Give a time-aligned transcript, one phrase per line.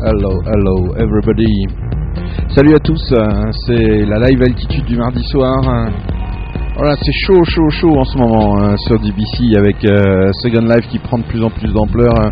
[0.00, 1.66] Hello, hello, everybody.
[2.54, 5.58] Salut à tous, hein, c'est la live altitude du mardi soir.
[6.80, 10.86] Voilà, c'est chaud, chaud, chaud en ce moment hein, sur DBC avec euh, Second Life
[10.88, 12.12] qui prend de plus en plus d'ampleur.
[12.20, 12.30] hein.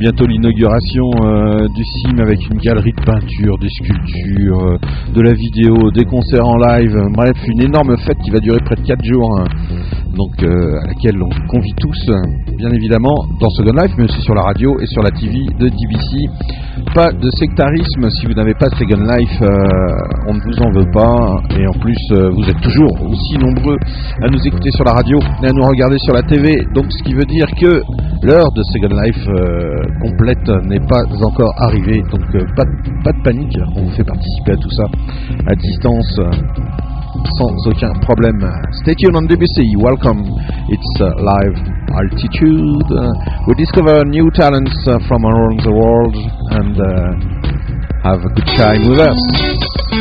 [0.00, 4.78] Bientôt l'inauguration euh, du CIM avec une galerie de peinture, des sculptures, euh,
[5.14, 6.92] de la vidéo, des concerts en live.
[7.12, 9.38] Bref, une énorme fête qui va durer près de 4 jours.
[9.38, 9.44] hein.
[10.16, 12.10] Donc euh, à laquelle on convie tous,
[12.58, 15.68] bien évidemment, dans Second Life, mais aussi sur la radio et sur la TV de
[15.68, 16.84] DBC.
[16.94, 20.90] Pas de sectarisme, si vous n'avez pas Second Life, euh, on ne vous en veut
[20.92, 21.42] pas.
[21.58, 23.76] Et en plus, euh, vous êtes toujours aussi nombreux
[24.22, 26.56] à nous écouter sur la radio et à nous regarder sur la TV.
[26.74, 27.82] Donc ce qui veut dire que
[28.22, 32.02] l'heure de Second Life euh, complète n'est pas encore arrivée.
[32.10, 32.64] Donc euh, pas,
[33.04, 34.84] pas de panique, on vous fait participer à tout ça
[35.50, 36.18] à distance.
[36.18, 36.30] euh,
[37.38, 38.38] sans aucun problème.
[38.82, 39.76] Stay tuned on DBC.
[39.78, 40.22] Welcome.
[40.68, 41.56] It's uh, live
[41.94, 42.88] altitude.
[42.90, 43.08] Uh,
[43.46, 46.16] we discover new talents uh, from around the world
[46.50, 46.76] and
[48.02, 49.93] have a good time with us.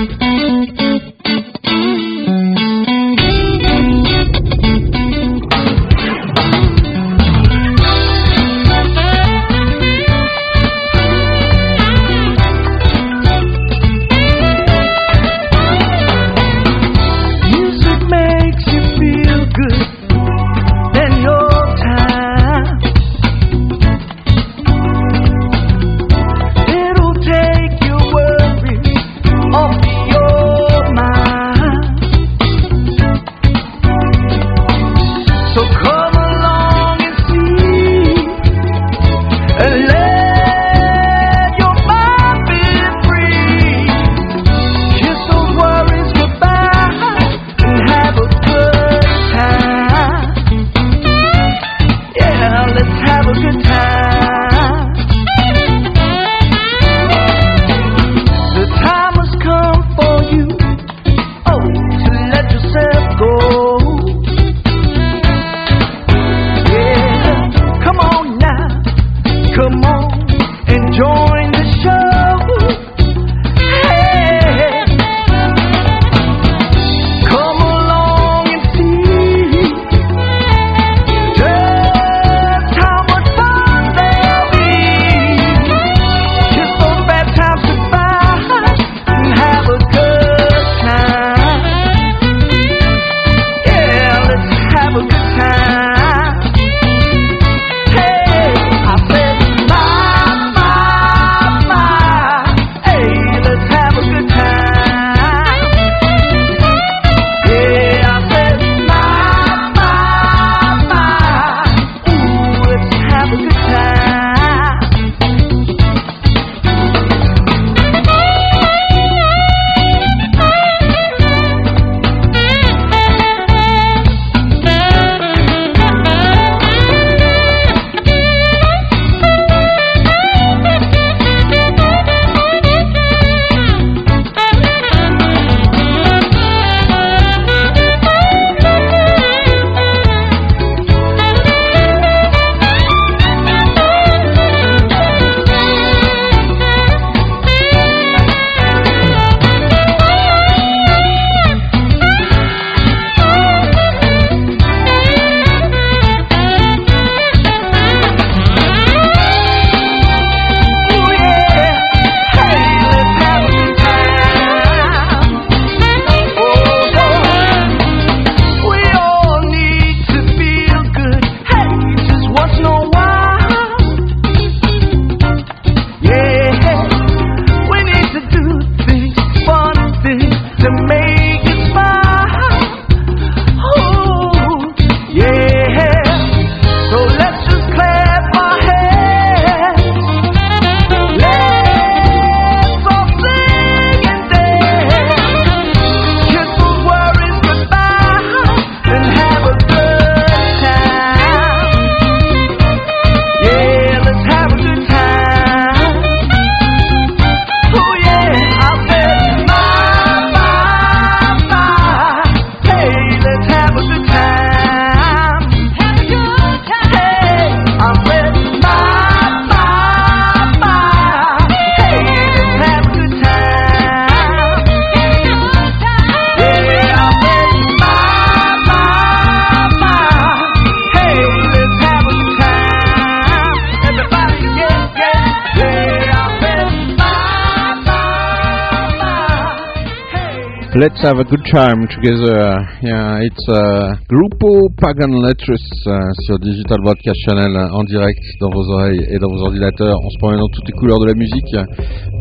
[241.04, 242.56] Have a good time together.
[242.82, 248.50] Yeah, it's uh, Grupo Pagan Letters uh, sur Digital Broadcast Channel uh, en direct dans
[248.50, 251.56] vos oreilles et dans vos ordinateurs en se promenant toutes les couleurs de la musique.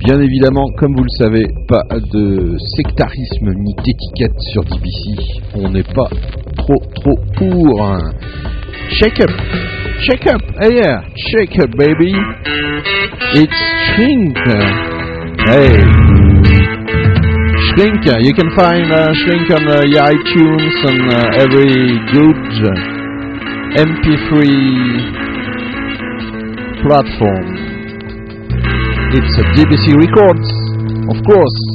[0.05, 5.55] Bien évidemment, comme vous le savez, pas de sectarisme ni d'étiquette sur DBC.
[5.55, 6.09] On n'est pas
[6.59, 7.89] trop trop pour.
[8.99, 9.31] Shake up,
[10.01, 12.13] shake up, hey yeah, shake up baby.
[13.35, 14.37] It's Shrink.
[15.47, 16.12] Hey.
[17.75, 18.05] Shrink.
[18.21, 22.37] You can find uh, Shrink on uh, iTunes and uh, every good
[23.81, 24.33] MP3
[26.85, 27.47] platform.
[29.17, 30.49] It's a DBC Records,
[31.17, 31.72] of course.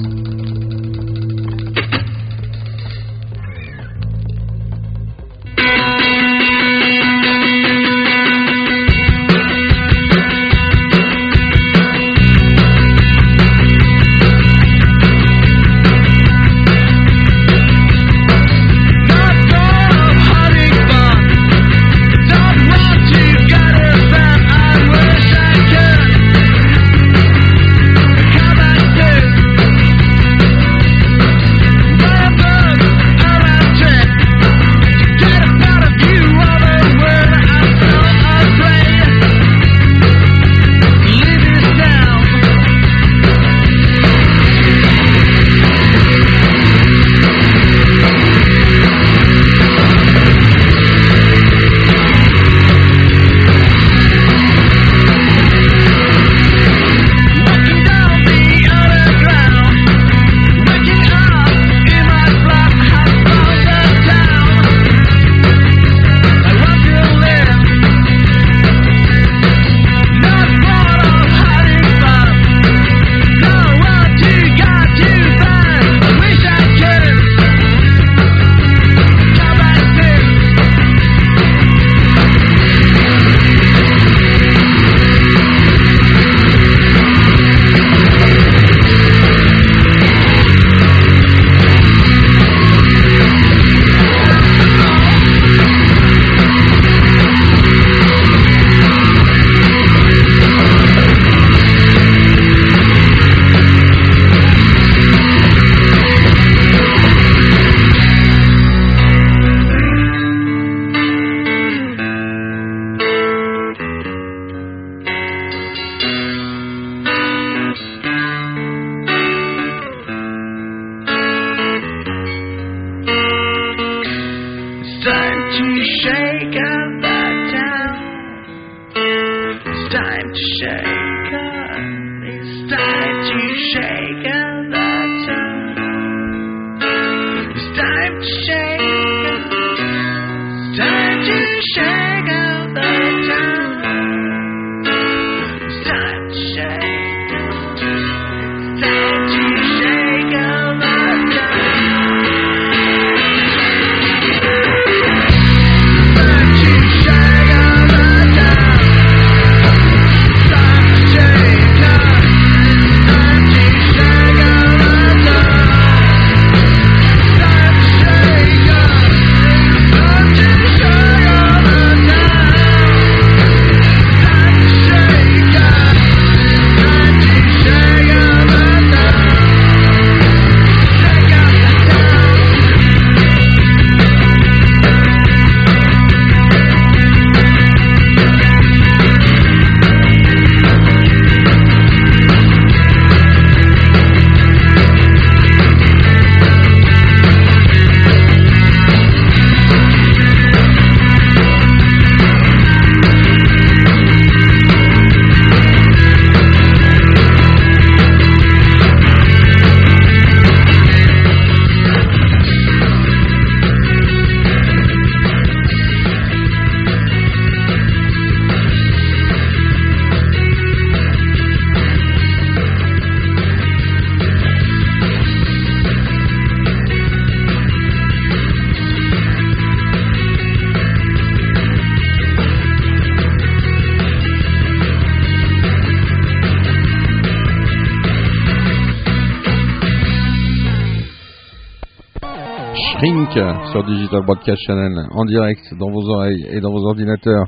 [243.72, 247.46] Sur Digital Broadcast Channel en direct dans vos oreilles et dans vos ordinateurs.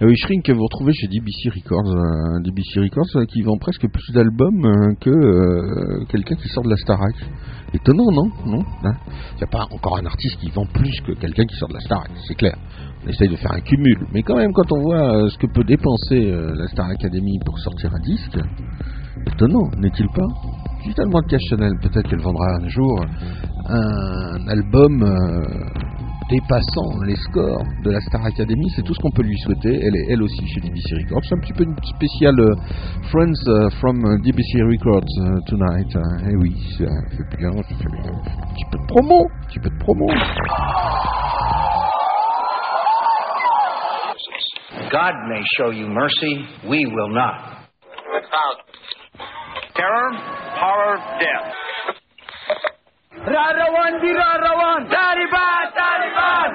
[0.00, 4.12] Oui, Shrink vous retrouvez chez DBC Records, euh, DBC Records euh, qui vend presque plus
[4.12, 7.14] d'albums euh, que euh, quelqu'un qui sort de la Starac.
[7.72, 8.30] Étonnant, non?
[8.46, 8.64] Non?
[8.82, 11.74] Il n'y a pas encore un artiste qui vend plus que quelqu'un qui sort de
[11.74, 12.56] la Starac, c'est clair.
[13.04, 15.46] On essaye de faire un cumul, mais quand même quand on voit euh, ce que
[15.46, 18.38] peut dépenser euh, la Star Academy pour sortir un disque,
[19.26, 20.26] étonnant, n'est-il pas?
[20.82, 23.04] Digital Broadcast Channel, peut-être qu'elle vendra un jour
[23.70, 25.44] un album euh,
[26.28, 29.80] dépassant les scores de la Star Academy, c'est tout ce qu'on peut lui souhaiter.
[29.82, 31.22] Elle est elle aussi chez DBC Records.
[31.28, 32.54] C'est un petit peu une spéciale euh,
[33.10, 35.06] Friends euh, from DBC Records
[35.46, 35.96] tonight.
[36.28, 36.84] Et oui, ça
[37.16, 38.10] fait bien, ça fait bien.
[38.10, 40.06] Un petit peu de promo, un petit peu de promo.
[44.90, 47.60] God may show you mercy, we will not.
[49.76, 50.12] Terror,
[50.58, 51.69] horror, death.
[53.30, 54.90] Rarawan di Rarawan!
[54.90, 55.66] Taliban!
[55.70, 56.50] Taliban!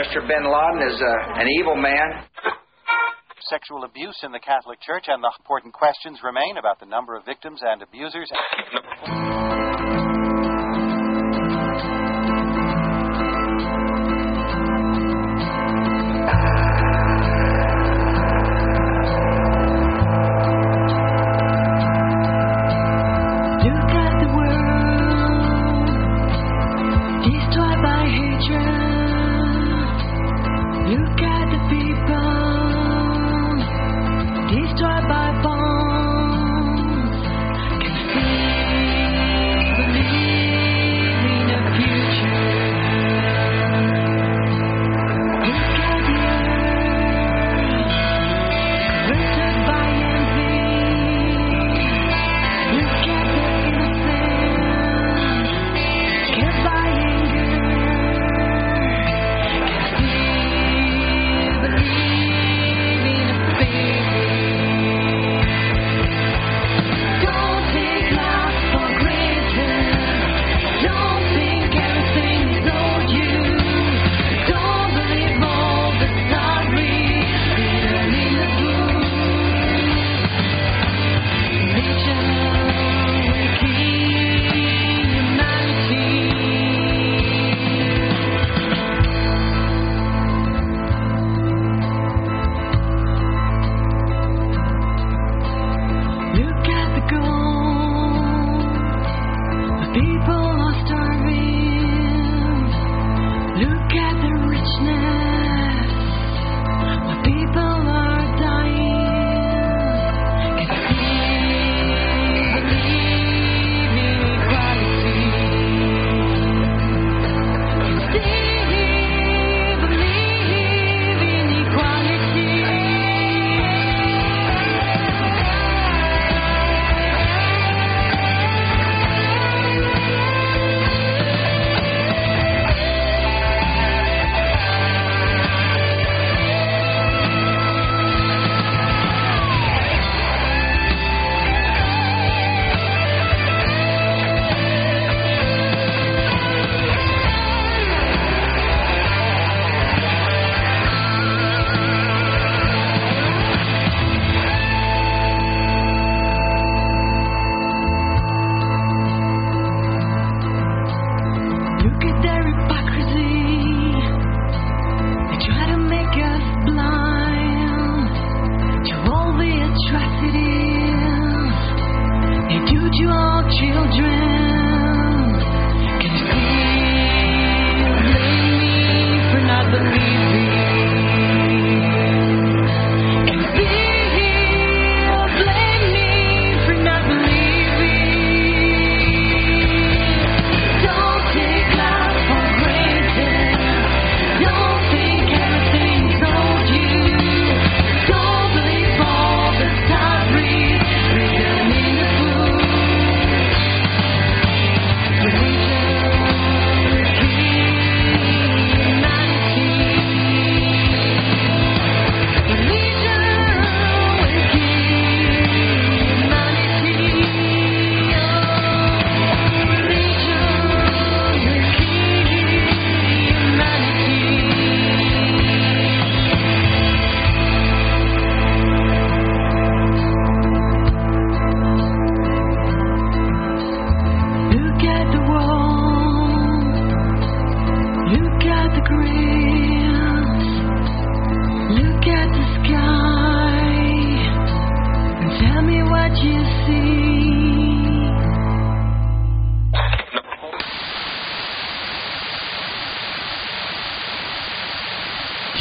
[0.00, 0.24] Mr.
[0.24, 2.24] Bin Laden is uh, an evil man.
[3.50, 7.24] sexual abuse in the Catholic Church, and the important questions remain about the number of
[7.24, 8.30] victims and abusers.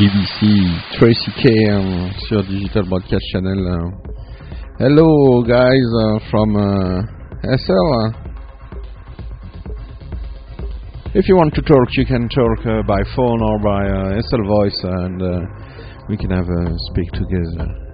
[0.08, 0.40] TBC,
[0.98, 3.60] Tracy K um, sur Digital Broadcast Channel.
[3.68, 3.92] uh.
[4.80, 7.02] Hello guys uh, from uh,
[7.44, 7.90] SL.
[7.94, 8.12] uh.
[11.14, 15.22] If you want to talk, you can talk by phone or by SL voice and
[16.08, 17.87] we can have a speak together.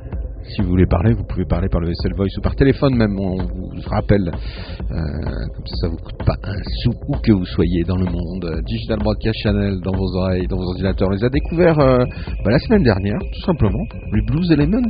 [0.49, 3.17] Si vous voulez parler, vous pouvez parler par le SL Voice ou par téléphone même,
[3.17, 4.29] on vous rappelle.
[4.29, 8.05] Euh, comme ça, ça vous coûte pas un sou où que vous soyez dans le
[8.05, 8.61] monde.
[8.65, 11.07] Digital Broadcast Channel dans vos oreilles, dans vos ordinateurs.
[11.09, 12.03] On les a découverts euh,
[12.43, 13.83] bah, la semaine dernière, tout simplement.
[14.11, 14.81] Les Blues Elements.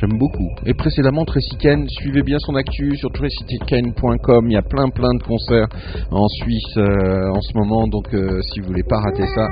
[0.00, 0.50] J'aime beaucoup.
[0.66, 4.46] Et précédemment, Tracy Kane, suivez bien son actu sur tracykane.com.
[4.46, 5.68] Il y a plein plein de concerts
[6.10, 7.86] en Suisse euh, en ce moment.
[7.88, 9.48] Donc euh, si vous voulez pas rater ça,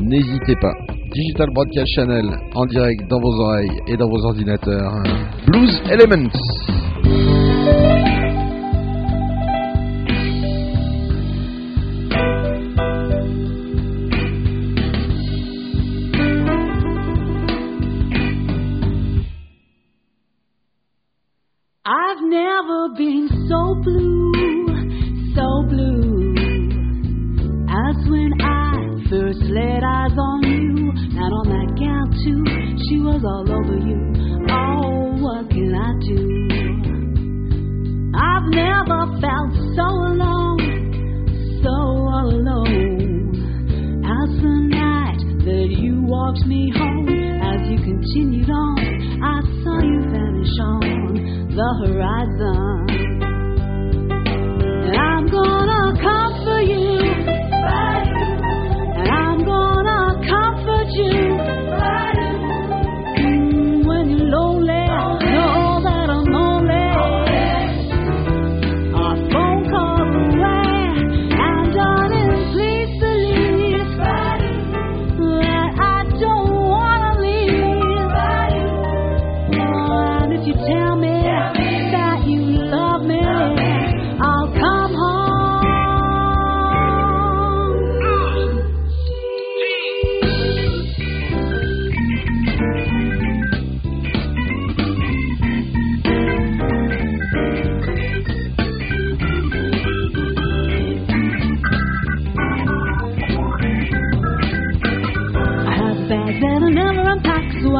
[0.00, 0.72] n'hésitez pas.
[1.12, 4.92] Digital Broadcast Channel en direct dans vos oreilles et dans vos ordinateurs.
[5.46, 6.32] Blues Elements.
[22.56, 24.32] Never been so blue,
[25.34, 26.32] so blue
[27.68, 28.72] as when I
[29.10, 30.90] first laid eyes on you.
[31.20, 32.44] And on that gal too,
[32.88, 34.00] she was all over you.
[34.48, 36.22] Oh, what can I do?
[38.16, 39.86] I've never felt so
[40.16, 41.76] alone, so
[42.24, 43.36] alone
[44.00, 47.08] as the night that you walked me home.
[47.36, 48.78] As you continued on,
[49.22, 52.84] I saw you vanish on the horizon.
[54.94, 56.95] I'm gonna come for you.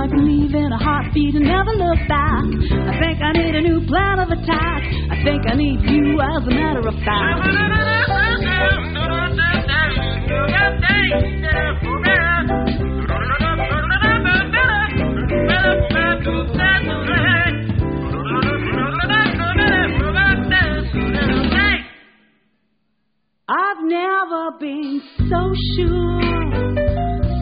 [0.06, 2.44] I can leave in a heartbeat and never look back.
[2.86, 4.82] I think I need a new plan of attack.
[5.10, 7.42] I think I need you as a matter of fact.
[23.48, 26.20] I've never been so sure,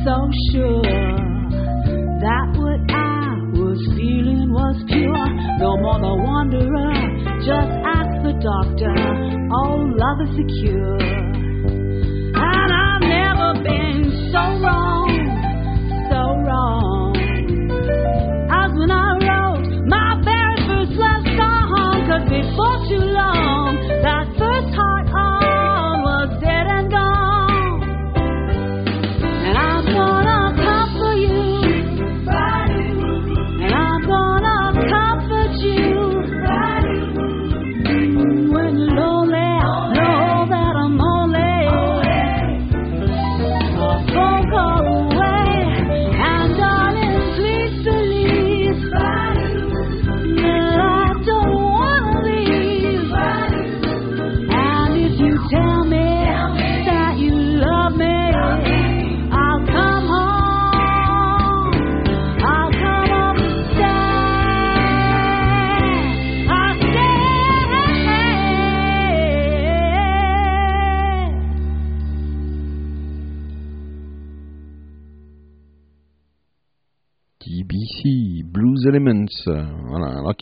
[0.04, 1.33] so sure
[2.24, 5.28] that what I was feeling was pure.
[5.60, 6.96] No more the wanderer,
[7.44, 8.96] just ask the doctor.
[9.52, 11.04] Oh, love is secure.
[12.32, 15.12] And I've never been so wrong,
[16.08, 16.93] so wrong.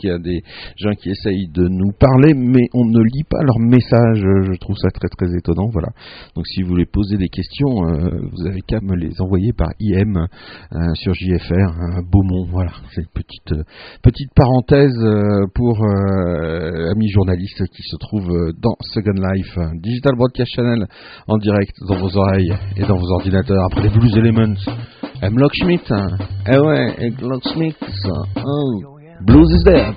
[0.03, 0.43] Qu'il y a des
[0.77, 4.21] gens qui essayent de nous parler, mais on ne lit pas leurs messages.
[4.21, 5.69] Je trouve ça très très étonnant.
[5.73, 5.88] Voilà.
[6.35, 9.69] Donc si vous voulez poser des questions, euh, vous avez qu'à me les envoyer par
[9.79, 12.47] IM euh, sur JFR, hein, Beaumont.
[12.51, 13.62] Voilà, c'est une petite euh,
[14.03, 19.71] petite parenthèse euh, pour euh, amis journalistes qui se trouvent euh, dans Second Life, euh,
[19.81, 20.87] Digital Broadcast Channel,
[21.29, 23.65] en direct dans vos oreilles et dans vos ordinateurs.
[23.67, 24.57] Après les Blues Elements.
[25.23, 25.38] M.
[25.38, 26.09] Locksmith, hein.
[26.53, 27.15] eh ouais, M.
[28.45, 29.02] Oh.
[29.25, 29.97] Blues is the.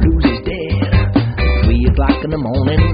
[0.00, 1.64] Blues is dead.
[1.64, 2.91] Three o'clock in the morning.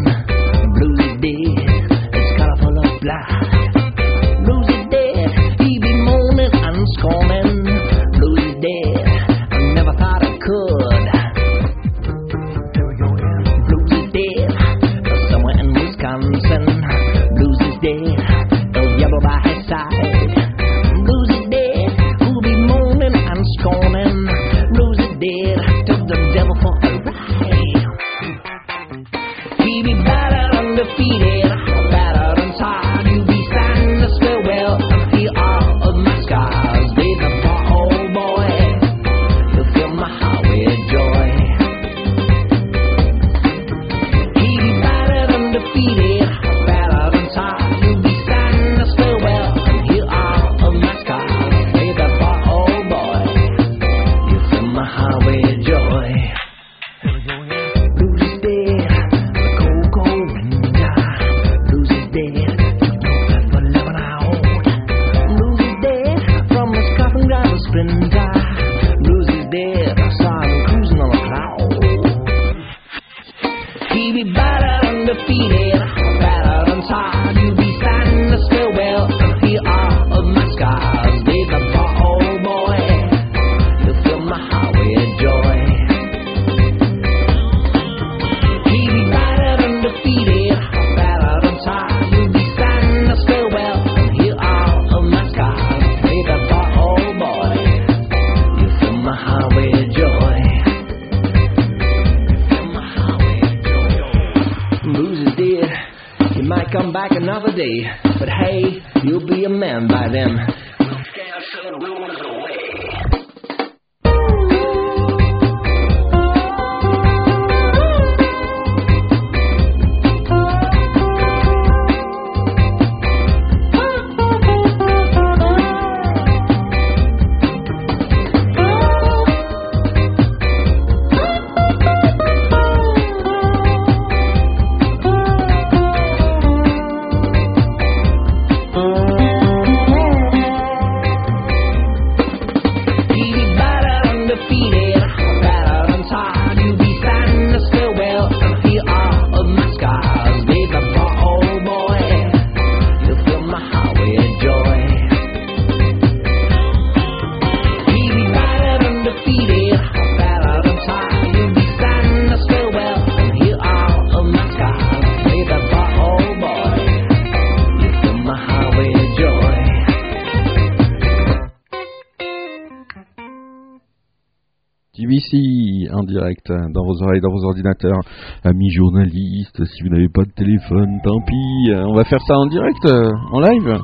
[176.51, 178.01] Euh, dans vos oreilles, dans vos ordinateurs.
[178.45, 181.71] Amis journalistes, si vous n'avez pas de téléphone, tant pis.
[181.71, 183.79] Euh, On va faire ça en direct, euh, en live.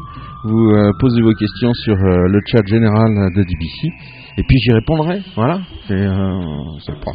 [0.44, 3.88] Vous euh, posez vos questions sur euh, le chat général de DBC.
[4.36, 5.20] Et puis j'y répondrai.
[5.36, 5.60] Voilà.
[5.86, 7.12] C'est euh, pas,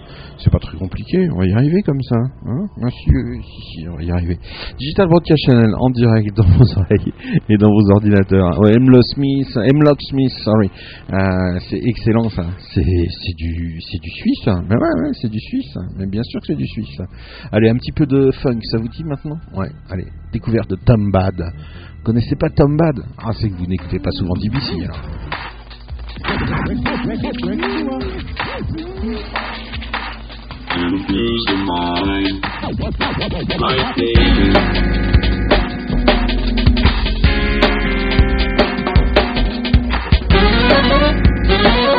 [0.52, 1.28] pas très compliqué.
[1.36, 2.16] On va y arriver comme ça.
[2.16, 4.38] Hein Monsieur, si, si, on va y arriver.
[4.80, 7.14] Digital Broadcast Channel en direct dans vos oreilles
[7.50, 8.58] et dans vos ordinateurs.
[8.62, 9.04] Ouais, Hemlock
[10.10, 10.70] Smith, sorry.
[11.12, 12.46] Euh, c'est excellent ça.
[12.74, 12.82] C'est
[13.36, 14.48] du du suisse.
[14.48, 14.64] hein.
[14.70, 15.78] Mais ouais, c'est du suisse.
[15.98, 16.98] Mais bien sûr que c'est du suisse.
[17.52, 19.38] Allez, un petit peu de funk, ça vous dit maintenant?
[19.56, 19.70] Ouais.
[19.90, 21.36] Allez, découverte de Tom Bad.
[22.04, 23.04] Connaissez pas Tom Bad.
[23.18, 24.88] Ah, c'est que vous n'écoutez pas souvent DBC
[41.62, 41.99] and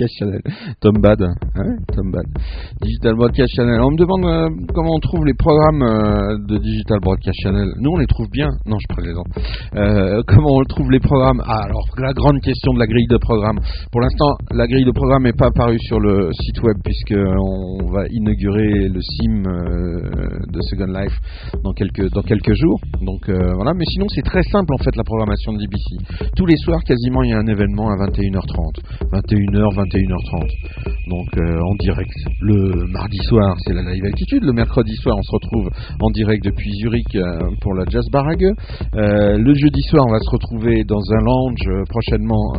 [0.00, 0.40] Broadcast Channel.
[0.80, 1.20] Tom Bad.
[1.20, 2.59] Ah.
[3.00, 3.80] Digital Broadcast Channel.
[3.80, 7.68] On me demande euh, comment on trouve les programmes euh, de Digital Broadcast Channel.
[7.80, 8.50] Nous, on les trouve bien.
[8.66, 9.24] Non, je plaisante.
[9.74, 11.40] Euh, comment on trouve les programmes?
[11.46, 13.58] Ah, alors, la grande question de la grille de programme.
[13.90, 17.88] Pour l'instant, la grille de programme n'est pas apparue sur le site web puisque on
[17.90, 20.04] va inaugurer le SIM euh,
[20.52, 21.16] de Second Life
[21.64, 22.80] dans quelques, dans quelques jours.
[23.00, 26.28] Donc voilà, mais sinon c'est très simple en fait la programmation de DBC.
[26.36, 28.76] Tous les soirs quasiment il y a un événement à 21h30.
[29.10, 30.50] 21h, 21h30.
[31.08, 32.12] Donc en direct.
[32.42, 34.42] Le mardi soir, c'est la live altitude.
[34.42, 38.30] Le mercredi soir, on se retrouve en direct depuis Zurich euh, pour la Jazz Barrage.
[38.94, 42.52] Euh, le jeudi soir, on va se retrouver dans un lounge euh, prochainement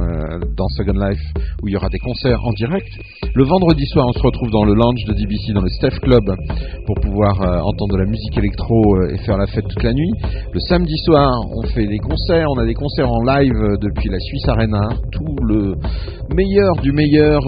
[0.55, 1.21] dans Second Life
[1.61, 2.87] où il y aura des concerts en direct.
[3.35, 6.23] Le vendredi soir, on se retrouve dans le lounge de DBC dans le Steph Club
[6.85, 10.11] pour pouvoir entendre de la musique électro et faire la fête toute la nuit.
[10.53, 12.47] Le samedi soir, on fait des concerts.
[12.55, 14.89] On a des concerts en live depuis la Suisse Arena.
[15.11, 15.75] Tout le
[16.33, 17.41] meilleur du meilleur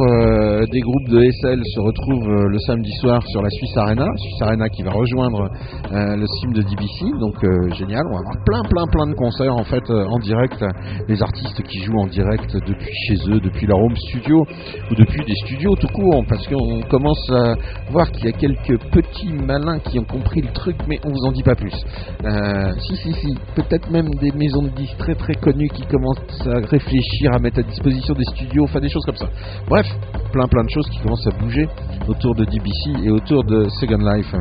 [0.72, 4.06] des groupes de SL se retrouve le samedi soir sur la Suisse Arena.
[4.18, 5.50] Suisse Arena qui va rejoindre
[5.92, 7.20] euh, le sim de DBC.
[7.20, 8.02] Donc euh, génial.
[8.08, 10.64] On va avoir plein plein plein de concerts en fait euh, en direct.
[11.08, 14.46] Les artistes qui jouent en direct depuis chez eux, depuis leur home studio
[14.92, 16.24] ou depuis des studios tout court.
[16.28, 17.56] Parce qu'on commence à
[17.92, 21.26] voir qu'il y a quelques petits malins qui ont compris le truc, mais on vous
[21.28, 21.74] en dit pas plus.
[22.80, 23.36] Si, si, si.
[23.56, 27.60] Peut-être même des maisons de disques très très connues qui commencent à réfléchir à mettre
[27.60, 29.28] à disposition des studios, enfin des choses comme ça.
[29.68, 29.86] Bref,
[30.32, 31.68] plein plein de choses qui commencent à bouger
[32.08, 32.63] autour de DBC
[33.04, 34.32] et autour de Second Life.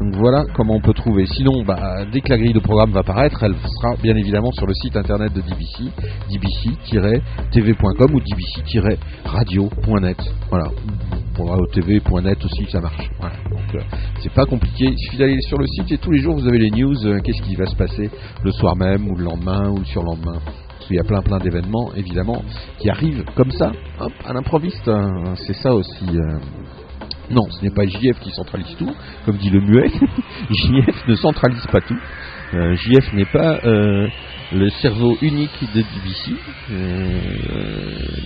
[0.00, 1.26] Donc voilà comment on peut trouver.
[1.26, 4.66] Sinon, bah, dès que la grille de programme va paraître, elle sera bien évidemment sur
[4.66, 5.90] le site internet de DBC,
[6.30, 10.18] dbc-tv.com ou dbc-radio.net.
[10.50, 10.64] Voilà.
[11.34, 13.08] Pour tv.net aussi, ça marche.
[13.20, 13.36] Voilà.
[13.50, 13.80] Donc euh,
[14.20, 14.86] c'est pas compliqué.
[14.90, 16.94] Il suffit d'aller sur le site et tous les jours vous avez les news.
[17.06, 18.10] euh, Qu'est-ce qui va se passer
[18.44, 20.40] le soir même ou le lendemain ou le surlendemain.
[20.44, 22.42] Parce qu'il y a plein plein d'événements évidemment
[22.78, 24.86] qui arrivent comme ça, hop, à l'improviste.
[24.88, 25.34] hein.
[25.46, 26.04] C'est ça aussi.
[26.08, 26.38] euh,
[27.32, 29.88] non, ce n'est pas JF qui centralise tout, comme dit le muet.
[30.50, 31.98] JF ne centralise pas tout.
[32.54, 34.06] Euh, JF n'est pas euh,
[34.54, 36.32] le cerveau unique de DBC.
[36.70, 37.20] Euh,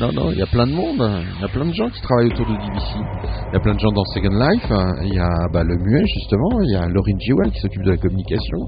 [0.01, 1.03] non, non, il y a plein de monde.
[1.37, 2.97] Il y a plein de gens qui travaillent autour de DBC.
[2.97, 4.73] Il y a plein de gens dans Second Life.
[5.05, 6.61] Il y a bah, le muet, justement.
[6.62, 8.59] Il y a Laurine Jewell qui s'occupe de la communication.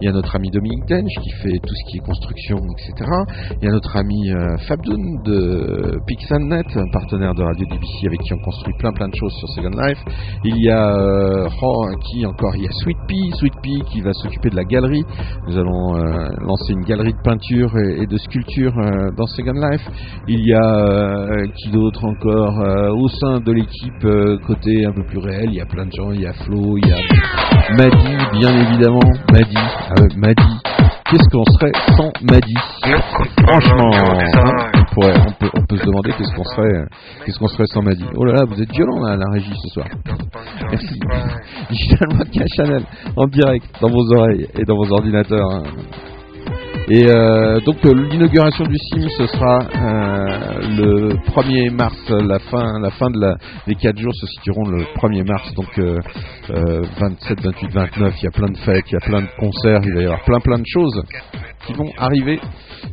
[0.00, 3.10] Il y a notre ami Dominique Dench qui fait tout ce qui est construction, etc.
[3.60, 8.32] Il y a notre ami euh, Fabdoun de Pixelnet, partenaire de Radio DBC avec qui
[8.32, 9.98] on construit plein plein de choses sur Second Life.
[10.44, 14.50] Il y a euh, oh, qui encore Il y a Sweet Pea qui va s'occuper
[14.50, 15.04] de la galerie.
[15.48, 19.82] Nous allons euh, lancer une galerie de peinture et, de sculpture euh, dans Second Life.
[20.26, 24.06] Il y a euh, qui d'autre encore Euh, au sein de l'équipe
[24.46, 25.46] côté un peu plus réel.
[25.46, 26.10] Il y a plein de gens.
[26.12, 26.96] Il y a Flo, il y a
[27.76, 29.00] Maddy, bien évidemment.
[29.32, 30.58] Maddy, ah Maddy.
[31.10, 32.54] Qu'est-ce qu'on serait sans Maddy?
[33.42, 35.14] Franchement, hein, on, pourrait,
[35.54, 36.84] on, peut, se demander qu'est-ce qu'on serait,
[37.24, 38.04] qu'est-ce serait sans Maddy.
[38.14, 39.86] Oh là là, vous êtes violent là, la régie ce soir.
[40.70, 41.00] Merci.
[41.70, 42.08] Digital
[42.56, 42.82] Channel
[43.16, 45.62] en direct dans vos oreilles et dans vos ordinateurs.
[46.90, 52.80] Et euh, donc euh, l'inauguration du sim ce sera euh, le 1er mars, la fin,
[52.80, 53.34] la fin de
[53.66, 55.98] les 4 jours se situeront le 1er mars, donc euh,
[56.48, 59.28] euh, 27, 28, 29, il y a plein de fêtes, il y a plein de
[59.38, 61.02] concerts, il va y avoir plein plein de choses
[61.66, 62.40] qui vont arriver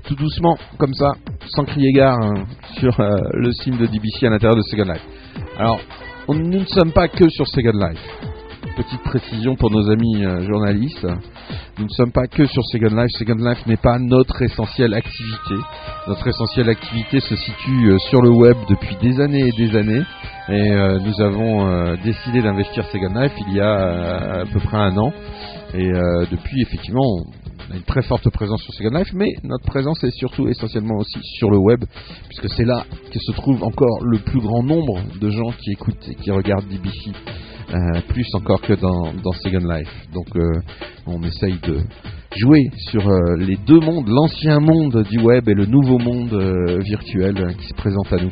[0.05, 1.13] tout doucement, comme ça,
[1.47, 2.43] sans crier gare, hein,
[2.79, 5.05] sur le sim de DBC à l'intérieur de Second Life.
[5.57, 5.79] Alors,
[6.27, 8.35] nous ne sommes pas que sur Second Life.
[8.75, 11.07] Petite précision pour nos amis euh, journalistes.
[11.77, 13.09] Nous ne sommes pas que sur Second Life.
[13.11, 15.55] Second Life n'est pas notre essentielle activité.
[16.09, 20.03] Notre essentielle activité se situe euh, sur le web depuis des années et des années.
[20.49, 24.97] Et euh, nous avons décidé d'investir Second Life il y a à peu près un
[24.97, 25.13] an.
[25.73, 25.89] Et
[26.31, 27.01] depuis, effectivement,
[27.69, 30.97] on a une très forte présence sur Second Life, mais notre présence est surtout essentiellement
[30.97, 31.83] aussi sur le web,
[32.27, 36.07] puisque c'est là que se trouve encore le plus grand nombre de gens qui écoutent
[36.09, 37.11] et qui regardent DBC.
[37.73, 39.89] Euh, plus encore que dans, dans Second Life.
[40.13, 40.61] Donc euh,
[41.07, 41.79] on essaye de
[42.37, 46.31] jouer sur euh, les deux mondes, l'ancien monde du web et le nouveau monde
[46.83, 48.31] virtuel qui se présente à nous.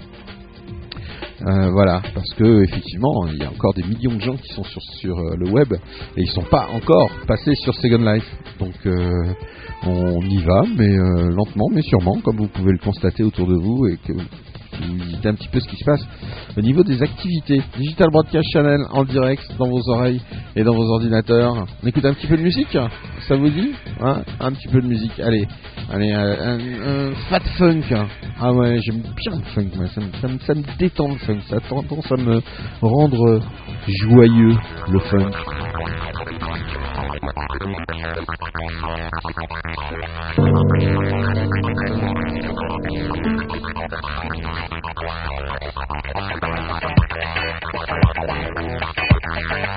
[1.46, 5.18] Voilà, parce que effectivement, il y a encore des millions de gens qui sont sur,
[5.18, 5.74] le web
[6.16, 8.38] et ils sont pas encore passés sur Second Life.
[8.60, 8.76] Donc
[9.86, 13.88] on y va, mais lentement, mais sûrement, comme vous pouvez le constater autour de vous
[13.88, 14.14] et que
[15.22, 16.06] c'est un petit peu ce qui se passe
[16.58, 17.62] au niveau des activités.
[17.78, 20.22] Digital Broadcast Channel en direct dans vos oreilles
[20.56, 21.66] et dans vos ordinateurs.
[21.84, 22.78] On écoute un petit peu de musique,
[23.28, 25.48] ça vous dit hein Un petit peu de musique, allez,
[25.92, 27.82] allez, euh, un, un fat funk.
[28.40, 29.70] Ah ouais, j'aime bien le funk,
[30.46, 32.42] ça, me détend le funk, ça tendance à me
[32.82, 33.42] rendre
[33.88, 34.56] joyeux
[34.90, 35.32] le funk.
[43.46, 44.78] Thank
[49.68, 49.73] you.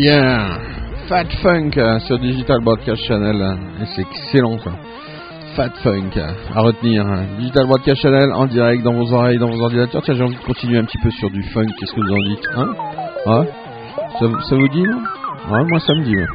[0.00, 0.58] Yeah,
[1.08, 4.72] Fat Funk euh, sur Digital Broadcast Channel, euh, c'est excellent quoi.
[5.56, 7.04] Fat Funk euh, à retenir.
[7.04, 7.24] hein.
[7.38, 10.02] Digital Broadcast Channel en direct dans vos oreilles, dans vos ordinateurs.
[10.04, 11.66] Tiens, j'ai envie de continuer un petit peu sur du funk.
[11.80, 12.68] Qu'est-ce que vous en dites hein?
[13.26, 13.48] Ouais
[14.20, 14.82] ça, vous- ça vous dit
[15.50, 16.16] Ouais, moi ça me dit.
[16.16, 16.26] ouais.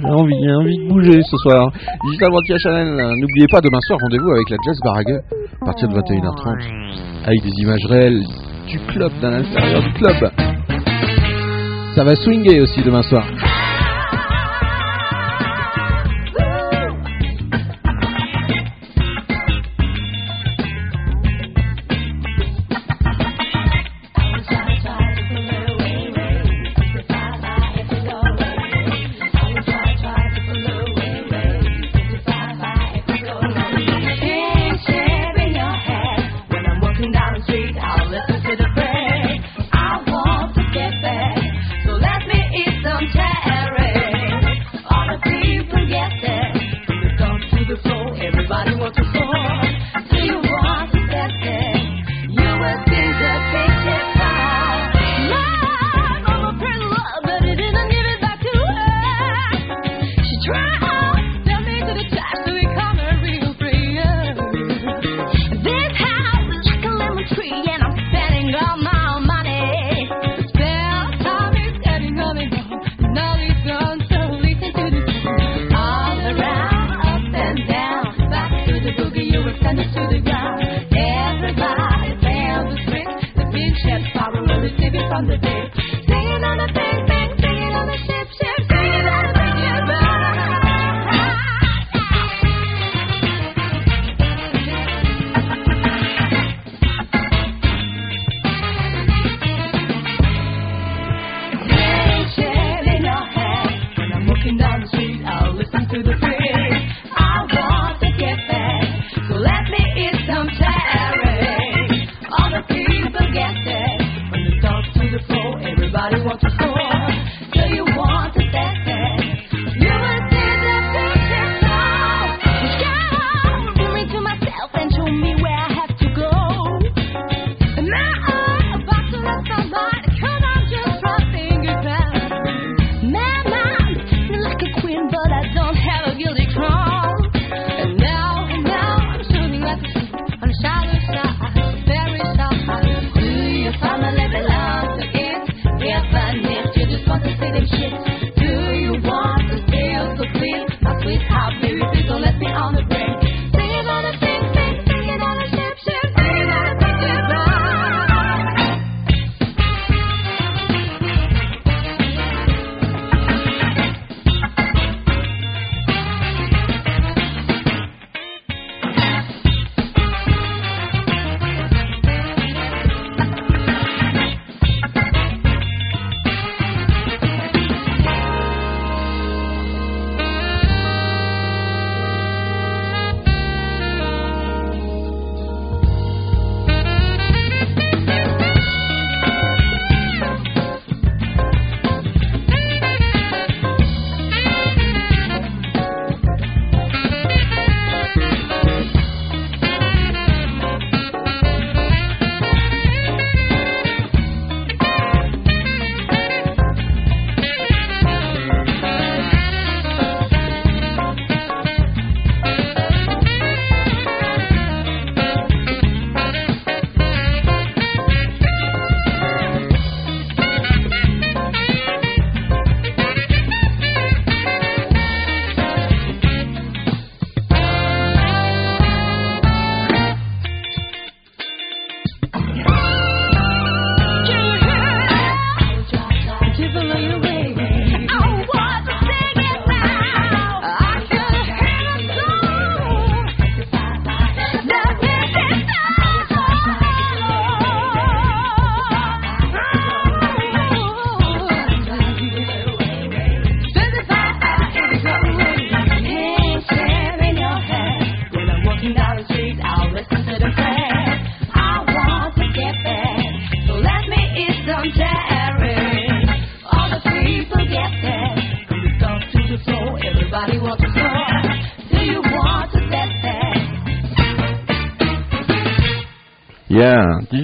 [0.00, 1.70] J'ai envie, j'ai envie de bouger ce soir.
[2.06, 5.20] Digital Broadcast Channel, n'oubliez pas demain soir rendez-vous avec la Jazz Barague
[5.60, 8.22] à partir de 21h30 avec des images réelles
[8.68, 10.30] du club, dans l'intérieur du club.
[11.98, 13.26] Ça va swinger aussi demain soir.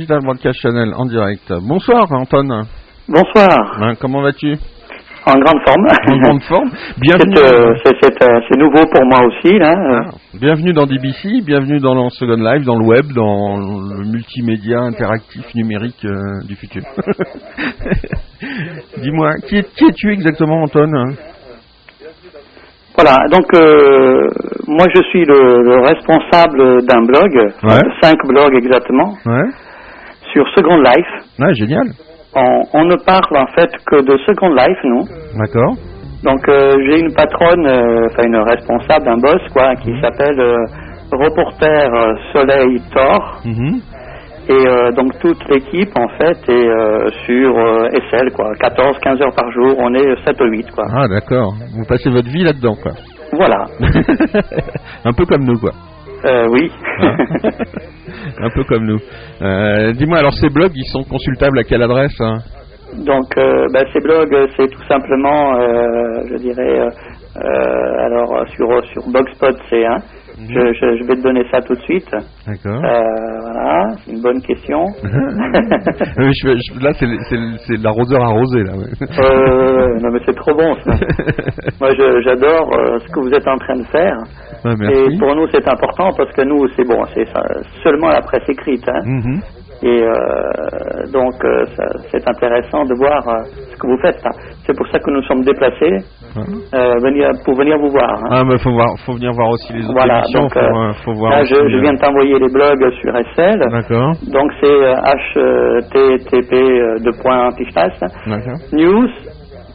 [0.04, 1.50] Digital Broadcast Channel en direct.
[1.66, 2.64] Bonsoir Anton.
[3.08, 4.52] Bonsoir, Hein, comment vas-tu?
[5.26, 5.86] En grande forme.
[6.12, 6.70] En grande forme.
[6.74, 7.38] C'est Bienvenue.
[7.38, 9.58] euh, c'est- euh, c'est nouveau pour moi aussi.
[9.58, 9.74] Là.
[9.78, 14.80] Ah, bienvenue dans DBC, bienvenue dans le Second Life, dans le web, dans le multimédia
[14.80, 16.82] interactif numérique euh, du futur.
[18.98, 21.14] Dis-moi, qui, es- qui es-tu exactement Anton
[22.94, 24.28] Voilà, donc euh,
[24.68, 27.32] moi je suis le, le responsable d'un blog,
[27.62, 27.80] Ouais.
[28.02, 29.48] cinq blogs exactement, Ouais,
[30.34, 31.12] sur Second Life.
[31.38, 31.86] ouais génial.
[32.36, 35.04] On, on ne parle en fait que de Second Life, nous.
[35.38, 35.72] D'accord.
[36.24, 40.56] Donc euh, j'ai une patronne, euh, enfin une responsable, un boss quoi, qui s'appelle euh,
[41.12, 43.40] Reporter euh, Soleil Thor.
[43.44, 43.80] Mhm.
[44.46, 46.68] Et donc toute l'équipe en fait est
[47.24, 47.54] sur
[48.10, 50.84] SL quoi, 14-15 heures par jour, on est 7 ou 8 quoi.
[50.94, 51.54] Ah d'accord.
[51.74, 52.92] Vous passez votre vie là-dedans quoi.
[53.32, 53.64] Voilà,
[55.06, 55.70] Un peu comme nous quoi.
[56.24, 56.70] Euh, oui.
[57.00, 57.16] Hein
[58.38, 58.98] Un peu comme nous.
[59.42, 62.38] Euh, Dis-moi alors ces blogs ils sont consultables à quelle adresse hein
[62.94, 66.78] donc euh, bah, ces blogs c'est tout simplement, euh, je dirais,
[67.34, 69.98] alors sur, sur Blogspot c'est un.
[70.38, 70.48] Mhm.
[70.48, 72.10] Je, je, je vais te donner ça tout de suite.
[72.46, 72.84] D'accord.
[72.84, 74.84] Euh, voilà, c'est une bonne question.
[75.04, 78.72] Je là c'est l'arroseur arrosé là.
[78.74, 80.92] Euh, non mais c'est trop bon ça.
[81.80, 81.90] Moi
[82.24, 84.16] j'adore euh, ce que vous êtes en train de faire.
[84.64, 85.14] Ouais, merci.
[85.14, 87.26] Et pour nous c'est important parce que nous c'est bon, c'est
[87.82, 88.84] seulement la presse écrite.
[88.88, 89.02] Hein.
[89.04, 89.40] Mhm.
[89.82, 90.12] Et euh,
[91.12, 91.66] donc euh,
[92.10, 94.18] c'est intéressant de voir euh, ce que vous faites.
[94.24, 94.30] là.
[94.66, 96.04] C'est pour ça que nous sommes déplacés
[97.02, 98.10] venir, pour venir vous voir.
[98.10, 98.28] hein.
[98.30, 100.40] Ah, mais faut voir, faut venir voir aussi les autres Voilà, émissions.
[100.42, 101.32] donc, faut, faut voir.
[101.32, 103.58] Là, je, je viens de t'envoyer les blogs sur SL.
[103.70, 104.14] D'accord.
[104.22, 104.94] Donc c'est
[105.92, 106.52] http
[108.72, 109.08] news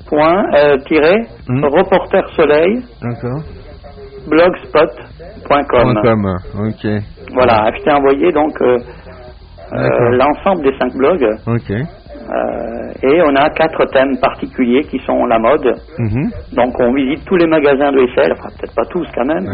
[0.07, 0.43] point
[0.87, 1.63] tiré Hmm.
[1.65, 3.41] reporter soleil D'accord.
[4.27, 6.27] blogspot.com.
[6.55, 6.85] Ok.
[7.33, 8.53] Voilà, je t'ai envoyé donc.
[10.17, 11.27] L'ensemble des cinq blogs
[12.31, 15.75] euh, et on a quatre thèmes particuliers qui sont la mode.
[15.97, 16.31] Mhm.
[16.53, 19.45] Donc on visite tous les magasins de SL, enfin peut-être pas tous quand même.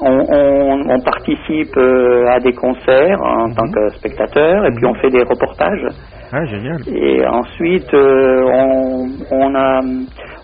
[0.00, 4.94] On, on- on participe euh, à des concerts en tant que spectateur et puis on
[4.94, 5.86] fait des reportages.
[6.32, 6.76] Ah, génial.
[6.88, 9.80] Et ensuite, euh, on, on, a,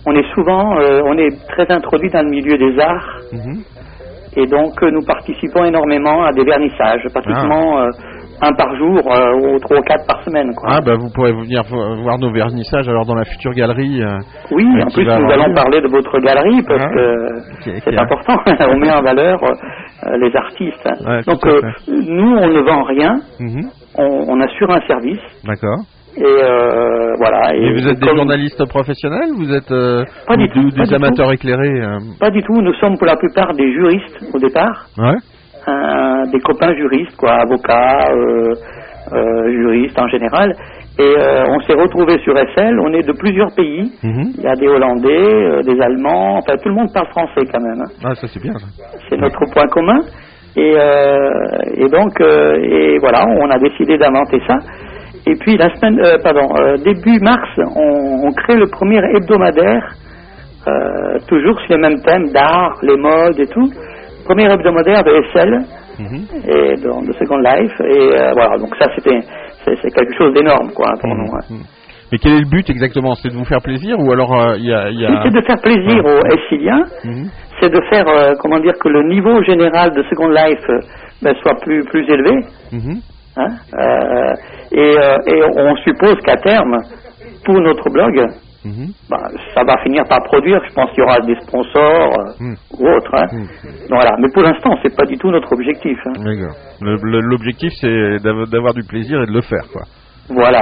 [0.07, 3.63] on est souvent, euh, on est très introduit dans le milieu des arts Mhm.
[4.37, 7.91] et donc euh, nous participons énormément à des vernissages, pratiquement euh,
[8.43, 10.53] un par jour euh, ou trois ou quatre par semaine.
[10.55, 10.69] Quoi.
[10.73, 14.03] Ah, bah vous pourrez venir vo- voir nos vernissages alors dans la future galerie.
[14.03, 14.19] euh,
[14.51, 15.55] oui, en plus nous allons lieu.
[15.55, 16.95] parler de votre galerie parce Ah.
[16.95, 18.37] que Qui- qui c'est important.
[18.71, 20.89] on met en valeur euh, les artistes.
[21.07, 21.45] Ouais, donc
[21.89, 23.69] nous, on ne vend rien, Mhm.
[23.99, 25.79] on, on assure un service D'accord.
[26.17, 26.23] et
[27.19, 27.55] voilà.
[27.55, 29.69] Et vous êtes des journalistes professionnels Vous êtes
[30.27, 31.81] Pas du ou- tout, ou pas des du amateurs éclairés
[32.19, 32.61] Pas du tout.
[32.61, 35.17] Nous sommes pour la plupart des juristes au départ, Ouais.
[35.69, 38.53] Euh, des copains juristes, quoi, avocats, euh,
[39.13, 40.53] euh, juristes en général.
[40.99, 42.79] Et euh, on s'est retrouvés sur SL.
[42.81, 43.91] On est de plusieurs pays.
[44.03, 44.33] Mhm.
[44.39, 46.37] Il y a des Hollandais, euh, des Allemands.
[46.39, 47.81] Enfin, tout le monde parle français quand même.
[47.81, 47.91] hein.
[48.05, 48.53] Ah, ça c'est bien.
[49.09, 49.99] C'est notre point commun.
[50.55, 51.31] Et, euh,
[51.77, 54.57] et donc, euh, et voilà, on a décidé d'inventer ça.
[55.27, 59.95] Et puis la semaine, euh, pardon, euh, début mars, on, on crée le premier hebdomadaire,
[60.69, 63.71] euh, toujours sur les mêmes thèmes d'art, les modes et tout.
[64.25, 65.59] Premier hebdomadaire de SL
[65.99, 66.25] Mhm.
[66.49, 67.73] et de, de Second Life.
[67.81, 69.21] Et euh, voilà, donc ça c'était
[69.65, 71.31] c'est quelque chose d'énorme quoi pour nous.
[71.35, 71.45] hein.
[71.51, 71.63] Mhm.
[72.11, 73.15] Mais quel est le but exactement?
[73.15, 75.61] C'est de vous faire plaisir ou alors euh, il y a, a- C'est de faire
[75.63, 77.29] plaisir aux Essiliens, Mhm.
[77.61, 80.67] c'est de faire, euh, comment dire, que le niveau général de Second Life
[81.23, 82.45] ben, soit plus, plus élevé.
[82.73, 83.01] Mhm.
[83.37, 83.49] hein,
[84.73, 84.95] et,
[85.27, 86.77] et on suppose qu'à terme,
[87.45, 88.27] pour notre blog,
[88.65, 88.93] Mhm.
[89.11, 89.19] ben,
[89.55, 90.61] ça va finir par produire.
[90.69, 92.57] Je pense qu'il y aura des sponsors euh, Mhm.
[92.79, 93.15] ou autres.
[93.15, 93.27] hein.
[93.33, 93.41] Mhm.
[93.91, 94.17] Donc Voilà.
[94.19, 95.99] Mais pour l'instant, c'est pas du tout notre objectif.
[96.07, 96.13] hein.
[96.81, 99.83] L'objectif c'est d'av- d'avoir du plaisir et de le faire quoi.
[100.31, 100.61] Voilà.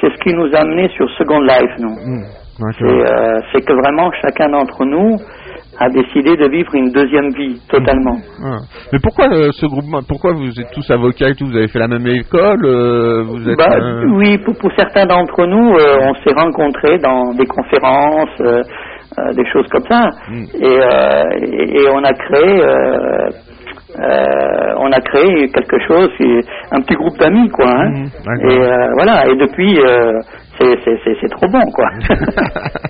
[0.00, 1.90] C'est ce qui nous a amené sur Second Life, nous.
[1.90, 2.24] Mhm.
[2.78, 5.16] C'est euh, c'est que vraiment chacun d'entre nous
[5.80, 8.16] a décidé de vivre une deuxième vie totalement.
[8.44, 8.58] Ah.
[8.92, 11.78] Mais pourquoi euh, ce groupement Pourquoi vous êtes tous avocats et tout Vous avez fait
[11.78, 15.98] la même école euh, Vous êtes Bah, euh, Oui, pour, pour certains d'entre nous, euh,
[16.02, 18.62] on s'est rencontrés dans des conférences, euh,
[19.18, 20.44] euh, des choses comme ça, Mm.
[20.60, 23.28] et, euh, et, et on a créé, euh,
[23.98, 26.08] euh, on a créé quelque chose,
[26.72, 27.66] un petit groupe d'amis, quoi.
[27.70, 28.04] hein.
[28.24, 28.50] D'accord.
[28.50, 30.20] et euh, voilà, et depuis, euh,
[30.60, 31.88] c'est trop bon, quoi.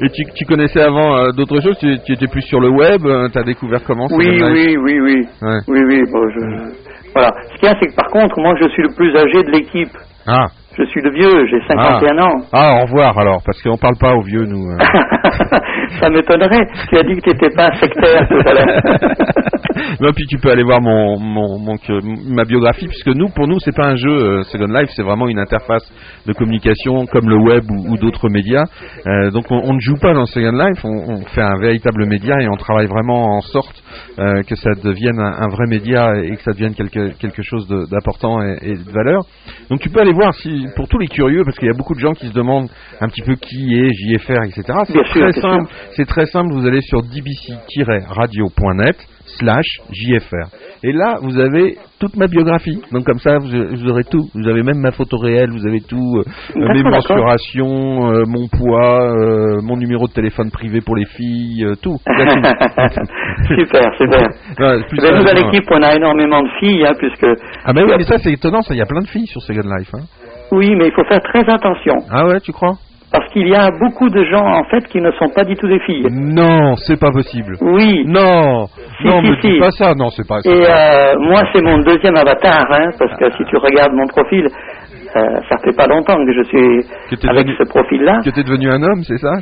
[0.00, 1.76] et tu, tu connaissais avant euh, d'autres choses?
[1.78, 5.26] Tu, tu étais plus sur le web Tu as découvert comment oui, oui, oui, oui,
[5.42, 5.58] Ouais.
[5.68, 6.02] oui, oui.
[6.12, 7.32] bon, je- voilà.
[7.52, 9.50] Ce qu'il y a, c'est que par contre, moi, je suis le plus âgé de
[9.50, 9.90] l'équipe.
[10.26, 10.46] Ah.
[10.78, 12.44] Je suis le vieux, j'ai 51 ans.
[12.52, 14.70] Ah, au revoir alors, parce qu'on parle pas aux vieux, nous.
[14.70, 14.76] euh.
[16.00, 16.66] Ça m'étonnerait.
[16.88, 18.80] Tu as dit que tu n'étais pas un sectaire tout à l'heure.
[20.00, 23.48] non, puis tu peux aller voir mon, mon, mon- que- ma biographie, puisque nous, pour
[23.48, 25.82] nous, c'est pas un jeu euh, Second Life, c'est vraiment une interface
[26.26, 28.64] de communication comme le web ou, ou d'autres médias.
[29.06, 32.06] Euh, donc, on, on ne joue pas dans Second Life, on, on fait un véritable
[32.06, 33.82] média et on travaille vraiment en sorte
[34.18, 37.68] euh, que ça devienne un, un vrai média et que ça devienne quelque, quelque chose
[37.90, 39.22] d'important et, et de valeur.
[39.70, 41.94] Donc, tu peux aller voir si, pour tous les curieux, parce qu'il y a beaucoup
[41.94, 42.68] de gens qui se demandent
[43.00, 44.62] un petit peu qui est JFR, etc.
[44.86, 45.70] C'est sûr, très simple.
[45.96, 46.52] C'est très simple.
[46.52, 48.96] Vous allez sur dbc-radio.net
[49.38, 50.48] slash JFR.
[50.84, 52.80] Et là, vous avez toute ma biographie.
[52.92, 54.28] Donc comme ça, vous, vous aurez tout.
[54.34, 56.18] Vous avez même ma photo réelle, vous avez tout.
[56.18, 56.22] euh,
[56.54, 61.66] D'accord, mes mensurations, euh, mon poids, euh, mon numéro de téléphone privé pour les filles,
[61.82, 61.96] tout.
[63.48, 64.28] Super, super.
[64.58, 67.26] Ouais, plus Ben, nous, à l'équipe, on a énormément de filles, hein, puisque.
[67.64, 68.74] Ah ben oui, mais ça c'est étonnant, ça.
[68.74, 69.90] Il y a plein de filles sur Second Life.
[69.94, 70.04] Hein.
[70.52, 71.94] Oui, mais il faut faire très attention.
[72.10, 72.74] Ah ouais, tu crois?
[73.10, 75.66] Parce qu'il y a beaucoup de gens, en fait, qui ne sont pas du tout
[75.68, 76.06] des filles.
[76.10, 77.56] Non, c'est pas possible.
[77.62, 78.04] Oui.
[78.06, 78.66] Non,
[79.00, 79.94] Si, non, si, me dis pas ça.
[79.94, 80.40] Non, c'est pas.
[80.42, 83.92] c'est Et pas- euh, moi, c'est mon deuxième avatar, hein, parce que si tu regardes
[83.94, 84.46] mon profil,
[85.16, 88.20] euh, ça fait pas longtemps que je suis Que avec devenu- ce profil-là.
[88.24, 89.32] Que t'es devenu un homme, c'est ça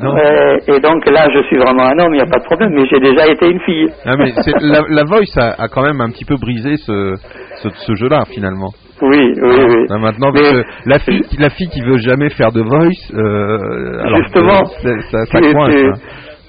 [0.00, 0.16] Non.
[0.16, 2.70] Euh, et donc là, je suis vraiment un homme, il n'y a pas de problème,
[2.74, 3.88] mais j'ai déjà été une fille.
[4.04, 7.14] Ah, mais la, la Voice a, a quand même un petit peu brisé ce,
[7.62, 8.70] ce, ce jeu-là finalement.
[9.02, 9.86] Oui, oui, oui.
[9.90, 14.00] Là, maintenant, Mais- que la fille, la fille qui veut jamais faire de Voice, euh,
[14.04, 15.74] alors Justement, ça, ça tu, coince.
[15.74, 15.92] tu- hein.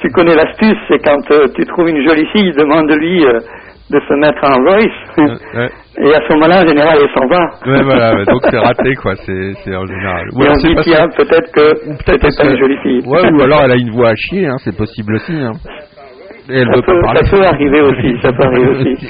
[0.01, 3.39] tu connais l'astuce, c'est quand euh, tu trouves une jolie fille, demande-lui euh,
[3.89, 5.37] de se mettre en voice.
[5.55, 5.69] Ouais.
[5.99, 7.43] Et à ce moment-là, en général, elle s'en va.
[7.65, 10.27] Ouais, voilà, ouais, donc c'est raté, quoi, c'est en général.
[10.35, 13.01] Ou Et alors on dit, tiens, peut-être que peut-être pas une jolie fille.
[13.07, 15.33] Ouais, ou alors elle a une voix à chier, hein, c'est possible aussi.
[15.33, 15.51] Hein.
[16.49, 17.25] Et elle ça veut peut, pas parler.
[17.25, 19.07] ça peut arriver aussi, ça peut arriver aussi.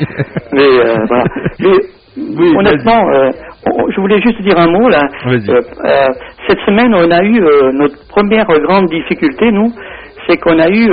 [0.53, 1.23] Mais euh, voilà.
[1.59, 1.71] Mais
[2.17, 3.29] Oui, honnêtement, euh,
[3.89, 5.01] je voulais juste dire un mot là.
[5.27, 5.37] Euh,
[5.85, 6.07] euh,
[6.47, 9.71] cette semaine, on a eu euh, notre première grande difficulté, nous,
[10.27, 10.89] c'est qu'on a eu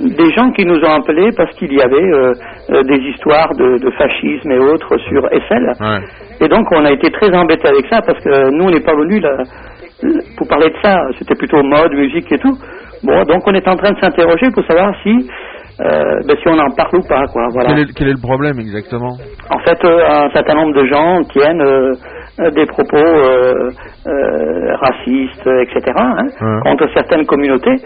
[0.00, 2.10] des gens qui nous ont appelés parce qu'il y avait
[2.82, 5.72] des histoires de, de fascisme et autres sur SL.
[5.80, 6.00] Ouais.
[6.40, 8.96] Et donc, on a été très embêtés avec ça parce que nous, on n'est pas
[8.96, 9.36] venus là,
[10.36, 10.98] pour parler de ça.
[11.20, 12.58] C'était plutôt mode, musique et tout.
[13.04, 15.28] Bon, donc on est en train de s'interroger pour savoir si,
[15.80, 17.48] euh, ben, si on en parle ou pas, quoi.
[17.52, 17.68] Voilà.
[17.70, 19.12] Quel, est, quel est le problème exactement
[19.50, 21.92] En fait, euh, un certain nombre de gens tiennent euh,
[22.40, 22.96] euh, des propos
[24.80, 26.60] racistes, etc., hein, Ouais.
[26.62, 27.76] contre certaines communautés.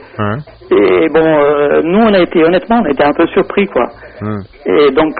[0.72, 3.86] Et bon, nous, on a été, honnêtement, on a été un peu surpris, quoi.
[4.66, 5.14] Et donc,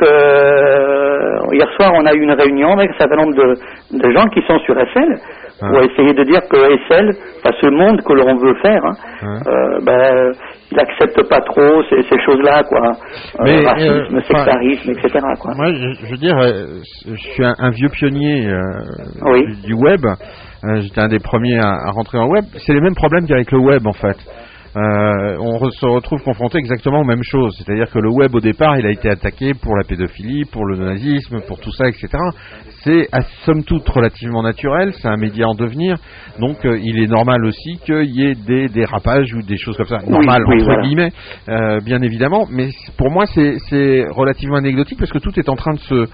[1.53, 3.55] hier soir, on a eu une réunion avec un certain nombre de,
[3.99, 5.15] de gens qui sont sur SL
[5.61, 6.57] pour essayer de dire que
[6.89, 9.39] SL, enfin, ce monde que l'on veut faire, hein,
[9.85, 10.33] ben,
[10.73, 12.81] il accepte pas trop ces, ces choses-là, quoi.
[13.41, 15.53] Euh, Mais, racisme, euh, sectarisme, etc., quoi.
[15.57, 18.61] Moi, je, je veux dire, euh, je suis un, un vieux pionnier euh,
[19.33, 19.47] Oui.
[19.47, 20.01] du, du web.
[20.65, 22.45] Euh, J'étais un des premiers à, à rentrer dans le web.
[22.67, 24.17] C'est les mêmes problèmes qu'avec le web, en fait.
[24.77, 27.57] Euh, on re- se retrouve confronté exactement aux mêmes choses.
[27.59, 30.77] C'est-à-dire que le web, au départ, il a été attaqué pour la pédophilie, pour le
[30.77, 32.09] nazisme, pour tout ça, etc.
[32.85, 34.93] C'est à somme toute relativement naturel.
[34.95, 35.97] C'est un média en devenir.
[36.39, 39.87] Donc, euh, il est normal aussi qu'il y ait des dérapages ou des choses comme
[39.87, 39.99] ça.
[40.07, 40.83] Oui, Normal, oui, entre voilà.
[40.83, 41.11] guillemets,
[41.49, 42.47] euh, bien évidemment.
[42.51, 46.07] Mais pour moi, c'est relativement anecdotique parce que tout est en train de se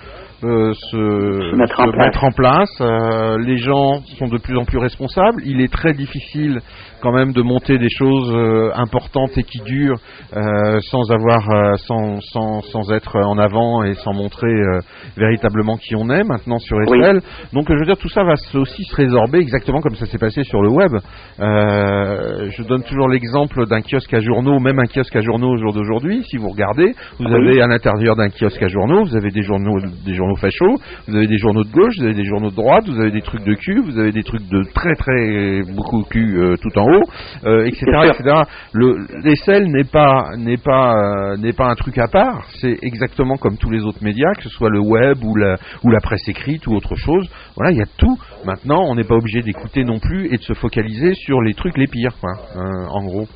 [0.44, 2.06] euh, se, Se mettre en place.
[2.06, 2.80] mettre en place.
[2.80, 5.40] Euh, les gens sont de plus en plus responsables.
[5.44, 6.60] Il est très difficile
[7.02, 9.98] quand même de monter des choses euh, importantes et qui durent
[10.90, 11.42] sans avoir,
[11.78, 14.52] sans, sans, sans être en avant et sans montrer
[15.16, 17.00] véritablement qui on est maintenant sur Oui.
[17.00, 17.20] SL.
[17.52, 20.42] Donc je veux dire tout ça va aussi se résorber exactement comme ça s'est passé
[20.44, 20.92] sur le web.
[21.38, 25.72] Je donne toujours l'exemple d'un kiosque à journaux, même un kiosque à journaux au jour
[25.72, 26.22] d'aujourd'hui.
[26.24, 27.34] Si vous regardez, vous Oui.
[27.34, 31.16] avez à l'intérieur d'un kiosque à journaux, vous avez des journaux, des journaux fachos, vous
[31.16, 33.44] avez des journaux de gauche, vous avez des journaux de droite, vous avez des trucs
[33.44, 37.04] de cul, vous avez des trucs de très très beaucoup cul euh, tout en haut,
[37.44, 38.04] euh, etc., sûr.
[38.04, 38.42] etc.
[38.72, 38.96] Le
[39.68, 42.44] n'est pas n'est pas euh, n'est pas un truc à part.
[42.60, 45.90] C'est exactement comme tous les autres médias, que ce soit le web ou la ou
[45.90, 47.28] la presse écrite ou autre chose.
[47.56, 48.18] Voilà, il y a tout.
[48.44, 51.76] Maintenant, on n'est pas obligé d'écouter non plus et de se focaliser sur les trucs
[51.76, 52.32] les pires, quoi.
[52.56, 53.26] euh, en gros.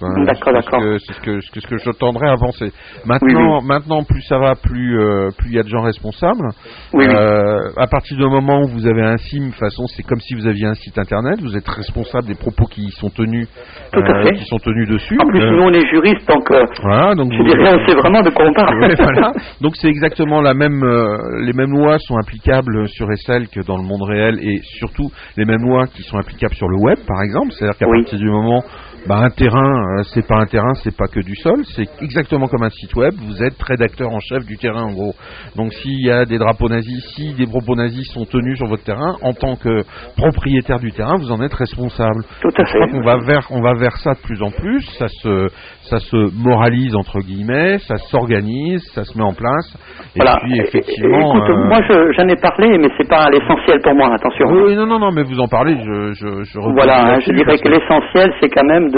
[0.00, 0.80] Enfin, D'accord, ce d'accord.
[0.80, 2.70] que- C'est ce que, ce que, ce que je tendrais à penser.
[3.06, 6.48] Maintenant, maintenant, plus ça va, plus euh, plus il y a de gens responsables.
[6.92, 7.14] Oui, oui.
[7.14, 10.20] Euh, à partir du moment où vous avez un SIM, de toute façon, c'est comme
[10.20, 11.40] si vous aviez un site internet.
[11.40, 13.48] Vous êtes responsable des propos qui y sont tenus,
[13.92, 14.32] Tout à fait.
[14.34, 15.16] qui sont tenus dessus.
[15.22, 17.86] En plus, Euh, nous, on est juristes, donc euh, voilà, donc je vous- dirais, on
[17.88, 18.76] sait vraiment de quoi on parle.
[18.80, 19.32] Ouais, voilà.
[19.62, 20.82] Donc c'est exactement la même.
[20.82, 25.10] euh, les mêmes lois sont applicables sur SL que dans le monde réel et surtout
[25.36, 27.52] les mêmes lois qui sont applicables sur le web, par exemple.
[27.52, 28.62] C'est-à-dire qu'à partir du moment,
[29.08, 32.46] bah, un terrain, euh, c'est pas un terrain, c'est pas que du sol, c'est exactement
[32.48, 33.14] comme un site web.
[33.26, 35.14] Vous êtes rédacteur en chef du terrain, en gros.
[35.56, 38.84] Donc s'il y a des drapeaux nazis, si des propos nazis sont tenus sur votre
[38.84, 39.82] terrain, en tant que
[40.16, 42.22] propriétaire du terrain, vous en êtes responsable.
[42.40, 42.92] Tout à Je crois fait.
[42.92, 44.80] qu'on va vers, on va vers ça de plus en plus.
[44.98, 45.48] Ça se,
[45.90, 49.76] ça se moralise entre guillemets, ça s'organise, ça se met en place.
[50.14, 50.38] Et Voilà.
[50.42, 51.34] puis effectivement.
[51.36, 54.46] Écoute, euh, moi, je- j'en ai parlé, mais c'est pas l'essentiel pour moi, attention.
[54.50, 55.76] oui, non, non, non, mais vous en parlez.
[55.76, 58.95] Je, je, je Voilà, hein, je dirais que l'essentiel, c'est quand même de,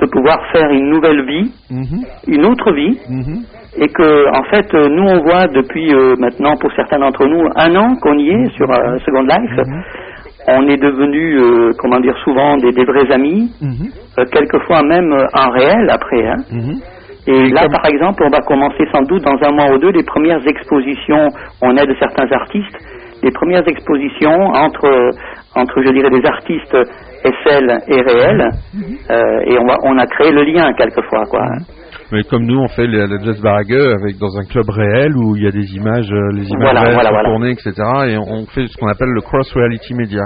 [0.00, 3.44] de pouvoir faire une nouvelle vie, Mhm, une autre vie, mhm.
[3.78, 7.42] et que, en fait, euh, nous, on voit depuis euh, maintenant, pour certains d'entre nous,
[7.56, 9.56] un an qu'on y est sur euh, Second Life.
[9.56, 9.82] Mhm.
[10.48, 15.50] On est devenus, euh, comment dire, souvent des, des vrais amis, Mhm, quelquefois même en
[15.50, 16.26] réel après.
[16.28, 16.36] Hein.
[16.52, 16.74] mhm.
[17.28, 20.04] Et là, par exemple, on va commencer sans doute dans un mois ou deux les
[20.04, 21.26] premières expositions.
[21.60, 22.76] On aide certains artistes,
[23.24, 25.10] les premières expositions entre,
[25.56, 26.76] entre je dirais, des artistes
[27.24, 28.50] Et réels.
[28.74, 28.98] Mhm.
[29.10, 31.42] Euh, et on, va, on a créé le lien quelquefois, quoi.
[32.12, 35.42] Mais comme nous, on fait la, Jazz Barague avec dans un club réel où il
[35.42, 37.72] y a des images, euh, les images Voilà, réelles voilà, tournées, etc.
[38.08, 40.22] Et on, fait ce qu'on appelle le cross reality media.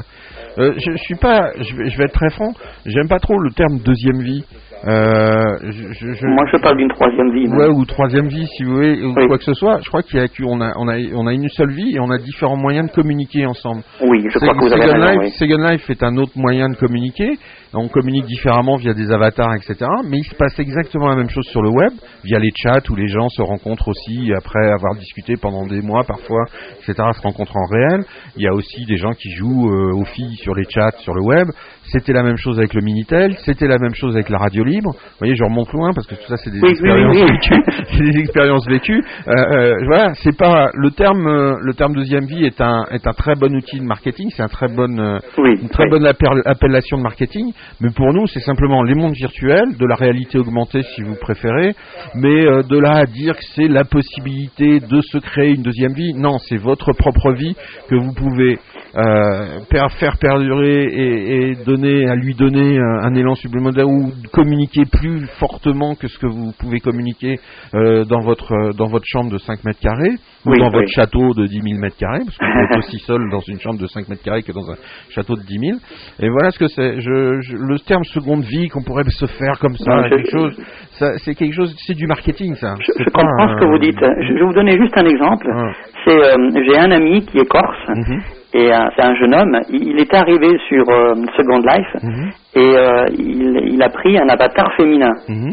[0.58, 2.52] Euh, je, je suis pas, je vais être très franc,
[2.84, 4.44] j'aime pas trop le terme deuxième vie.
[4.86, 7.46] Euh, je, je- Moi, je parle d'une troisième vie.
[7.48, 9.26] Ouais, ou troisième vie, si vous voulez, ou Oui.
[9.28, 9.78] quoi que ce soit.
[9.82, 12.00] Je crois qu'il y a, qu'on a, on a, on a une seule vie et
[12.00, 13.82] on a différents moyens de communiquer ensemble.
[14.02, 15.20] Oui, je crois que vous avez Second raison.
[15.20, 15.30] Life, oui.
[15.48, 17.30] Second Life est un autre moyen de communiquer.
[17.72, 19.76] On communique différemment via des avatars, etc.
[20.08, 21.92] Mais il se passe exactement la même chose sur le web,
[22.24, 26.02] via les chats où les gens se rencontrent aussi après avoir discuté pendant des mois
[26.04, 26.44] parfois,
[26.78, 26.94] etc.
[27.12, 28.00] Se rencontrent en réel.
[28.36, 31.14] Il y a aussi des gens qui jouent euh, aux filles sur les chats sur
[31.14, 31.46] le web.
[31.92, 34.90] C'était la même chose avec le Minitel, c'était la même chose avec la radio libre.
[34.92, 37.22] Vous voyez, je remonte loin parce que tout ça c'est des Oui, oui, expériences oui,
[37.22, 37.32] oui.
[37.32, 37.84] vécues.
[37.96, 39.02] c'est des expériences vécues.
[39.28, 41.26] Euh, euh, voilà, c'est pas le terme.
[41.26, 44.30] euh, Le terme deuxième vie est un est un très bon outil de marketing.
[44.34, 47.52] C'est un très bon euh, une très bonne appel- appellation de marketing.
[47.80, 51.74] Mais pour nous, c'est simplement les mondes virtuels, de la réalité augmentée si vous préférez.
[52.14, 55.92] Mais euh, de là à dire que c'est la possibilité de se créer une deuxième
[55.92, 57.56] vie, non, c'est votre propre vie
[57.88, 58.58] que vous pouvez
[58.96, 59.60] euh,
[59.98, 65.26] faire perdurer et, et donner à lui donner un, un élan supplémentaire ou communiquer plus
[65.38, 67.38] fortement que ce que vous pouvez communiquer
[67.74, 70.14] euh, dans votre dans votre chambre de 5 mètres carrés
[70.46, 70.74] ou Oui, dans oui.
[70.74, 73.60] votre château de 10 000 mètres carrés parce que vous êtes aussi seul dans une
[73.60, 74.76] chambre de 5 mètres carrés que dans un
[75.10, 75.78] château de 10 000
[76.20, 79.58] et voilà ce que c'est je, je- le terme seconde vie qu'on pourrait se faire
[79.60, 80.56] comme ça Non, quelque chose
[80.98, 83.98] ça, c'est quelque chose c'est du marketing ça Je, comprends ce que vous dites.
[84.00, 85.46] Je vais vous donner juste un exemple.
[85.54, 85.72] Ah.
[86.04, 88.20] C'est, euh, j'ai un ami qui est corse Mhm.
[88.52, 89.60] Et euh, c'est un jeune homme.
[89.70, 92.30] Il, est arrivé sur euh, Second Life Mhm.
[92.56, 95.12] et euh, il, il a pris un avatar féminin.
[95.28, 95.50] Mhm.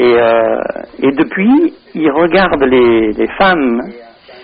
[0.00, 0.60] Et, euh,
[1.02, 3.80] et depuis, il regarde les, les femmes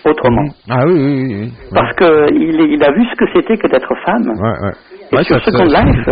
[0.05, 0.47] autrement.
[0.69, 1.41] ah oui oui oui.
[1.43, 1.51] Ouais.
[1.75, 4.27] Parce que il, il a vu ce que c'était que d'être femme.
[4.29, 5.21] Ouais, ouais.
[5.21, 6.05] Et sur Second ça- Life,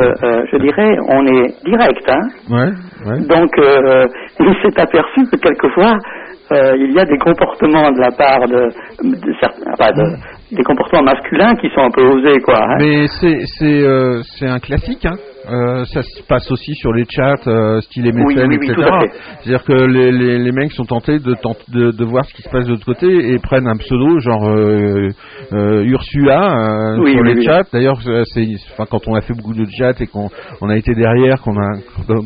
[0.53, 2.09] je dirais, on est direct.
[2.09, 2.21] Hein.
[3.27, 3.51] Donc,
[4.41, 5.97] il s'est aperçu que quelquefois,
[6.53, 8.69] il y a des comportements de la part de,
[9.03, 10.17] de certains, enfin, de-
[10.53, 12.59] des comportements masculins qui sont un peu osés, quoi.
[12.63, 12.77] hein.
[12.79, 15.17] Mais c'est c'est euh, un classique, hein.
[15.51, 18.75] Euh, ça se passe aussi sur les chats, euh, style oui, oui, etc.
[19.41, 21.35] C'est-à-dire que les, les, les mecs sont tentés de,
[21.69, 24.49] de de voir ce qui se passe de l'autre côté et prennent un pseudo genre
[24.49, 25.09] euh,
[25.53, 27.63] euh, Ursula euh, Oui, sur les chats.
[27.73, 27.99] D'ailleurs,
[28.33, 30.29] c'est enfin quand on a fait beaucoup de chats et qu'on
[30.61, 31.79] on a été derrière, qu'on a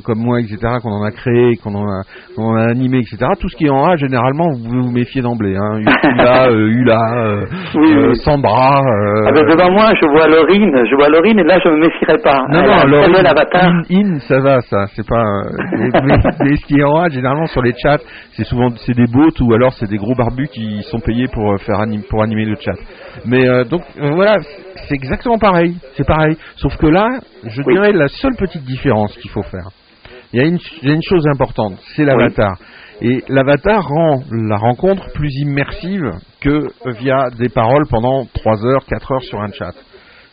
[0.05, 0.59] comme, moi, etc.
[0.83, 2.03] Qu'on en a créé, qu'on en a
[2.35, 3.17] qu'on en a animé, etc.
[3.41, 5.57] Tout ce qui est en A, généralement, vous vous méfier d'emblée.
[5.57, 5.81] Hein.
[5.87, 7.45] Ursula, euh, Ula, euh,
[7.77, 8.15] euh.
[8.15, 8.83] Sandra.
[9.27, 12.19] Ah ben, devant moi, je vois Laurine, je vois Laurine, et là, je me méfierais
[12.23, 12.45] pas.
[12.51, 13.65] Non, Elle non, in, avatar.
[13.67, 15.23] in, in, ça va, ça, c'est pas.
[15.23, 17.99] euh, mais, ce qui est en A, généralement sur les chats,
[18.33, 21.53] c'est souvent c'est des bots ou alors c'est des gros barbus qui sont payés pour
[21.53, 22.75] euh, faire anim- pour animer le chat.
[23.25, 24.39] Mais euh, donc euh, voilà,
[24.89, 26.37] c'est exactement pareil, c'est pareil.
[26.57, 27.09] Sauf que là,
[27.45, 27.75] je Oui.
[27.75, 29.69] dirais la seule petite différence qu'il faut faire.
[30.33, 32.57] Il y a une, il y a une chose importante, c'est l'avatar.
[33.01, 36.63] Et l'avatar rend la rencontre plus immersive que
[36.99, 39.73] via des paroles pendant 3 heures, 4 heures sur un chat.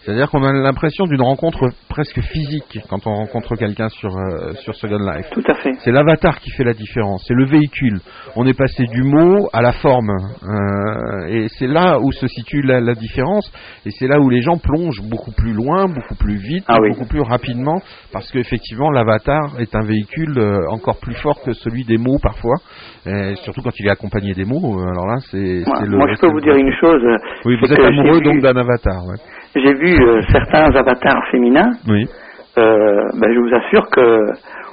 [0.06, 4.76] C'est-à-dire qu'on a l'impression d'une rencontre presque physique quand on rencontre quelqu'un sur, euh, sur
[4.76, 5.30] Second Life.
[5.32, 5.72] Tout à fait.
[5.80, 8.00] C'est l'avatar qui fait la différence, c'est le véhicule.
[8.36, 10.10] On est passé du mot à la forme.
[10.10, 13.50] Euh, et c'est là où se situe la, la différence.
[13.86, 16.90] Et c'est là où les gens plongent beaucoup plus loin, beaucoup plus vite, Ah oui.
[16.90, 17.80] beaucoup plus rapidement.
[18.12, 22.56] Parce qu'effectivement, l'avatar est un véhicule euh, encore plus fort que celui des mots parfois.
[23.06, 24.80] Et surtout quand il est accompagné des mots.
[24.82, 25.98] euh, Alors là, c'est c'est le.
[25.98, 27.02] moi, je peux vous dire une chose.
[27.46, 29.06] Oui, vous êtes amoureux donc d'un avatar.
[29.08, 29.16] ouais.
[29.56, 31.72] J'ai vu euh, certains avatars féminins.
[31.88, 32.06] Oui.
[32.58, 34.30] euh, ben, je vous assure que,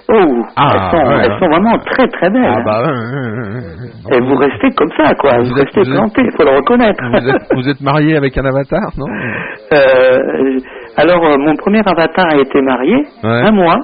[0.08, 1.38] oh, Ah, elles, sont, ouais, elles ouais.
[1.38, 2.44] sont vraiment très très belles.
[2.46, 2.82] Ah bah.
[2.82, 4.16] ouais, ouais, ouais.
[4.16, 5.38] Et vous restez comme ça, quoi.
[5.38, 7.02] Vous, Vous êtes- restez vous planté, il faut le reconnaître.
[7.10, 9.06] Vous êtes, vous êtes marié avec un avatar, non?
[9.72, 10.58] Euh,
[10.96, 13.78] alors, mon premier avatar a été marié, un mois,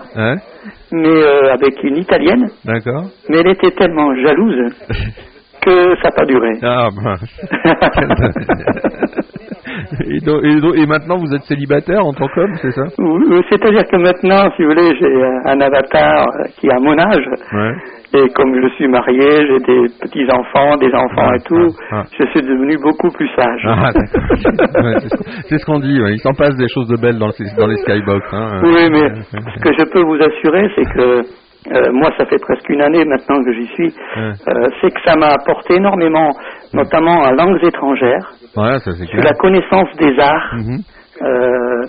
[0.93, 3.05] mais avec une italienne, d'accord.
[3.29, 4.73] mais elle était tellement jalouse
[5.63, 6.51] que ça n'a pas duré.
[6.63, 7.23] Ah mince.
[10.07, 12.85] et, donc- et donc- et maintenant vous êtes célibataire en tant qu'homme, c'est ça?
[12.99, 16.27] Oui, C'est-à-dire que maintenant, si vous voulez, j'ai un avatar
[16.59, 17.73] qui a mon âge, Ouais.
[18.15, 22.03] et comme je suis marié, j'ai des petits-enfants, des enfants Ah, et tout, ah, ah.
[22.19, 23.67] je suis devenu beaucoup plus sage.
[25.49, 26.01] C'est ce qu'on- dit.
[26.01, 26.13] ouais.
[26.15, 28.27] Il s'en passe des choses de belles dans, le- dans les skybox.
[28.33, 28.61] Hein.
[28.65, 31.23] Oui, mais ce que je peux vous assurer, c'est que
[31.73, 34.33] euh, moi, ça fait presque une année maintenant que j'y suis, Ouais.
[34.49, 36.31] euh, c'est que ça m'a apporté énormément,
[36.73, 39.25] notamment en langues étrangères, Ouais, ça clair.
[39.25, 40.55] la connaissance des arts.
[40.55, 40.79] Mhm.
[41.23, 41.87] Euh,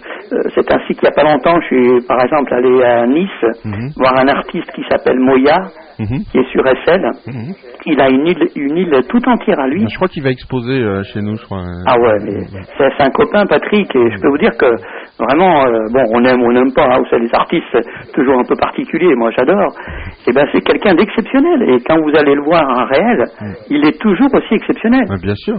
[0.55, 3.29] c'est ainsi qu'il n'y a pas longtemps, je suis par exemple allé à Nice
[3.65, 3.89] Mhm.
[3.97, 5.57] voir un artiste qui s'appelle Moya,
[5.99, 6.23] Mhm.
[6.31, 7.01] qui est sur SL.
[7.27, 7.53] Mhm.
[7.85, 9.85] Il a une île, une île tout entière à lui.
[9.89, 11.59] Je crois qu'il va exposer euh, chez nous, je crois.
[11.59, 11.83] euh.
[11.87, 12.43] Ah ouais, mais
[12.77, 14.65] c'est un copain, Patrick, et je peux vous dire que
[15.19, 18.43] vraiment, euh, bon, on aime ou on n'aime pas, hein, les artistes, c'est toujours un
[18.43, 19.73] peu particulier, moi j'adore.
[20.29, 23.23] Et ben c'est quelqu'un d'exceptionnel, et quand vous allez le voir en réel,
[23.69, 25.05] il est toujours aussi exceptionnel.
[25.21, 25.55] Bien sûr,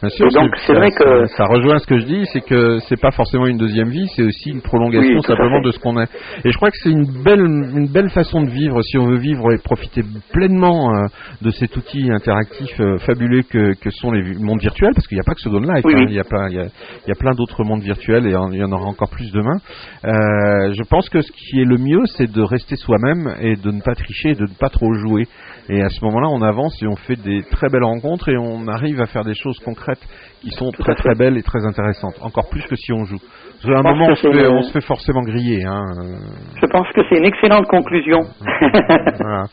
[0.00, 0.26] bien sûr.
[0.26, 3.00] Et donc, c'est vrai que- ça, ça rejoint ce que je dis, c'est que c'est
[3.00, 6.08] pas forcément une deuxième vie, c'est aussi une prolongation Oui, simplement de ce qu'on est.
[6.44, 9.18] Et je crois que c'est une belle, une belle façon de vivre si on veut
[9.18, 10.02] vivre et profiter
[10.32, 11.06] pleinement euh,
[11.42, 15.22] de cet outil interactif euh, fabuleux que, que sont les mondes virtuels, parce qu'il n'y
[15.22, 16.06] a pas que Life, Oui, hein, oui.
[16.08, 16.64] il y a pas, il y a,
[17.06, 19.56] il y a plein d'autres mondes virtuels et il y en aura encore plus demain.
[20.04, 23.70] Euh, je pense que ce qui est le mieux, c'est de rester soi-même et de
[23.70, 25.26] ne pas tricher, et de ne pas trop jouer.
[25.68, 28.66] Et à ce moment-là, on avance et on fait des très belles rencontres et on
[28.68, 30.02] arrive à faire des choses concrètes
[30.40, 32.16] qui sont très très belles et très intéressantes.
[32.20, 33.20] Encore plus que si on joue.
[33.62, 35.64] Parce qu'à un moment, on se, fait, on se fait forcément griller.
[35.64, 35.84] Hein.
[36.02, 36.16] euh,
[36.60, 38.20] Je pense que c'est une excellente conclusion.
[39.20, 39.44] voilà.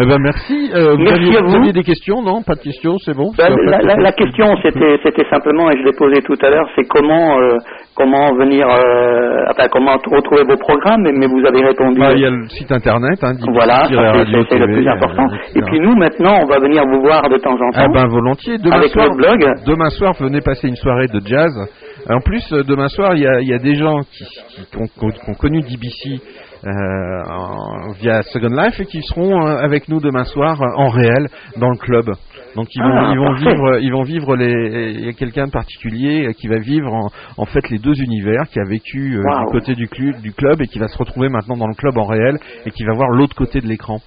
[0.00, 0.70] Eh ben, merci.
[0.74, 1.48] Euh, vous, Merci aviez, à vous.
[1.50, 2.42] vous aviez des questions Non?
[2.42, 3.30] Pas de questions, c'est bon?
[3.38, 7.56] Ben, la, question, c'était, simplement, et je l'ai posé tout à l'heure, c'est comment, euh,
[7.94, 12.00] comment venir, euh, enfin, comment retrouver vos programmes, mais, vous avez répondu.
[12.02, 13.94] Ah, Il y a le site internet, hein, voilà, c'est,
[14.58, 15.24] le plus important.
[15.30, 15.50] euh, etc.
[15.56, 17.76] Et puis nous, maintenant, on va venir vous voir de temps en temps.
[17.76, 18.58] Ah ben volontiers.
[18.58, 19.40] Demain Avec soir, blog.
[19.66, 21.52] demain soir, venez passer une soirée de jazz.
[22.10, 24.66] En plus, euh, demain soir, il y a, il y a des gens qui, qui,
[24.70, 26.20] qui ont, qui ont- connu DBC
[26.64, 30.88] euh, en- via Second Life et qui seront euh, avec nous demain soir euh, en
[30.88, 32.10] réel dans le club.
[32.56, 34.92] Donc ils vont, Ah, ils vont vivre, ils vont vivre les.
[34.92, 37.06] Il y a quelqu'un de particulier qui va vivre en,
[37.38, 39.46] en fait les deux univers, qui a vécu euh, Wow.
[39.46, 41.96] du côté du, clu- du club et qui va se retrouver maintenant dans le club
[41.98, 42.36] en réel
[42.66, 43.98] et qui va voir l'autre côté de l'écran.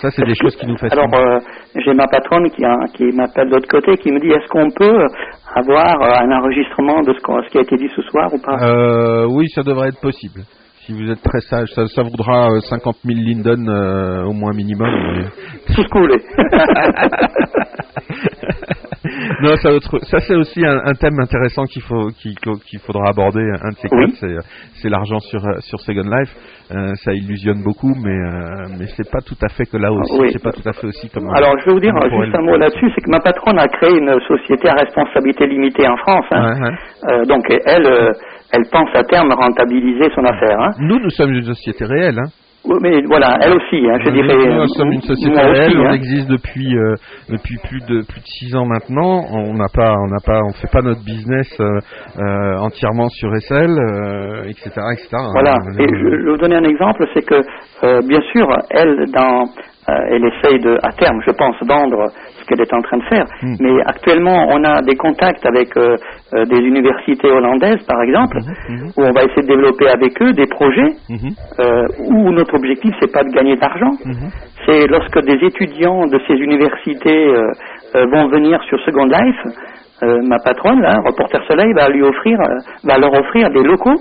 [0.00, 0.98] Ça, c'est des choses qui nous fascinent.
[0.98, 1.38] Alors, euh,
[1.76, 4.70] j'ai ma patronne qui, a- qui m'appelle de l'autre côté, qui me dit est-ce qu'on
[4.70, 5.06] peut
[5.54, 8.56] avoir euh, un enregistrement de ce, qui a été dit ce soir ou pas?
[8.62, 10.42] Euh, oui, ça devrait être possible.
[10.84, 14.52] Si vous êtes très sage, ça, ça voudra euh, 50 000 Linden euh, au moins
[14.52, 14.88] minimum.
[14.88, 15.24] mais-
[15.74, 16.22] Tout ce que vous voulez.
[19.42, 19.70] non, ça,
[20.10, 23.40] ça c'est aussi un, un thème intéressant qu'il faut qu'il qu'il faudra aborder.
[23.62, 24.06] Un de ces Oui.
[24.12, 24.44] quatre,
[24.74, 26.34] c'est l'argent sur sur Second Life.
[26.72, 30.18] Euh, ça illusionne beaucoup, mais euh, mais c'est pas tout à fait que là aussi.
[30.18, 30.30] Oui.
[30.32, 31.28] C'est pas tout à fait aussi comme.
[31.30, 33.90] Alors, je vais vous dire juste un mot là-dessus, c'est que ma patronne a créé
[33.96, 36.26] une société à responsabilité limitée en France.
[36.32, 36.42] hein.
[36.42, 36.74] Ouais, ouais.
[37.12, 38.10] Euh, donc, elle, euh,
[38.52, 40.58] elle pense à terme rentabiliser son affaire.
[40.60, 40.70] Hein.
[40.80, 42.18] Nous, nous sommes une société réelle.
[42.18, 42.30] Hein.
[42.66, 44.36] Oui, Mais voilà, elle aussi, hein, je Nous, dirais.
[44.54, 45.92] nous euh, sommes une société moi aussi, réelle, on hein.
[45.92, 46.94] existe depuis euh,
[47.30, 49.24] depuis plus de plus de six ans maintenant.
[49.32, 51.78] On n'a pas on n'a pas on fait pas notre business euh,
[52.18, 55.08] euh, entièrement sur SL, euh, etc., etc.
[55.32, 55.54] Voilà.
[55.54, 57.36] Euh, Et je, je vais vous donner un exemple, c'est que
[57.84, 59.42] euh, bien sûr, elle, dans,
[59.88, 62.10] euh, elle essaye de, à terme, je pense, vendre
[62.46, 63.24] qu'elle est en train de faire.
[63.42, 63.54] Mm.
[63.60, 65.96] Mais actuellement, on a des contacts avec euh,
[66.34, 68.38] euh, des universités hollandaises, par exemple,
[68.68, 70.92] Mhm, où on va essayer de développer avec eux des projets
[71.60, 73.92] euh, où notre objectif c'est pas de gagner d'argent,
[74.66, 77.50] c'est lorsque des étudiants de ces universités euh,
[77.94, 79.56] euh, vont venir sur Second Life,
[80.02, 83.96] euh, ma patronne, là, Reporter Soleil, va lui offrir, euh, va leur offrir des locaux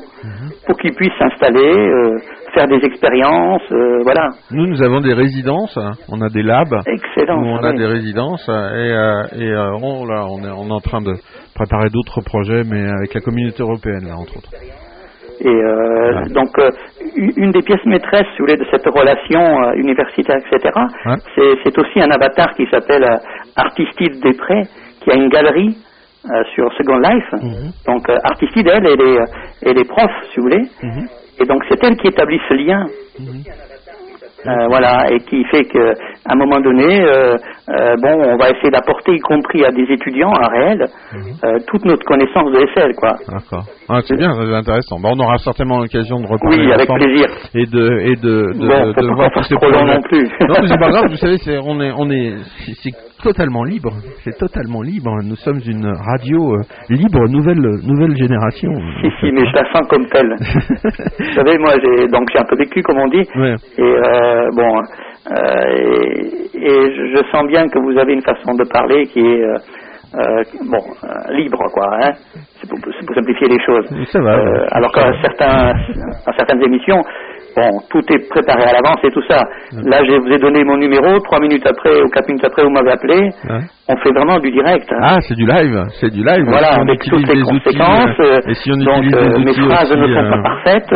[0.66, 2.18] pour qu'ils puissent s'installer, euh,
[2.53, 4.30] faire des expériences, euh, voilà.
[4.51, 5.93] Nous, nous avons des résidences, hein.
[6.09, 6.76] on a des labs.
[6.88, 7.41] Excellent.
[7.41, 10.68] Où on a des résidences euh, et, euh, et euh, on, là, on, est, on
[10.70, 11.13] est en train de
[11.53, 14.49] préparer d'autres projets, mais avec la communauté européenne, là, entre autres.
[15.41, 16.26] Et euh, Voilà.
[16.30, 16.72] donc, euh,
[17.36, 20.72] une des pièces maîtresses, si vous voulez, de cette relation euh, universitaire, etc.,
[21.05, 21.16] Ouais.
[21.36, 23.18] c'est- aussi un avatar qui s'appelle euh,
[23.57, 24.68] Artistide Després,
[25.01, 25.78] qui a une galerie
[26.34, 27.32] euh, sur Second Life.
[27.34, 27.71] Mhm.
[27.88, 29.26] Donc, euh, Artistide, elle, elle est, euh,
[29.63, 30.63] elle est prof, si vous voulez.
[30.84, 31.07] Mhm.
[31.39, 32.86] Et donc, c'est elle qui établit ce lien.
[33.19, 33.43] Mhm.
[34.47, 37.34] Euh, voilà, et qui fait que, à un moment donné, euh,
[37.67, 41.19] euh, bon, on va essayer d'apporter, y compris à des étudiants, en réel, Mhm.
[41.45, 43.13] euh, toute notre connaissance de SL, quoi.
[43.28, 43.63] D'accord.
[43.89, 44.99] Ah, c'est bien, c'est intéressant.
[44.99, 47.26] Bon, on aura certainement l'occasion de reparler Oui, avec plaisir.
[47.55, 49.84] et de et de, de, Bon, de pas voir tous ces projets.
[49.84, 50.28] non plus.
[50.47, 51.05] Non, mais c'est pas grave.
[51.09, 52.34] Vous savez, c'est on est on est
[52.65, 52.91] c'est c'est
[53.26, 53.91] totalement libre.
[54.23, 55.11] C'est totalement libre.
[55.23, 58.71] Nous sommes une radio euh, libre, nouvelle nouvelle génération.
[59.01, 60.30] Si, si, mais je la sens comme telle.
[61.19, 63.55] Vous savez, moi, j'ai donc j'ai un peu vécu, comme on dit, Ouais.
[63.78, 68.63] et euh, bon, euh, et, et je, sens bien que vous avez une façon de
[68.71, 71.88] parler qui est euh, bon euh, libre, quoi.
[72.03, 72.11] Hein
[72.61, 72.80] c'est pour,
[73.15, 73.88] simplifier les choses.
[74.11, 75.73] Ça va, Euh, alors qu'à certains,
[76.28, 77.01] à certaines émissions,
[77.56, 79.41] bon, tout est préparé à l'avance et tout ça.
[79.84, 81.20] Là, je vous ai donné mon numéro.
[81.22, 83.30] Trois minutes après ou quatre minutes après, vous m'avez appelé.
[83.88, 84.88] On fait vraiment du direct.
[84.91, 84.99] hein.
[85.01, 86.45] Ah, c'est du live, c'est du live.
[86.47, 88.20] Voilà, Si on avec toutes les conséquences.
[88.20, 90.41] euh, euh, et si on donc, utilise euh, mes phrases aussi, ne sont euh, pas
[90.43, 90.95] parfaites.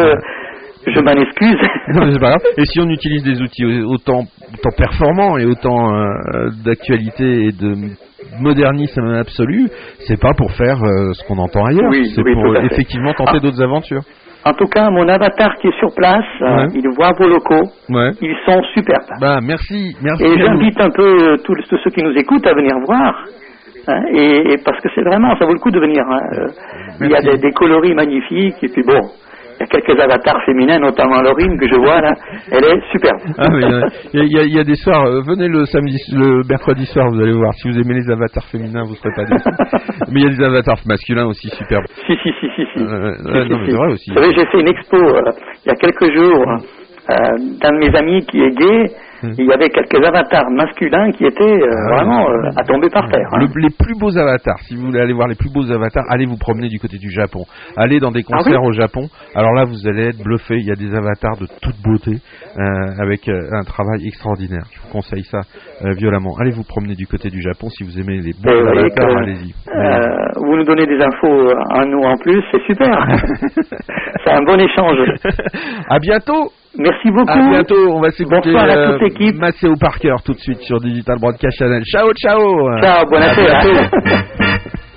[0.88, 1.58] je m'en excuse.
[1.94, 2.42] Non, pas grave.
[2.58, 4.20] Et si on utilise des outils autant,
[4.54, 7.74] autant performants et autant euh, d'actualité et de
[8.40, 9.68] modernisme absolu,
[10.08, 11.90] c'est pas pour faire euh, ce qu'on entend ailleurs.
[11.90, 13.40] Oui, c'est oui, pour effectivement tenter Ah.
[13.40, 14.02] d'autres aventures.
[14.46, 16.68] En tout cas, mon avatar qui est sur place, euh, Ouais.
[16.74, 17.64] il voit vos locaux.
[17.90, 18.12] Ouais.
[18.22, 19.20] Ils sont superbes.
[19.20, 20.24] Bah merci, merci.
[20.24, 23.26] Et j'invite un peu euh, tous, tous ceux qui nous écoutent à venir voir.
[23.88, 26.04] hein, et, et parce que c'est vraiment, ça vaut le coup de venir.
[26.10, 26.48] hein, euh,
[27.02, 28.64] il y a des, des coloris magnifiques.
[28.64, 29.02] Et puis bon,
[29.60, 32.14] il y a quelques avatars féminins, notamment Laurine, que je vois là.
[32.52, 33.20] Elle est superbe.
[33.38, 33.60] Ah, mais
[34.14, 37.20] il y a- il y, des soirs, euh, venez le samedi, le mercredi soir, vous
[37.22, 37.54] allez voir.
[37.56, 39.44] Si vous aimez les avatars féminins, vous serez pas déçus.
[40.12, 41.86] mais il y a des avatars masculins aussi superbes.
[42.08, 42.80] Si, si, si, si, si.
[42.84, 43.72] Euh, Si, ouais, si, non, mais si.
[43.72, 44.12] c'est vrai aussi.
[44.12, 45.22] Vous savez, j'ai fait une expo euh,
[45.66, 46.46] il y a quelques jours
[47.12, 47.16] euh,
[47.62, 48.86] d'un de mes amis qui est gay
[49.24, 53.08] il y avait quelques avatars masculins qui étaient euh, Ah, vraiment euh, à tomber par
[53.10, 53.28] terre.
[53.34, 53.40] hein.
[53.40, 56.26] Le- les plus beaux avatars, si vous voulez aller voir les plus beaux avatars, allez
[56.26, 57.44] vous promener du côté du Japon.
[57.78, 59.08] Allez dans des Ah concerts oui au Japon.
[59.36, 60.56] Alors là, vous allez être bluffé.
[60.58, 62.12] Il y a des avatars de toute beauté
[62.58, 62.62] euh,
[63.02, 64.64] avec un travail extraordinaire.
[64.74, 65.42] Je vous conseille ça
[65.98, 66.36] violemment.
[66.40, 69.08] Allez vous promener du côté du Japon si vous aimez les beaux Et voyez avatars.
[69.08, 69.54] que, Allez-y.
[70.38, 72.98] vous nous donnez des infos à nous en plus, c'est super.
[74.24, 74.98] c'est un bon échange.
[75.90, 76.52] à bientôt.
[76.78, 77.30] Merci beaucoup.
[77.32, 77.90] À bientôt.
[77.94, 79.36] On va s'écouter Bonsoir à euh, toute l'équipe.
[79.38, 81.84] Maceo Parker tout de suite sur Digital Broadcast Channel.
[81.86, 82.40] Ciao, ciao.
[82.82, 83.62] Ciao, buona À sera.
[83.62, 84.90] bientôt.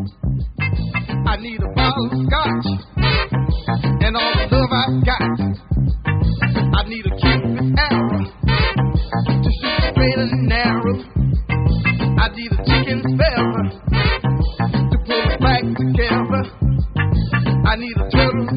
[0.00, 2.66] I need a bottle of scotch
[4.04, 5.20] and all the love I've got.
[6.74, 8.24] I need a Cupid arrow
[9.42, 10.94] to shoot straight and narrow.
[12.18, 14.07] I need a chicken feather
[17.70, 18.47] I need a turtle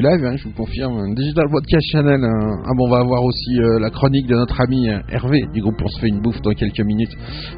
[0.00, 1.14] live, hein, je vous confirme.
[1.14, 2.22] Digital Podcast Channel.
[2.24, 2.62] hein.
[2.64, 5.60] Ah bon, on va avoir aussi euh, la chronique de notre ami euh, Hervé du
[5.60, 7.12] groupe On se fait une bouffe dans quelques minutes.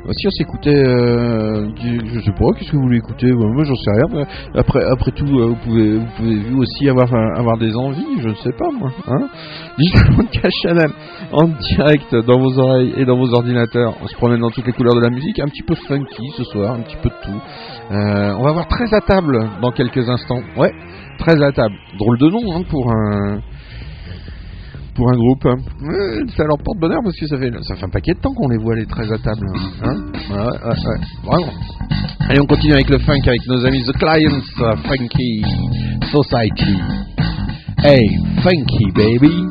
[0.08, 3.32] Aussi, on s'écoutait, euh, je sais pas, qu'est-ce que vous voulez écouter?
[3.32, 4.24] Moi, j'en sais rien.
[4.54, 5.98] Après, après tout, euh, vous pouvez,
[6.50, 8.90] vous aussi avoir, euh, avoir des envies, je ne sais pas moi.
[9.08, 9.28] Hein
[9.78, 10.90] Digital Podcast Channel
[11.32, 13.94] en direct dans vos oreilles et dans vos ordinateurs.
[14.02, 16.44] On se promène dans toutes les couleurs de la musique, un petit peu funky ce
[16.44, 17.40] soir, un petit peu de tout.
[17.90, 20.40] Euh, on va voir très à table dans quelques instants.
[20.56, 20.72] Ouais,
[21.18, 21.74] très à table.
[21.98, 23.40] Drôle de nom hein, pour un
[24.94, 25.46] pour un groupe.
[25.46, 25.56] hein.
[26.36, 28.48] Ça leur porte bonheur parce que ça fait ça fait un paquet de temps qu'on
[28.48, 29.46] les voit les très à table.
[29.82, 29.96] Hein
[30.30, 30.58] ouais,
[31.24, 31.52] vraiment.
[32.28, 35.42] Allez, on continue avec le funk avec nos amis The Clients, euh, Funky
[36.10, 36.78] Society.
[37.84, 38.06] Hey,
[38.42, 39.48] funky baby.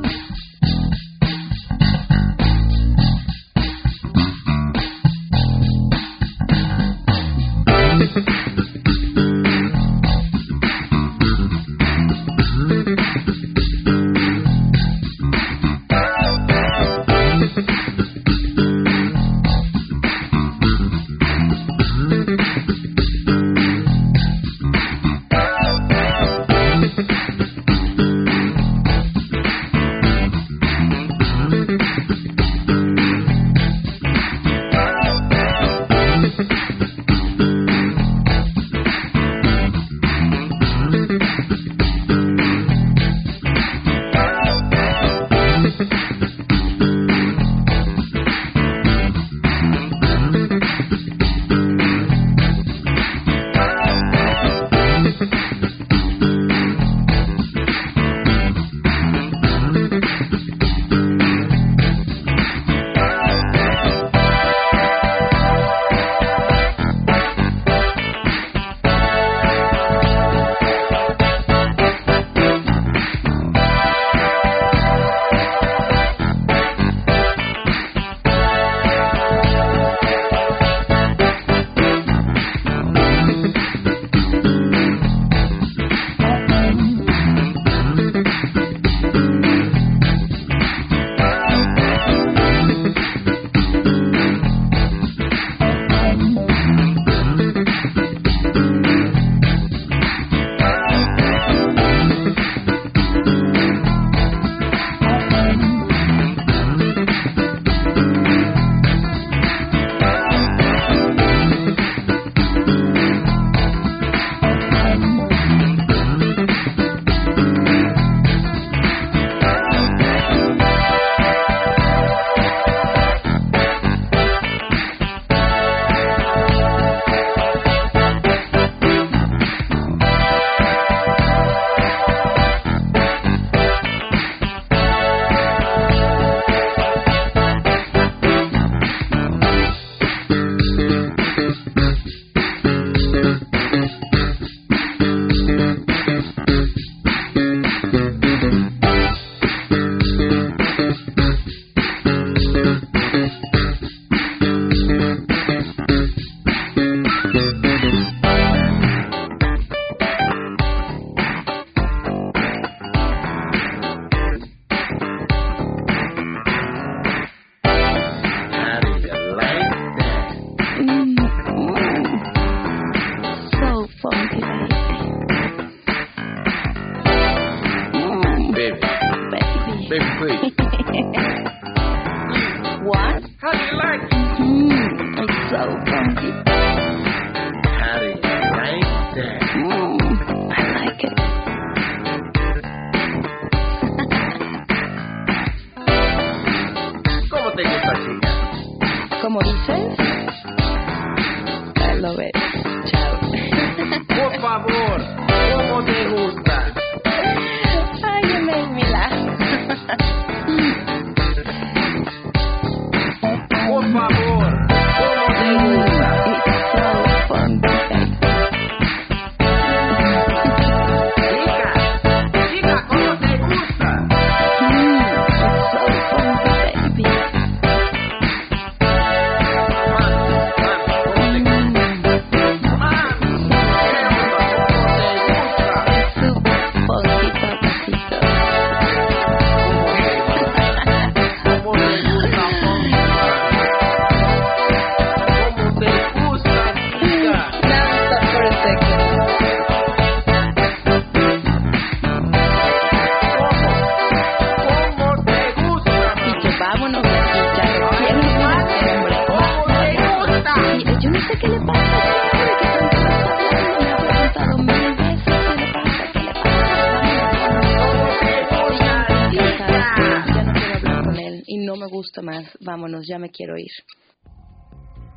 [273.31, 273.55] Quiero.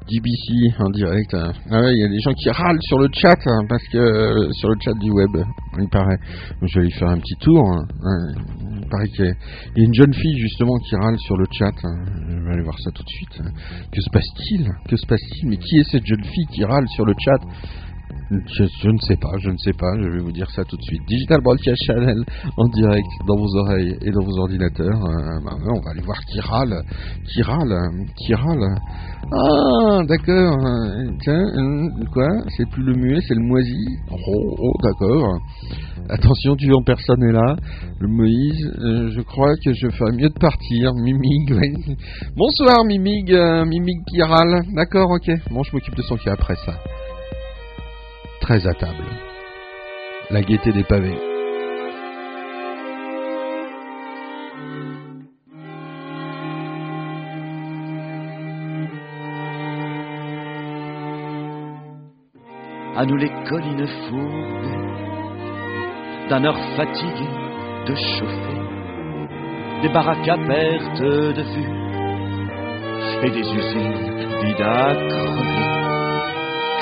[0.07, 1.32] DBC en direct.
[1.32, 1.53] hein.
[1.70, 3.97] Ah ouais, il y a des gens qui râlent sur le chat hein, parce que
[3.97, 5.31] euh, sur le chat du web,
[5.78, 6.19] il paraît.
[6.62, 7.65] Je vais aller faire un petit tour.
[7.73, 7.86] hein.
[8.82, 11.73] Il paraît qu'il y, a une jeune fille justement qui râle sur le chat.
[12.28, 13.43] Je vais aller voir ça tout de suite.
[13.91, 14.69] Que se passe-t-il?
[14.89, 15.49] Que se passe-t-il?
[15.49, 17.41] Mais qui est cette jeune fille qui râle sur le chat?
[18.31, 20.83] Je, ne sais pas, je ne sais pas, je vais vous dire ça tout de
[20.83, 21.03] suite.
[21.07, 22.25] Digital Broadcast Channel
[22.57, 25.05] en direct dans vos oreilles et dans vos ordinateurs.
[25.05, 26.83] Euh, bah, ouais, on va aller voir qui râle,
[27.27, 27.75] qui râle,
[28.17, 28.75] qui râle.
[29.33, 30.59] Ah, d'accord.
[31.23, 32.29] Tiens, euh, quoi?
[32.57, 33.85] C'est plus le muet, c'est le moisi?
[34.11, 35.39] Oh, oh, d'accord.
[36.09, 37.57] Attention, tu en personne est là.
[38.01, 40.93] Le Moïse, euh, je crois que je ferais mieux de partir.
[40.95, 41.97] Mimig, ouais.
[42.37, 44.63] Bonsoir, Mimig, euh, Mimig qui râle.
[44.75, 45.31] D'accord, ok.
[45.51, 46.75] Bon, je m'occupe de son cas après ça.
[48.45, 49.07] 13 à table.
[50.29, 51.19] La gaieté des pavés.
[62.97, 64.69] à nous les collines fourbes
[66.29, 67.29] d'un heure fatigué
[67.87, 68.61] de chauffer,
[69.83, 71.73] des baraques à perte de vue
[73.25, 75.74] et des usines vides à crever,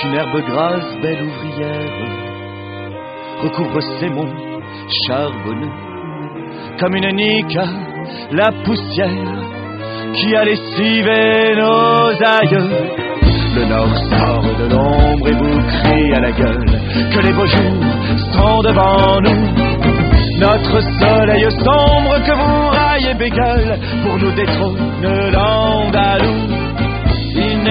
[0.00, 1.90] qu'une herbe grasse, belle ouvrière,
[3.42, 4.34] recouvre ces monts
[5.06, 5.72] charbonneux,
[6.78, 7.58] comme une nique
[8.32, 9.52] la poussière
[10.14, 13.02] qui a lessivé nos aïeux.
[13.54, 16.64] Le nord sort de l'ombre et vous crie à la gueule
[17.12, 19.72] que les beaux jours sont devant nous.
[20.38, 26.61] Notre soleil sombre que vous raillez bégueule pour nous détrône l'Andalou.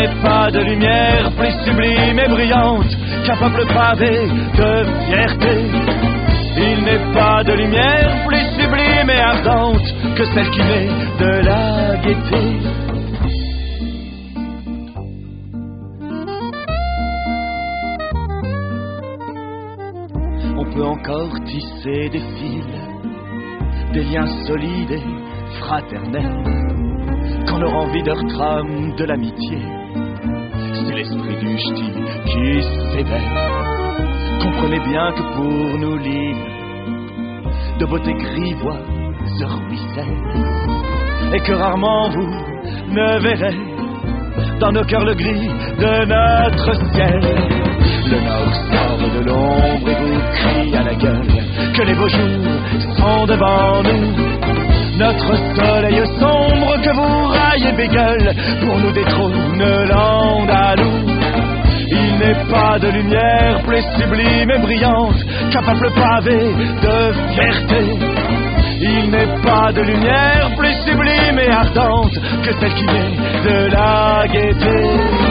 [0.01, 2.89] Il n'est pas de lumière plus sublime et brillante
[3.23, 5.65] qu'un peuple pavé de fierté.
[6.57, 11.97] Il n'est pas de lumière plus sublime et ardente que celle qui naît de la
[11.97, 12.45] gaieté.
[20.57, 22.65] On peut encore tisser des fils,
[23.93, 26.70] des liens solides et fraternels,
[27.47, 29.57] quand nos envie de trame de l'amitié.
[30.73, 31.91] C'est l'esprit du ch'ti
[32.25, 33.31] qui s'éveille.
[34.41, 36.35] Comprenez bien que pour nous l'île
[37.79, 40.17] de beauté grivoise ruisselle,
[41.33, 42.29] et que rarement vous
[42.89, 43.57] ne verrez
[44.59, 45.47] dans nos cœurs le gris
[45.79, 47.21] de notre ciel.
[48.11, 51.27] Le nord sort de l'ombre et vous crie à la gueule
[51.73, 54.30] que les beaux jours sont devant nous.
[55.01, 60.91] Notre soleil sombre que vous raillez bégueule pour nous détrône l'Andalou.
[61.87, 65.21] Il n'est pas de lumière plus sublime et brillante
[65.65, 66.37] peuple pavé
[66.85, 67.83] de fierté.
[68.81, 74.27] Il n'est pas de lumière plus sublime et ardente que celle qui naît de la
[74.27, 75.30] gaieté.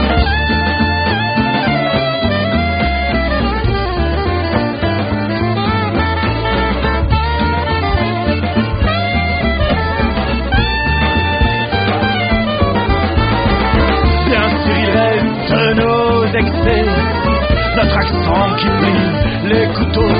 [16.63, 20.17] Notre accent qui plie les couteaux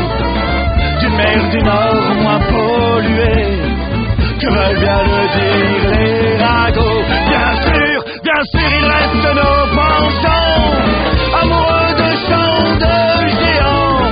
[0.99, 3.59] d'une mer du Nord moins polluée
[4.39, 7.03] que veulent bien le dire les ragots?
[7.29, 10.63] Bien sûr, bien sûr, il reste nos penchants,
[11.41, 12.95] amoureux de chants de
[13.39, 14.03] géants,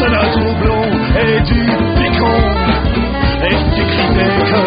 [0.00, 0.84] de notre houblon
[1.20, 1.62] et du
[1.96, 2.40] picon.
[3.42, 4.62] Et s'écrivait que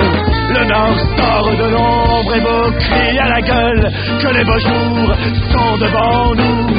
[0.53, 3.91] le Nord sort de l'ombre et vos cris à la gueule
[4.21, 5.13] que les beaux jours
[5.51, 6.73] sont devant nous.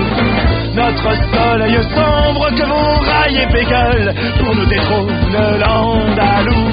[0.75, 5.13] Notre soleil sombre que vous raillez Pégueule pour nous détrône
[5.61, 6.65] l'Andalou.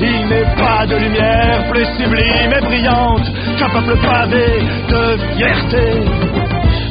[0.00, 4.46] Il n'est pas de lumière plus sublime et brillante qu'un peuple pavé
[4.88, 6.02] de fierté.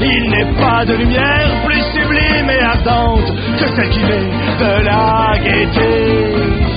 [0.01, 5.37] Il n'est pas de lumière plus sublime et ardente que celle qui naît de la
[5.43, 6.76] gaieté.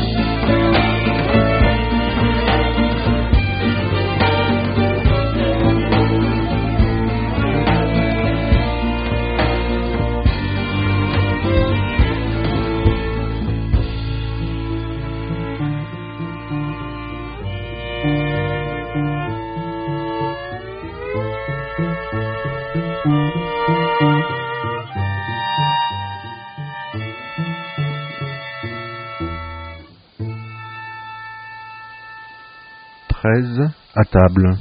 [33.31, 33.61] Treize
[33.95, 34.57] à table.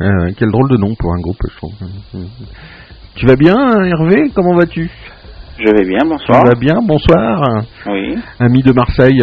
[0.00, 1.72] Euh, quel drôle de nom pour un groupe, je trouve.
[3.16, 4.30] Tu vas bien, Hervé?
[4.34, 4.90] Comment vas-tu?
[5.58, 6.42] Je vais bien, bonsoir.
[6.42, 7.42] Tu vas bien Bonsoir.
[7.86, 9.22] Oui, Ami de Marseille.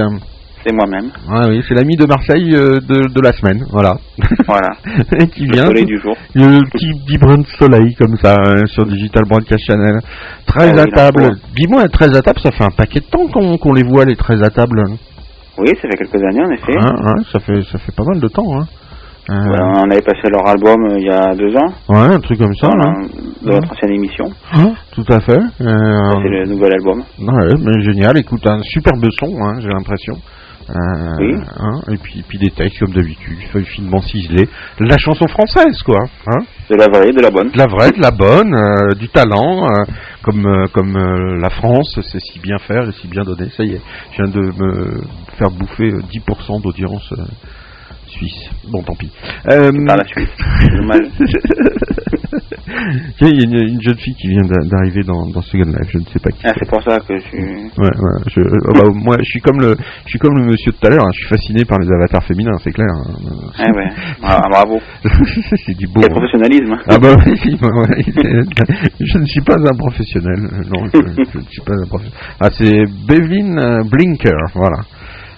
[0.65, 1.09] c'est moi-même.
[1.29, 3.95] Ah oui, c'est l'ami de Marseille euh, de, de la semaine, voilà.
[4.47, 4.69] Voilà.
[5.19, 5.65] Et qui Le vient.
[5.65, 6.15] soleil du jour.
[6.35, 9.99] Le petit, petit brin de soleil comme ça hein, sur Digital Broadcast Channel.
[10.47, 11.29] 13 Ah à oui, table.
[11.55, 14.15] Dis-moi, 13 à table, ça fait un paquet de temps qu'on qu'on les voit, les
[14.15, 14.83] 13 à table.
[15.57, 16.77] Oui, ça fait quelques années en effet.
[16.77, 18.47] Hein, hein, ça, fait, ça fait pas mal de temps.
[18.57, 18.65] Hein.
[19.29, 22.19] Euh, Ouais, on avait passé leur album euh, il y a deux ans, ouais, un
[22.19, 22.67] truc comme ça.
[22.69, 22.93] dans là.
[23.43, 24.25] de notre ancienne émission.
[24.53, 25.37] Hein, tout à fait.
[25.37, 26.99] Euh, C'est le nouvel album.
[27.19, 28.17] ouais, mais génial.
[28.17, 30.15] Écoute, un superbe son, hein, j'ai l'impression.
[31.19, 31.33] Oui.
[31.59, 34.47] hein, et puis, puis des textes comme d'habitude, feuilles finement ciselées.
[34.79, 35.99] La chanson française, quoi.
[36.27, 36.39] Hein
[36.69, 37.49] De la vraie, de la bonne.
[37.51, 38.55] de la vraie, de la bonne,
[38.97, 39.67] du talent,
[40.23, 43.49] comme comme la France sait si bien faire et si bien donner.
[43.57, 43.81] Ça y est,
[44.13, 45.01] je viens de me
[45.37, 47.13] faire bouffer euh, 10% d'audience
[48.11, 48.49] suisse.
[48.71, 49.09] Bon, tant pis.
[49.49, 49.97] Euh, la.
[53.17, 55.65] Tiens, Il y a une, une jeune fille qui vient d'a- d'arriver dans, dans Second
[55.69, 56.41] Life, je ne sais pas qui.
[56.45, 57.37] Ah, c'est pour ça que tu...
[57.37, 59.75] Ouais, ouais, je, euh, bah, moi, je suis comme le,
[60.05, 61.03] je suis comme le monsieur de tout à l'heure.
[61.03, 62.87] hein, je suis fasciné par les avatars féminins, c'est clair.
[62.89, 63.13] hein.
[63.57, 63.89] Ah ouais,
[64.23, 64.79] Ah, bravo.
[65.65, 66.01] c'est du beau.
[66.01, 66.15] Quel hein.
[66.15, 66.75] professionnalisme.
[66.87, 68.03] Ah bah oui, bah ouais.
[68.99, 70.39] je ne suis pas un professionnel.
[70.53, 72.19] euh, Non, je, je ne suis pas un professionnel.
[72.39, 74.77] Ah, c'est Bevin euh, Blinker, voilà.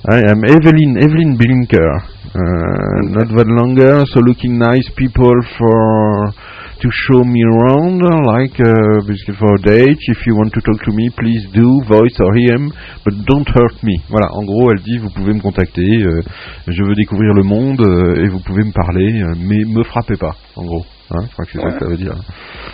[0.10, 2.13] I am Evelyn, Evelyn Blinker.
[2.34, 6.34] Uh, not that longer, so looking nice people for
[6.82, 10.02] to show me around, like uh, basically for a date.
[10.12, 12.74] If you want to talk to me, please do, voice or him,
[13.06, 14.02] but don't hurt me.
[14.10, 16.22] Voilà, en gros, elle dit, vous pouvez me contacter, euh,
[16.68, 20.18] je veux découvrir le monde euh, et vous pouvez me parler, euh, mais me frappez
[20.18, 20.86] pas, en gros.
[21.14, 22.14] Hein, je crois que c'est ça que ça veut dire.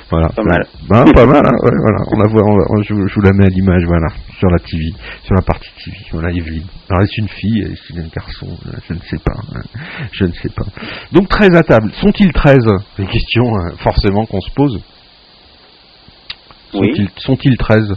[0.10, 0.28] Voilà.
[0.30, 0.66] Pas mal.
[0.90, 1.98] Ben, pas mal, hein, ouais, voilà.
[2.14, 4.08] On la voit, on la- je, vous- je vous la mets à l'image, voilà,
[4.38, 4.84] sur la TV,
[5.24, 5.98] sur la partie TV.
[6.14, 6.66] Voilà, Evelyne.
[6.90, 9.34] Alors, est-ce une fille, est-ce un garçon Euh, Je ne sais pas.
[9.56, 9.60] hein.
[10.12, 10.66] Je ne sais pas.
[11.12, 11.92] Donc, 13 à table.
[12.02, 12.58] Sont-ils 13
[12.96, 14.80] C'est une question, euh, forcément, qu'on se pose.
[16.74, 17.10] Oui.
[17.18, 17.94] Sont-ils 13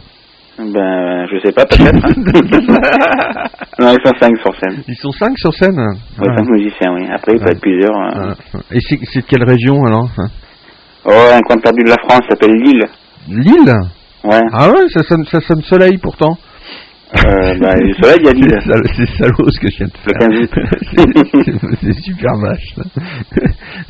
[0.59, 2.05] Ben, je sais pas, peut-être.
[2.05, 2.13] hein.
[3.79, 4.83] non, ils sont cinq sur scène.
[4.87, 6.37] Ils sont 5 sur scène Ouais, Ah.
[6.37, 7.07] cinq musiciens, oui.
[7.11, 7.51] Après, il peut Ouais.
[7.53, 7.95] être plusieurs.
[7.95, 8.33] euh.
[8.53, 8.57] Ah.
[8.71, 10.27] Et c'est c'est de quelle région, alors hein?
[11.05, 12.83] Oh, un coin perdu de la France s'appelle Lille.
[13.29, 13.73] Lille?
[14.23, 14.39] Ouais.
[14.53, 16.37] Ah ouais, ça sonne, ça sonne soleil, pourtant.
[17.15, 18.59] Euh, bah, le soleil, il y a Lille.
[18.61, 20.19] C'est sal- C'est salaud ce que je viens de faire.
[20.19, 20.51] 15 août.
[20.95, 21.51] C'est-
[21.81, 22.75] c'est c'est super vache.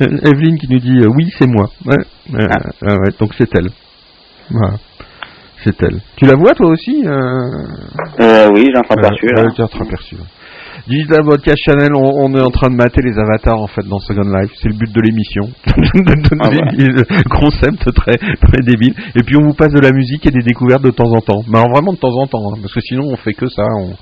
[0.00, 1.66] Evelyne qui nous dit euh, oui, c'est moi.
[1.86, 1.96] Ouais,
[2.34, 2.86] euh, Ah.
[2.86, 3.68] ouais, ouais, donc c'est elle.
[4.50, 4.74] Voilà.
[5.64, 6.00] C'est elle.
[6.16, 7.10] Tu la vois toi aussi euh...
[8.20, 9.42] Euh, oui, j'ai entreaperçu, Ouais, là.
[9.44, 10.16] ouais, tu as entreaperçu.
[10.86, 13.98] Digital Broadcast Channel, on, on est en train de mater les avatars en fait dans
[14.00, 14.52] Second Life.
[14.60, 15.42] C'est le but de l'émission.
[15.66, 16.92] de donner Ah ouais.
[16.92, 18.94] des concepts très très débiles.
[19.16, 21.42] Et puis on vous passe de la musique et des découvertes de temps en temps.
[21.48, 23.62] Mais alors vraiment de temps en temps, hein, parce que sinon on fait que ça.
[23.78, 23.94] On,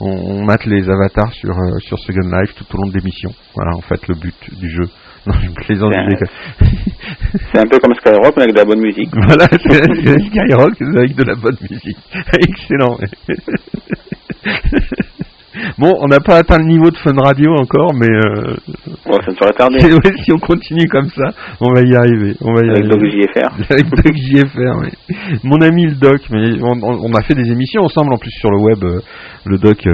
[0.00, 3.30] on, on mate les avatars sur euh, sur Second Life tout au long de l'émission.
[3.56, 4.88] Voilà en fait le but du jeu.
[5.28, 5.92] Non, je plaisante.
[5.92, 6.28] C'est un- je déconne.
[7.52, 9.10] C'est un peu comme Skyrock, mais avec de la bonne musique.
[9.12, 11.96] Voilà, c'est c'est Skyrock avec de la bonne musique.
[12.48, 12.96] Excellent.
[15.76, 18.54] Bon, on n'a pas atteint le niveau de Fun Radio encore, mais euh,
[19.04, 21.30] ça ne c'est- ouais, si on continue comme ça,
[21.60, 22.34] on va y arriver.
[22.40, 22.86] On va y Avec.
[22.86, 23.72] Doc JFR.
[23.72, 25.16] Avec Doc JFR, oui.
[25.42, 28.58] Mon ami le Doc, mais on, a fait des émissions ensemble en plus sur le
[28.58, 28.84] web.
[28.84, 29.00] euh,
[29.46, 29.84] le Doc.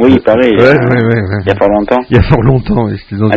[0.00, 0.54] Oui, pareil.
[0.56, 1.40] Ouais, euh, ouais, ouais, ouais.
[1.44, 1.98] Il y a pas longtemps.
[2.08, 3.36] Il y a fort longtemps, c'était dans autre...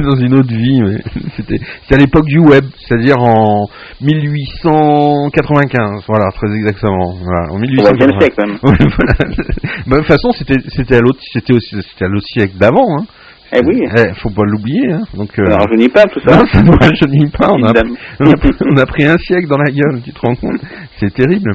[0.00, 0.96] dans une autre vie, mais
[1.36, 3.68] c'était c'était à l'époque du web, c'est-à-dire en
[4.00, 7.16] 1895, voilà, très exactement.
[7.22, 8.08] Voilà, en Au 1895.
[8.08, 8.56] XXe siècle, même.
[8.98, 9.14] Voilà.
[9.86, 12.86] Bah, de toute façon, c'était c'était à l'autre c'était aussi c'était à l'autre siècle d'avant
[12.98, 13.04] hein.
[13.52, 13.80] Eh oui.
[13.96, 15.02] Eh, faut pas l'oublier hein.
[15.14, 16.36] Donc euh, ne rajeunit pas, tout ça.
[16.36, 17.94] non, ça ne rajeunit pas, on a, Évidemment.
[18.20, 18.34] on, a,
[18.72, 20.60] on a pris un siècle dans la gueule, tu te rends compte
[21.00, 21.52] C'est terrible.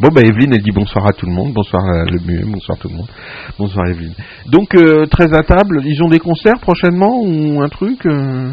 [0.00, 1.52] Bon, bah Evelyne, elle dit bonsoir à tout le monde.
[1.52, 3.08] Bonsoir à le muet, bonsoir tout le monde.
[3.58, 4.14] Bonsoir Evelyne.
[4.46, 8.50] Donc, euh, très à table, ils ont des concerts prochainement ou un truc euh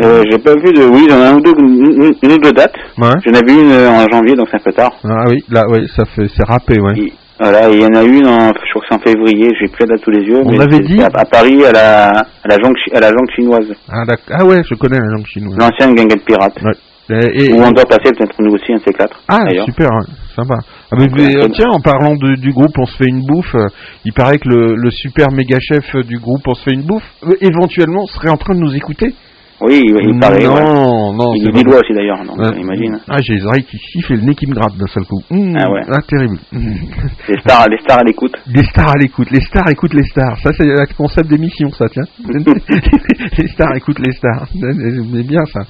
[0.00, 0.84] Euh, j'ai pas vu de.
[0.90, 2.74] Oui, j'en ai un ou deux, une, une ou deux dates.
[3.00, 3.12] Ouais.
[3.24, 4.90] J'en ai vu une euh, en janvier, donc c'est un peu tard.
[5.04, 6.98] Ah oui, là, oui, ça fait, c'est râpé, ouais.
[6.98, 9.68] Et, voilà, il y en a une, en, je crois que c'est en février, j'ai
[9.70, 10.40] plus la date sous les yeux.
[10.44, 13.30] On mais avait dit- à, à Paris, à la, à la jonque, à la jonque
[13.36, 13.72] chinoise.
[13.88, 14.02] Ah.
[14.32, 15.56] Ah ouais, je connais la langue chinoise.
[15.60, 16.58] L'ancienne guinguette pirate.
[16.64, 16.72] Ouais.
[17.10, 19.18] Et, et- Où on doit passer peut-être nous aussi, un de ces quatre.
[19.28, 19.64] Ah, d'ailleurs.
[19.64, 19.88] super,
[20.36, 20.56] sympa.
[20.90, 23.66] Ah, euh, tiens, en parlant de- du groupe On se fait une bouffe, euh,
[24.06, 26.82] il paraît que le, le super méga chef euh, du groupe On se fait une
[26.86, 29.14] bouffe, euh, éventuellement, serait en train de nous écouter.
[29.60, 30.44] Oui, il, il paraît.
[30.44, 31.16] Non, ouais.
[31.16, 32.60] non, Il est pas lillois aussi d'ailleurs, donc Ouais.
[32.60, 33.00] imagine.
[33.08, 35.20] Ah, j'ai les oreilles qui sifflent et le nez qui me gratte d'un seul coup.
[35.32, 35.80] Mmh, Ah ouais.
[35.88, 36.38] Ah, terrible.
[36.52, 36.74] Mmh.
[37.28, 38.34] Les stars, les stars à l'écoute.
[38.46, 40.38] Les stars à l'écoute, les stars écoutent les stars.
[40.44, 42.04] Ça, c'est le concept d'émission, ça, tiens.
[43.38, 44.46] les stars écoutent les stars.
[44.52, 45.60] C'est bien, ça.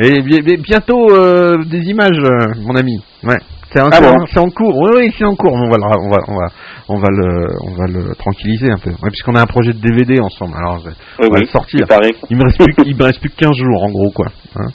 [0.00, 2.18] Et bi- bi- bientôt, euh, des images,
[2.64, 3.00] mon ami.
[3.22, 3.36] Ouais.
[3.76, 4.74] C'est en, Ah bon en cours.
[4.78, 5.52] Oui, oui, c'est en cours.
[5.52, 6.46] On va, le, on va, on va,
[6.88, 8.88] on va le, on va le tranquilliser un peu.
[8.90, 10.54] Ouais, puisqu'on a un projet de DVD ensemble.
[10.56, 11.86] Alors, Oui, on va oui, le sortir.
[12.30, 14.26] il me reste plus, il me reste plus que 15 jours, en gros, quoi.
[14.56, 14.68] Hein.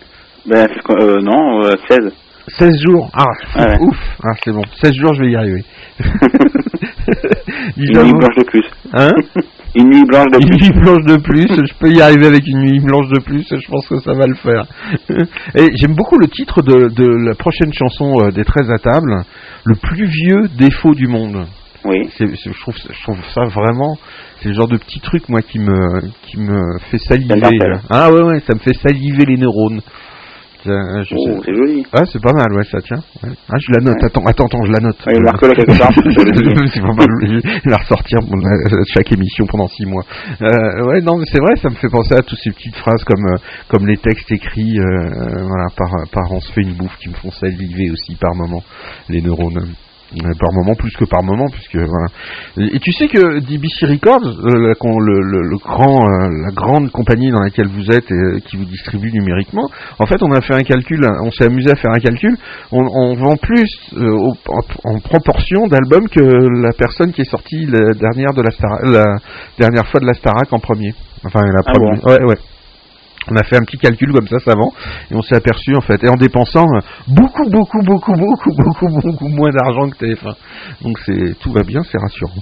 [0.46, 0.68] Ben,
[1.00, 2.14] euh, non, euh, 16.
[2.60, 3.10] 16 jours.
[3.14, 3.26] Ah,
[3.56, 3.78] Ah ouais.
[3.82, 3.98] ouf.
[4.24, 4.62] Ah, c'est bon.
[4.82, 5.64] 16 jours, je vais y arriver.
[7.78, 8.66] Dis Une nuit blanche de plus.
[8.94, 9.12] Hein?
[9.74, 10.70] Une nuit blanche de Une plus.
[10.70, 13.68] nuit blanche de plus, je peux y arriver avec une nuit blanche de plus, je
[13.70, 14.66] pense que ça va le faire.
[15.56, 19.24] Et j'aime beaucoup le titre de, de la prochaine chanson euh, des 13 à table,
[19.64, 21.46] le plus vieux défaut du monde.
[21.86, 22.10] Oui.
[22.20, 23.98] Je, trouve, je trouve ça vraiment,
[24.42, 27.42] c'est le genre de petit truc moi qui me, qui me fait saliver.
[27.90, 29.82] Ah ouais ouais, ça me fait saliver les neurones.
[30.64, 31.86] Tiens, je Oh, c'est joli.
[31.94, 32.98] ah, c'est pas mal, ouais, ça tient.
[33.24, 33.34] Ouais.
[33.50, 34.04] Ah, je la note.
[34.04, 34.98] Attends, attends, attends, je la note.
[35.04, 35.92] Quelque part.
[36.74, 40.04] c'est pas la ressortir la- chaque émission pendant six mois.
[40.42, 43.04] Euh, ouais, non, mais c'est vrai, ça me fait penser à toutes ces petites phrases
[43.04, 43.38] comme euh,
[43.70, 44.84] comme les textes écrits, euh,
[45.48, 48.62] voilà, par par on se fait une bouffe qui me font saliver aussi par moment
[49.10, 49.74] les neurones.
[50.40, 52.08] Par moment plus que par moment puisque voilà.
[52.58, 56.28] Et, et tu sais que DBC Records euh, la, con- le, le- le grand euh,
[56.48, 59.70] la grande compagnie dans laquelle vous êtes et euh, qui vous distribue numériquement
[60.00, 62.36] en fait on a fait un calcul on s'est amusé à faire un calcul.
[62.74, 66.22] On, on vend plus au- en, en proportion d'albums que
[66.62, 69.16] la personne qui est sortie la dernière de la Star, la
[69.58, 70.94] dernière fois de la Starac en premier.
[71.26, 72.06] Enfin la Ah première.
[72.06, 72.36] Ouais ouais
[73.30, 74.72] on a fait un petit calcul comme ça savant
[75.10, 79.02] et on s'est aperçu en fait et en dépensant euh, beaucoup beaucoup beaucoup beaucoup beaucoup
[79.02, 80.36] beaucoup moins d'argent que TF1
[80.82, 82.42] donc c'est tout va bien c'est rassurant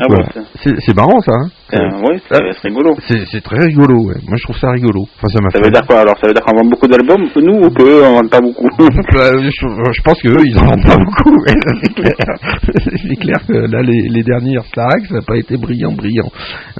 [0.00, 0.24] Ah Voilà.
[0.32, 2.94] ça- c'est marrant ça hein euh, ouais, c'est rigolo.
[3.08, 4.20] c'est très rigolo ouais.
[4.26, 6.16] moi je trouve ça rigolo enfin ça Ça veut dire quoi alors?
[6.20, 8.68] Ça veut dire qu'on vend beaucoup d'albums, nous, ou qu'eux, on vend pas beaucoup?
[9.14, 11.36] Bah, je, je pense que eux, ils en vendent pas beaucoup.
[11.82, 12.14] c'est clair.
[13.08, 16.28] c'est clair que là, les, les dernières Starac, ça n'a pas été brillant, brillant.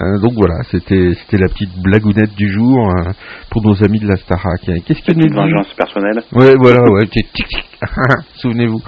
[0.02, 3.10] Euh, donc voilà, c'était la petite blagounette du jour euh,
[3.50, 4.60] pour nos amis de la Starac.
[4.86, 6.22] Qu'est-ce qu'il nous dit vengeance personnelle.
[6.32, 7.06] Ouais, voilà, ouais.
[8.36, 8.80] Souvenez-vous.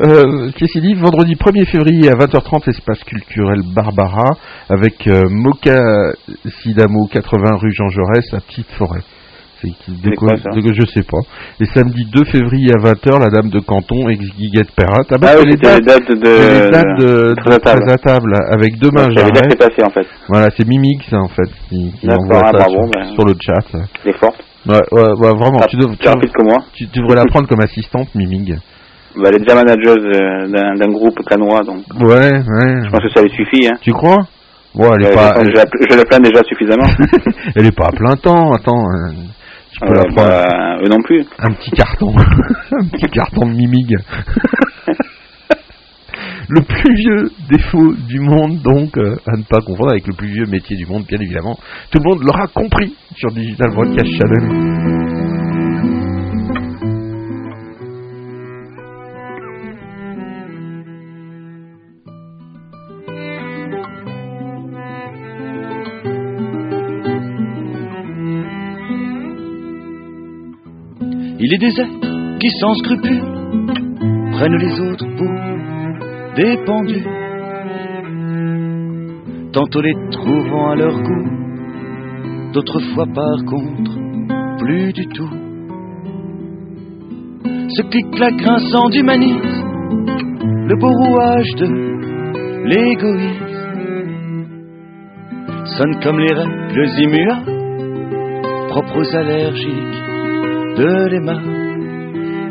[0.00, 0.50] Euh...
[0.52, 4.36] qu'il dit Vendredi 1er février à 20h30, espace culturel Barbara,
[4.68, 5.78] avec euh, Moka
[6.62, 9.00] Sidamo, 80 rue Jean Jaurès, à Petite Forêt.
[9.60, 11.18] C'est de C'est quoi, de Je sais pas.
[11.60, 15.02] Et samedi 2 février à 20h, la Dame de Canton, ex Guiguette Perrat.
[15.10, 16.24] Ah bah, Ah c'est oui, les c'était les dates, dates de...
[16.24, 17.90] c'est les dates de, à de Très table.
[17.90, 19.32] à table, avec demain que Jarret.
[19.50, 20.06] c'est passé en fait.
[20.28, 23.04] Voilà, c'est Mimic, ça, en fait, qui, qui envoie ah, ça bravo, sur, ben.
[23.14, 23.78] sur le chat.
[24.04, 24.44] Elle est forte.
[24.68, 25.58] Ouais, ouais, ouais, vraiment.
[25.60, 26.58] Ah, tu, dev- plus rapide que moi.
[26.74, 28.58] tu, tu devrais la prendre comme assistante, Miming.
[29.16, 32.84] Bah, elle est déjà manageuse euh, d'un groupe canois, donc Ouais, ouais.
[32.84, 33.66] je pense que ça lui suffit.
[33.66, 33.76] Hein.
[33.80, 34.26] Tu crois?
[34.74, 36.86] Bon, elle est Euh, pas, je, la- je la plains déjà suffisamment.
[37.56, 38.52] elle est pas à plein temps.
[38.52, 39.12] Attends, euh,
[39.72, 41.24] tu peux Euh, la prendre bah, eux non plus.
[41.40, 42.14] un petit carton,
[42.72, 43.96] un petit carton de Mimig.
[46.50, 50.28] le plus vieux défaut du monde, donc, euh, à ne pas confondre avec le plus
[50.28, 51.58] vieux métier du monde, bien évidemment.
[51.90, 55.17] Tout le monde l'aura compris sur Digital Broadcast Channel.
[71.50, 71.60] Il est
[72.40, 73.22] qui, sans scrupule,
[74.32, 75.30] prennent les autres pour
[76.36, 76.58] des
[79.54, 81.30] tantôt les trouvant à leur goût,
[82.52, 83.92] d'autres fois par contre,
[84.58, 85.30] plus du tout.
[87.44, 89.64] Ce clic-clac grinçant d'humanisme,
[90.68, 91.66] le beau rouage de
[92.66, 93.46] l'égoïsme,
[95.64, 100.07] sonne comme les règles immuables, propres aux allergiques
[100.78, 101.38] de l'EMA.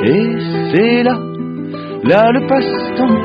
[0.04, 0.28] Et
[0.72, 1.16] c'est là,
[2.04, 3.20] là le passe-temps,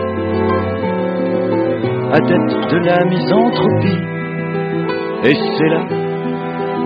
[2.19, 4.01] adepte de la misanthropie.
[5.25, 5.83] Et c'est là,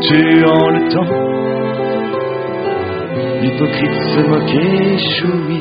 [0.00, 1.26] tuant le temps,
[3.42, 5.60] L'hypocrite se moquait, choui.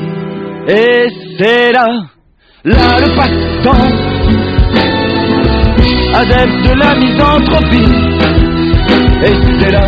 [0.68, 1.08] Et
[1.38, 1.86] c'est là,
[2.64, 3.86] là le passe-temps.
[6.14, 7.92] Adepte de la misanthropie.
[9.22, 9.84] Et c'est là,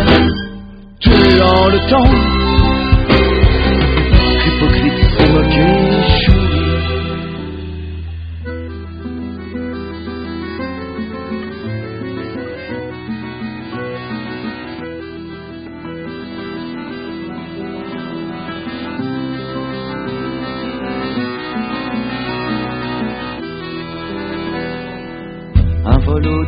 [0.99, 2.38] tuant le temps.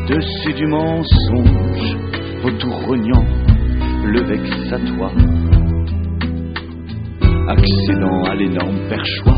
[0.03, 1.97] Au-dessus du mensonge,
[2.41, 3.25] vautour rognant,
[4.03, 5.11] le vex à toi.
[7.47, 9.37] Accédant à l'énorme perchoir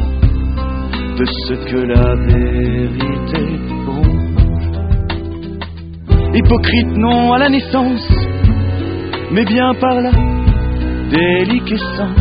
[1.17, 4.23] de ce que la vérité ronge.
[6.33, 8.07] Hypocrite non à la naissance,
[9.31, 10.11] mais bien par la
[11.09, 12.19] déliquescence.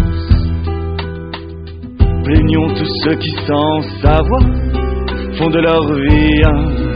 [2.24, 4.42] Plaignons tous ceux qui sans savoir
[5.38, 6.91] font de leur vie un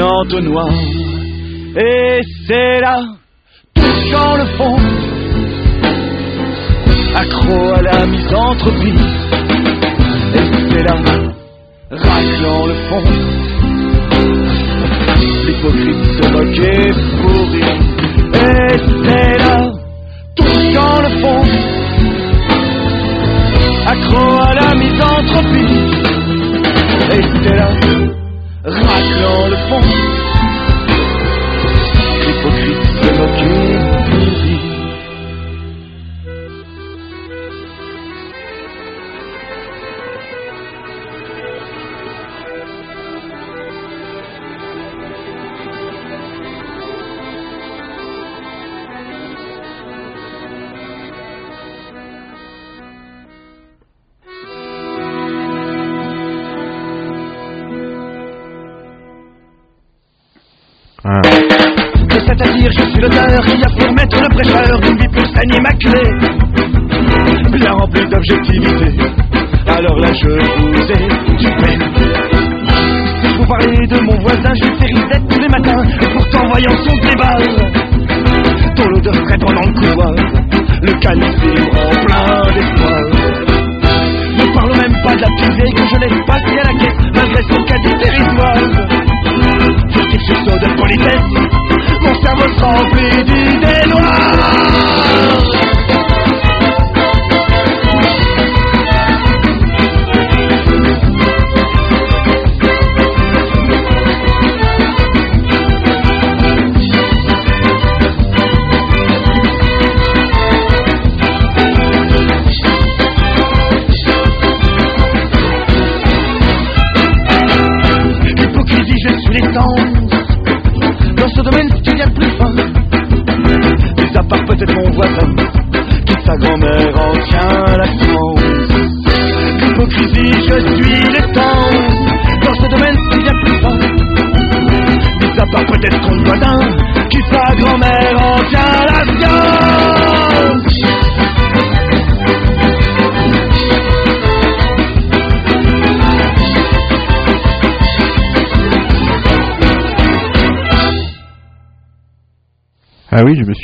[0.00, 0.68] entonnoir.
[1.76, 3.00] Et c'est là,
[3.74, 4.76] touchant le fond,
[7.14, 8.98] accro à la misanthropie.
[10.34, 10.96] Et c'est là,
[11.90, 13.04] raclant le fond,
[15.46, 17.78] l'hypocrite se moquait pour rire.
[18.34, 19.56] Et c'est là,
[20.36, 21.42] touchant le fond,
[23.86, 24.63] accro à la
[29.24, 30.03] raclant le fond,
[81.20, 83.00] vibre en plein d'espoir.
[84.36, 87.42] Ne parle même pas de la petite que je laisse passer à la caisse, malgré
[87.42, 88.62] son caddie dérisoire.
[89.92, 91.28] Furtif sursaut de politesse,
[92.02, 93.83] mon cerveau se remplit d'idées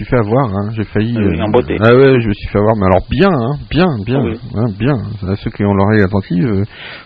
[0.04, 0.70] suis fait avoir, hein.
[0.74, 1.14] j'ai failli.
[1.16, 1.76] Ah oui, en beauté.
[1.80, 4.38] Ah ouais, je me suis fait avoir, mais alors bien, hein, bien, bien, Ah oui.
[4.56, 5.36] hein, bien.
[5.36, 6.62] Ceux qui ont l'oreille attentive euh,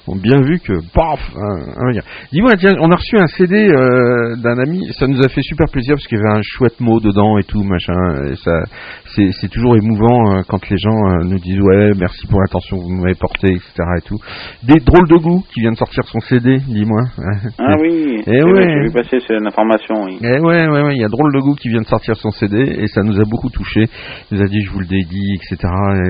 [0.06, 2.00] ont bien vu que, paf, hein, hein.
[2.32, 5.66] Dis-moi, tiens, on a reçu un CD euh, d'un ami, ça nous a fait super
[5.72, 8.26] plaisir parce qu'il y avait un chouette mot dedans et tout, machin.
[8.30, 8.52] Et ça,
[9.14, 12.82] c'est, toujours émouvant euh, quand les gens euh, nous disent ouais, merci pour l'attention que
[12.82, 13.72] vous m'avez portée, etc.
[13.98, 14.18] et tout.
[14.62, 17.02] Des drôles de goût qui vient de sortir son CD, dis-moi.
[17.58, 18.62] Ah oui, Eh oui, ouais.
[18.68, 20.18] j'ai vu passer c'est une information, oui.
[20.22, 22.30] Eh ouais, ouais, ouais, il y a Drôle de goût qui vient de sortir son
[22.32, 23.86] CD et ça nous a beaucoup touché.
[24.30, 25.56] Il nous a dit je vous le dédie, etc.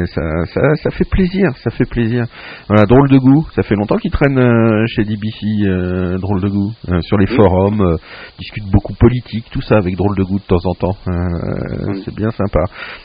[0.02, 0.20] Et ça,
[0.52, 2.24] ça, ça fait plaisir, ça fait plaisir.
[2.68, 6.48] Voilà, Drôle de goût, ça fait longtemps qu'il traîne euh, chez DBC, euh, Drôle de
[6.48, 7.36] goût, euh, sur les Oui.
[7.36, 7.96] forums, euh,
[8.38, 10.96] discute beaucoup politique, tout ça avec Drôle de goût de temps en temps.
[11.06, 12.02] Oui.
[12.04, 12.60] C'est bien sympa.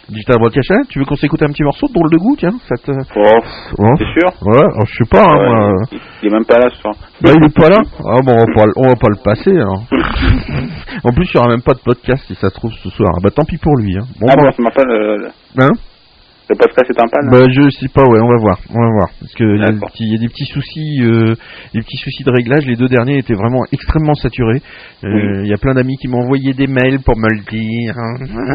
[0.10, 2.76] Digital Broadcast, tu veux qu'on s'écoute un petit morceau de Drôle de goût, tiens ça
[2.84, 2.92] te...
[3.16, 3.40] Oh,
[3.80, 3.94] Oh.
[3.98, 5.72] c'est sûr Ouais, alors, je sais pas, hein, Ouais, moi.
[6.22, 6.96] il, est même pas là ce soir.
[7.22, 9.52] Bah, il est pas là Ah bon, on va pas, on va pas le passer
[9.52, 9.84] alors.
[11.04, 13.10] en plus, il y aura même pas de podcast si ça se trouve ce soir.
[13.24, 13.96] Bah tant pis pour lui.
[13.98, 14.06] Hein.
[14.20, 15.18] Bon, ah bon, m'a le...
[15.18, 15.30] le-
[15.64, 15.70] hein
[16.50, 18.90] Le podcast est en panne Bah, je sais pas, ouais, on va voir, on va
[18.92, 19.92] voir, parce que il y, a des D'accord.
[19.92, 21.36] petits- il y a des petits soucis, euh,
[21.76, 22.66] des petits soucis de réglage.
[22.66, 24.62] Les deux derniers étaient vraiment extrêmement saturés.
[25.04, 27.94] Euh, Il y a plein d'amis qui m'ont envoyé des mails pour me le dire.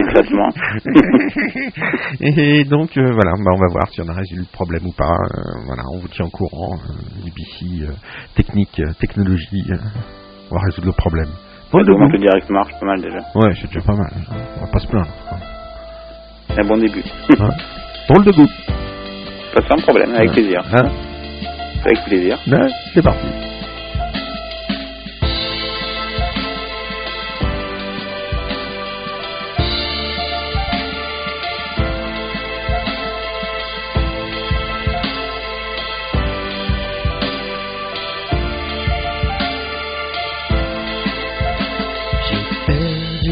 [0.09, 0.51] Exactement.
[2.21, 4.93] Et donc euh, voilà, bah, on va voir si on a résolu le problème ou
[4.93, 5.15] pas.
[5.15, 6.75] Euh, voilà, on vous tient au courant.
[6.75, 7.93] Euh, BBC, euh,
[8.35, 9.77] technique, euh, technologie, euh,
[10.51, 11.31] on va résoudre le problème.
[11.83, 12.09] De que goût.
[12.13, 13.19] le direct marche, pas mal déjà.
[13.35, 14.11] Ouais, c'est déjà pas mal.
[14.57, 15.09] On va pas se plaindre.
[16.51, 17.03] C'est un bon début.
[17.41, 17.49] Hein.
[18.09, 18.49] Drôle de goût.
[19.55, 20.63] Pas sans problème, avec plaisir.
[20.73, 20.89] Hein
[21.85, 22.39] Avec plaisir.
[22.47, 23.27] Ouais, c'est parti.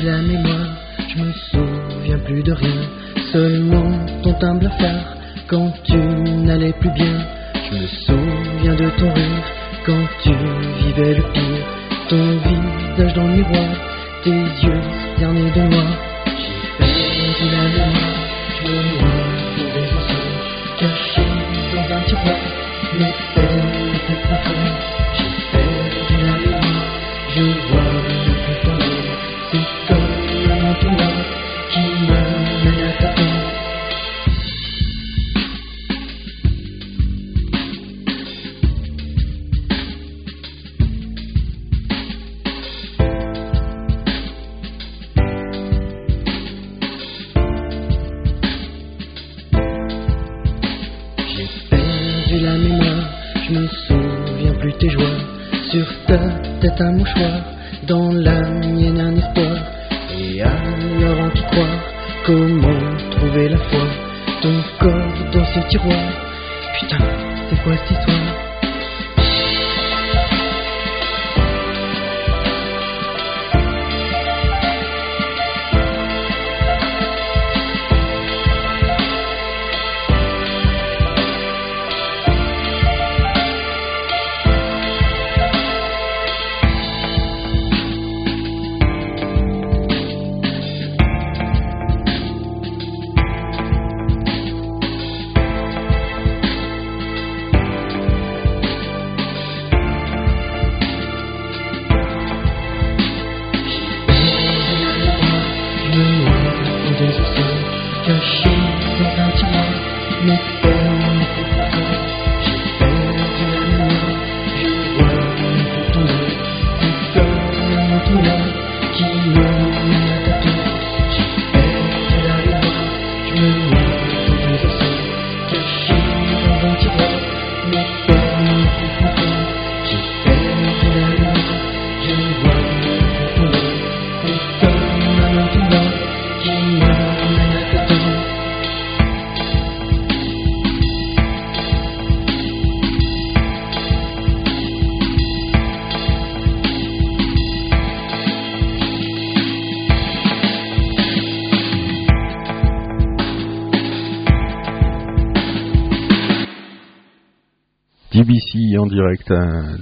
[0.05, 0.77] La mémoire,
[1.09, 2.83] je me souviens plus de rien,
[3.31, 5.17] seulement ton timbre phare
[5.47, 7.15] quand tu n'allais plus bien.
[7.55, 9.45] Je me souviens de ton rire.
[9.87, 11.67] Quand tu vivais le pire,
[12.09, 13.71] ton visage dans le miroir,
[14.25, 14.81] tes yeux
[15.19, 15.93] cernés de noir.
[16.27, 18.19] J'ai perdu la mémoire,
[18.57, 19.23] je me noie
[19.59, 19.89] dans des
[20.79, 21.27] caché
[21.75, 22.41] dans un tiroir,
[22.99, 23.32] mes
[56.83, 57.32] 怎么说？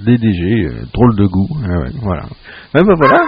[0.05, 1.47] DDG, euh, drôle de goût.
[1.63, 2.23] Ah voilà.
[2.73, 3.21] Ah bah voilà.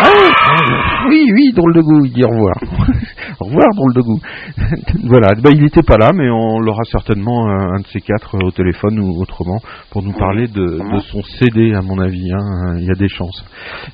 [0.00, 2.54] Ah oui, oui, drôle de goût, il dit au revoir.
[3.40, 4.20] au revoir, drôle de goût.
[5.08, 8.36] voilà, bah, il n'était pas là, mais on l'aura certainement euh, un de ces quatre
[8.36, 9.58] euh, au téléphone ou autrement
[9.90, 10.78] pour nous parler de,
[11.10, 12.30] son CD, à mon avis.
[12.32, 13.44] hein, Il y a des chances.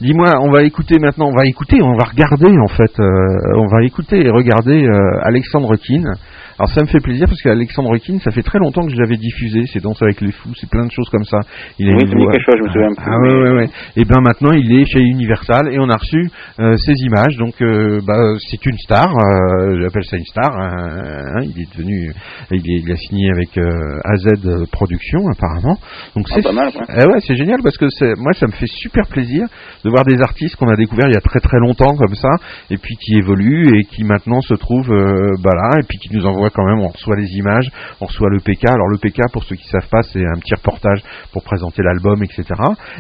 [0.01, 3.85] Dis-moi, on va écouter maintenant, on va écouter, on va regarder en fait, on va
[3.85, 4.87] écouter et regarder
[5.23, 6.15] Alexandre Keane.
[6.59, 9.17] Alors ça me fait plaisir parce qu'Alexandre Keane, ça fait très longtemps que je l'avais
[9.17, 11.39] diffusé, c'est Danse avec les fous, c'est plein de choses comme ça.
[11.79, 13.69] Il Oui, dit voix- quelque chose, je me souviens plus, Ah ouais, ouais, ouais.
[13.97, 17.55] Et ben maintenant il est chez Universal et on a reçu euh, ses images, donc
[17.61, 18.15] euh, bah,
[18.51, 20.53] c'est une star, euh, j'appelle ça une star.
[20.57, 22.13] hein, il est devenu,
[22.53, 25.77] il, est- il a signé avec euh, AZ Productions apparemment.
[26.15, 26.83] Donc Ah, c'est pas mal, quoi.
[26.89, 29.47] eh ouais, c'est génial parce que c'est, moi ça me fait super plaisir
[29.85, 32.31] de voir des artistes qu'on a découverts il y a très très longtemps comme ça
[32.71, 36.15] et puis qui évoluent et qui maintenant se trouvent euh, bah là et puis qui
[36.15, 38.69] nous envoient quand même, on reçoit les images, on reçoit le PK.
[38.69, 41.01] Alors le PK pour ceux qui savent pas, c'est un petit reportage
[41.33, 42.45] pour présenter l'album, etc.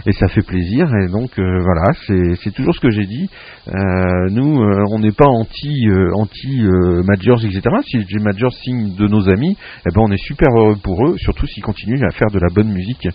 [0.06, 3.28] Et ça fait plaisir et donc euh, voilà, c'est, toujours ce que j'ai dit.
[3.68, 6.62] Euh, nous, euh, on n'est pas anti anti
[7.06, 7.60] majors, etc.
[7.86, 9.56] Si les majors signent de nos amis,
[9.86, 12.48] eh ben on est super heureux pour eux, surtout s'ils continuent à faire de la
[12.54, 13.08] bonne musique.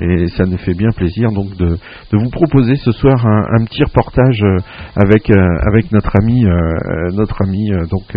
[0.00, 3.64] Et ça nous fait bien plaisir donc de, de vous proposer ce soir un, un
[3.64, 4.42] petit reportage
[4.94, 6.44] avec avec notre ami
[7.12, 8.16] notre ami donc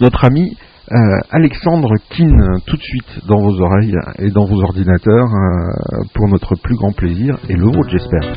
[0.00, 0.56] notre ami
[0.90, 0.96] euh,
[1.30, 6.54] Alexandre Keane, tout de suite dans vos oreilles et dans vos ordinateurs euh, pour notre
[6.56, 8.34] plus grand plaisir et le vôtre, j'espère.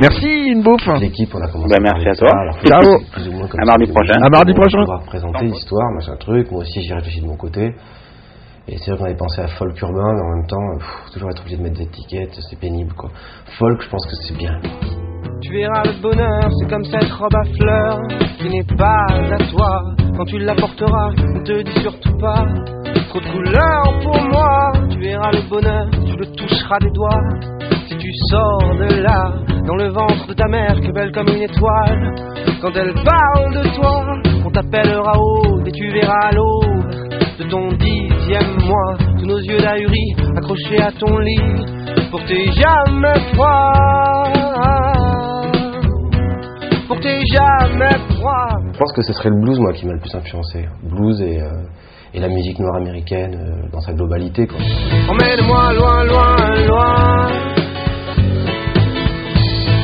[0.00, 0.80] Merci, Inbouf.
[1.00, 1.74] L'équipe, on a commencé.
[1.76, 2.28] Ben, merci à toi.
[2.40, 2.98] Alors, Ciao.
[2.98, 4.14] c'est plus ou moins comme À mardi prochain.
[4.22, 4.80] À mardi On va prochain.
[4.80, 6.50] pouvoir présenter l'histoire, machin truc.
[6.50, 7.72] Moi aussi, j'ai réfléchi de mon côté.
[8.66, 11.30] Et c'est vrai qu'on avait pensé à folk urbain, mais en même temps, pff, toujours
[11.30, 13.10] être obligé de mettre des étiquettes, c'est pénible, quoi.
[13.58, 14.58] Folk, je pense que c'est bien.
[15.42, 17.98] Tu verras le bonheur, c'est comme cette robe à fleurs
[18.38, 19.82] qui n'est pas à toi.
[20.16, 22.46] Quand tu la porteras, ne te dis surtout pas
[23.08, 24.72] trop de couleurs pour moi.
[24.90, 27.20] Tu verras le bonheur, tu le toucheras des doigts.
[27.88, 29.32] Si tu sors de là,
[29.66, 32.14] dans le ventre de ta mère, que belle comme une étoile.
[32.60, 34.04] Quand elle parle de toi,
[34.44, 36.94] on t'appellera haut et tu verras l'aube
[37.38, 38.96] de ton dixième mois.
[39.18, 44.93] Tous nos yeux d'ahuris accrochés à ton lit pour t'aies jamais froid.
[46.86, 48.48] Pour que jamais froid.
[48.72, 50.66] Je pense que ce serait le blues, moi, qui m'a le plus influencé.
[50.82, 51.48] Blues et, euh,
[52.12, 54.58] et la musique noire américaine euh, dans sa globalité, quoi.
[55.08, 56.36] Emmène-moi loin, loin,
[56.66, 57.26] loin.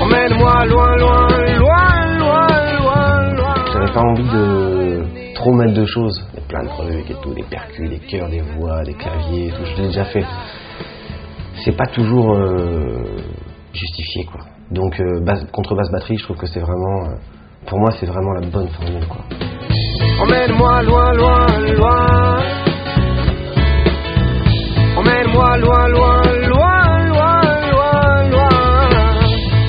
[0.02, 1.28] Emmène-moi loin, loin,
[1.59, 2.47] loin, loin,
[2.78, 3.55] loin, loin.
[3.72, 6.22] J'avais pas envie de trop mettre de choses.
[6.35, 8.94] Il y a plein de trucs et tout, des percus, des chœurs, des voix, des
[8.94, 9.64] claviers, et tout.
[9.64, 10.24] Je l'ai déjà fait.
[11.64, 13.16] C'est pas toujours euh,
[13.72, 14.40] justifié, quoi.
[14.70, 15.44] Donc, euh, basse,
[15.90, 17.05] batterie, je trouve que c'est vraiment.
[17.06, 17.14] euh,
[17.66, 19.20] pour moi, c'est vraiment la bonne formule, quoi.
[20.22, 22.36] Emmène-moi loin, loin, loin.
[24.97, 28.48] Emmène-moi loin, loin, loin, loin, loin, loin.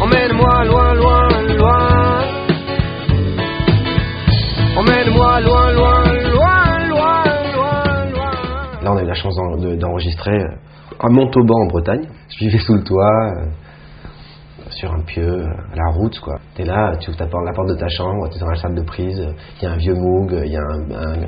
[0.01, 1.87] Emmène-moi loin, loin, loin.
[4.77, 7.23] Emmène-moi loin, loin, loin, loin,
[7.55, 8.81] loin, loin.
[8.83, 10.55] Là, on a eu la chance d'en- de- d'enregistrer euh,
[10.99, 12.07] à Montauban, en Bretagne.
[12.29, 13.45] Je vivais sous le toit, euh,
[14.81, 16.39] sur un pieu, euh, à la route, quoi.
[16.55, 19.23] T'es là, tu ouvres la porte de ta chambre, t'es dans la salle de prise,
[19.57, 20.61] il y a un vieux Moog, il y a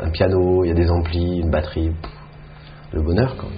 [0.03, 1.91] un, piano, il y a des amplis, une batterie.
[2.91, 3.49] Le bonheur, quoi.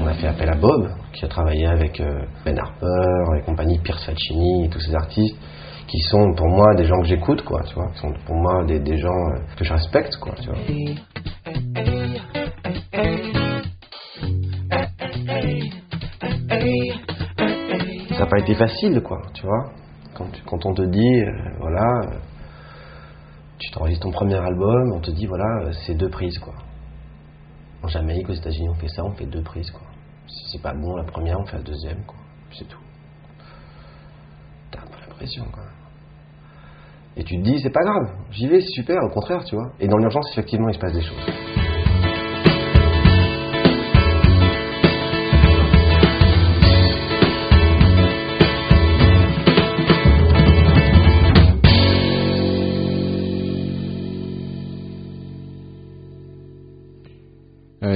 [0.00, 3.78] On a fait appel à Bob, qui a travaillé avec euh, Ben Harper et compagnie,
[3.78, 5.36] Pierre Falcini et tous ces artistes,
[5.86, 8.64] qui sont pour moi des gens que j'écoute, quoi, tu vois, qui sont pour moi
[8.66, 10.58] des, des gens euh, que je respecte, quoi, tu vois.
[18.10, 19.72] Ça n'a pas été facile, quoi, tu vois.
[20.14, 21.30] Quand, on te dit, euh,
[21.60, 22.18] voilà, euh,
[23.58, 26.54] tu t'enregistres ton premier album, on te dit, voilà, euh, c'est deux prises, quoi.
[27.82, 29.86] En Jamaïque, aux États-Unis, on fait ça, on fait deux prises, quoi.
[30.26, 32.18] Si c'est pas bon la première, on fait la deuxième, quoi.
[32.52, 32.82] C'est tout.
[34.72, 35.62] T'as peu l'impression, quoi.
[37.18, 39.72] Et tu te dis, c'est pas grave, j'y vais, super, au contraire, tu vois.
[39.80, 41.47] Et dans l'urgence, effectivement, il se passe des choses.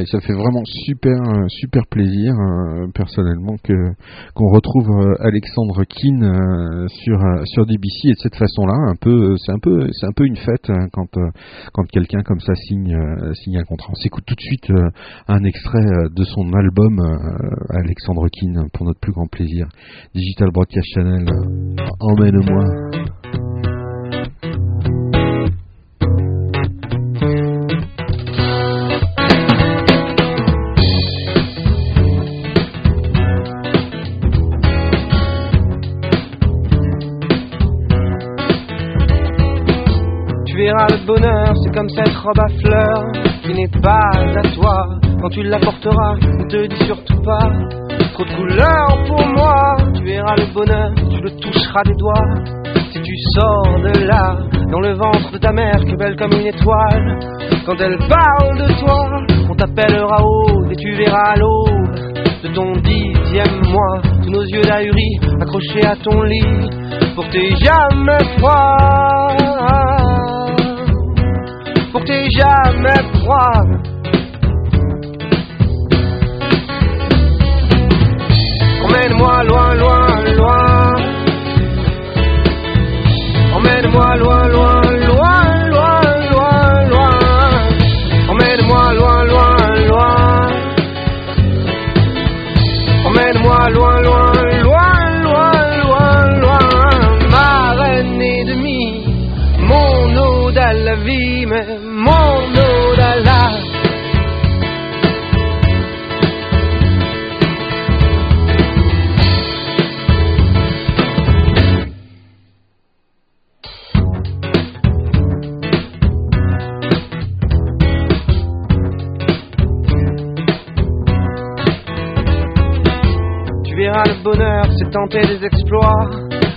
[0.06, 7.18] Ça fait vraiment super euh, super plaisir euh, personnellement qu'on retrouve euh, Alexandre Keane sur
[7.44, 10.36] sur DBC et de cette façon-là un peu c'est un peu c'est un peu une
[10.36, 11.18] fête hein, quand
[11.72, 12.96] quand quelqu'un comme ça signe
[13.34, 13.90] signe un contrat.
[13.92, 14.72] On s'écoute tout de suite
[15.28, 16.98] un extrait de son album
[17.70, 19.66] Alexandre Keane pour notre plus grand plaisir.
[20.14, 21.26] Digital Broadcast Channel
[22.00, 23.61] emmène-moi.
[40.62, 43.04] Verras le bonheur, c'est comme cette robe à fleurs
[43.42, 44.86] qui n'est pas à toi.
[45.20, 47.48] Quand tu la porteras, ne te dis surtout pas
[48.12, 49.76] trop de couleurs pour moi.
[49.94, 52.28] Tu verras le bonheur, tu le toucheras des doigts.
[52.92, 54.36] Si tu sors de là,
[54.70, 57.18] dans le ventre de ta mère, que belle comme une étoile.
[57.66, 59.08] Quand elle parle de toi,
[59.50, 61.94] on t'appellera haut et tu verras l'aube
[62.42, 64.02] de ton dixième mois.
[64.22, 66.70] Tous nos yeux d'ahuris accrochés à ton lit
[67.14, 69.32] pour t'aies jamais froid
[71.92, 73.62] pour que t'aies jamais froid.
[78.84, 80.06] Emmène-moi loin, loin,
[80.36, 80.94] loin.
[83.54, 84.71] Emmène-moi loin, loin, loin,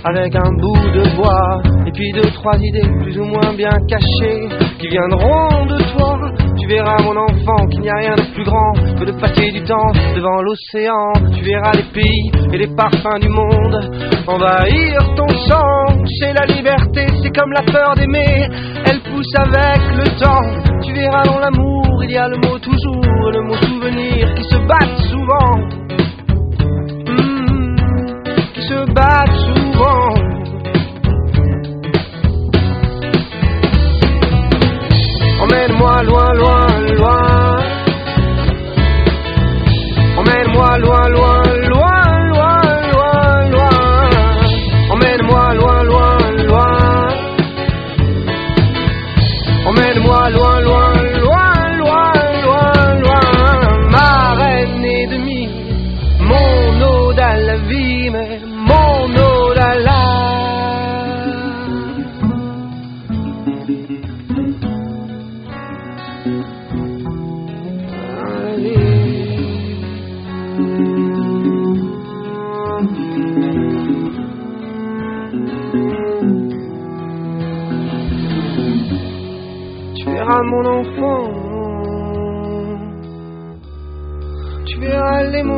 [0.08, 4.48] avec un bout de bois et puis deux trois idées plus ou moins bien cachées
[4.78, 6.18] qui viendront de toi.
[6.58, 9.62] Tu verras mon enfant qu'il n'y a rien de plus grand que de passer du
[9.62, 11.12] temps devant l'océan.
[11.34, 13.76] Tu verras les pays et les parfums du monde
[14.26, 16.02] envahir ton sang.
[16.20, 18.48] C'est la liberté, c'est comme la peur d'aimer,
[18.86, 20.80] elle pousse avec le temps.
[20.82, 24.58] Tu verras dans l'amour, il y a le mot toujours, le mot souvenir qui se
[24.66, 25.56] battent souvent.
[27.06, 27.76] Hmm,
[28.54, 29.55] qui se battent souvent.
[36.02, 36.65] Loin, loin, loin.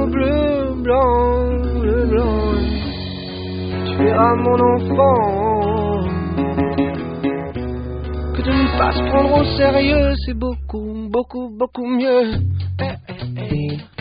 [0.08, 2.54] Bleus, blancs, bleu, blanc.
[3.86, 6.08] Tu verras mon enfant.
[8.34, 12.40] Que de ne pas se prendre au sérieux, c'est beaucoup, beaucoup, beaucoup mieux.
[12.80, 13.97] Eh, eh, eh,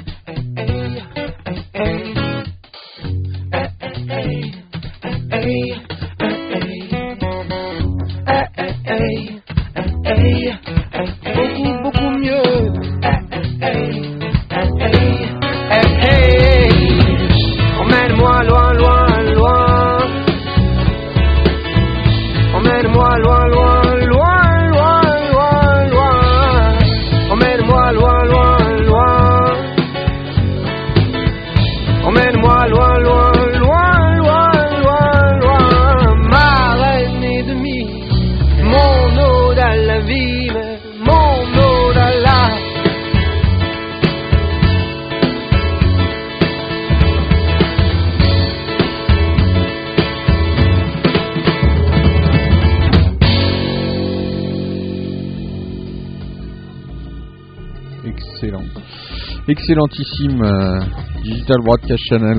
[59.60, 60.80] Excellentissime euh,
[61.24, 62.38] Digital Broadcast Channel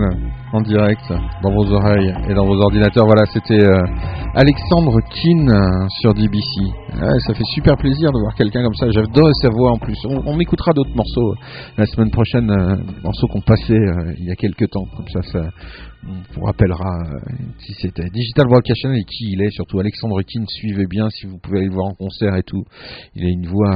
[0.52, 1.02] en direct
[1.42, 3.06] dans vos oreilles et dans vos ordinateurs.
[3.06, 3.82] Voilà, c'était euh,
[4.36, 6.62] Alexandre Keane euh, sur DBC.
[6.94, 8.90] Ça fait super plaisir de voir quelqu'un comme ça.
[8.90, 9.96] J'adore sa voix en plus.
[10.06, 11.36] On, on écoutera d'autres morceaux euh,
[11.76, 14.86] la semaine prochaine, euh, morceaux qu'on passait euh, il y a quelques temps.
[14.96, 15.50] Comme ça, ça
[16.06, 16.96] on vous rappellera
[17.58, 19.50] si c'était Digital Broadcast Channel et qui il est.
[19.50, 22.62] Surtout Alexandre Keane, suivez bien si vous pouvez aller le voir en concert et tout.
[23.16, 23.74] Il a une voix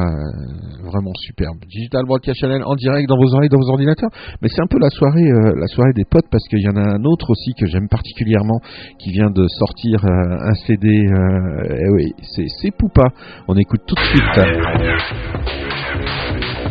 [0.85, 1.59] vraiment superbe.
[1.69, 4.11] Digital Broadcast Channel en direct dans vos oreilles, dans vos ordinateurs.
[4.41, 6.95] Mais c'est un peu la soirée, la soirée des potes parce qu'il y en a
[6.95, 8.61] un autre aussi que j'aime particulièrement
[9.01, 10.89] qui vient de sortir un CD.
[10.95, 12.71] Eh oui, c'est c'est
[13.49, 14.23] On écoute tout de suite.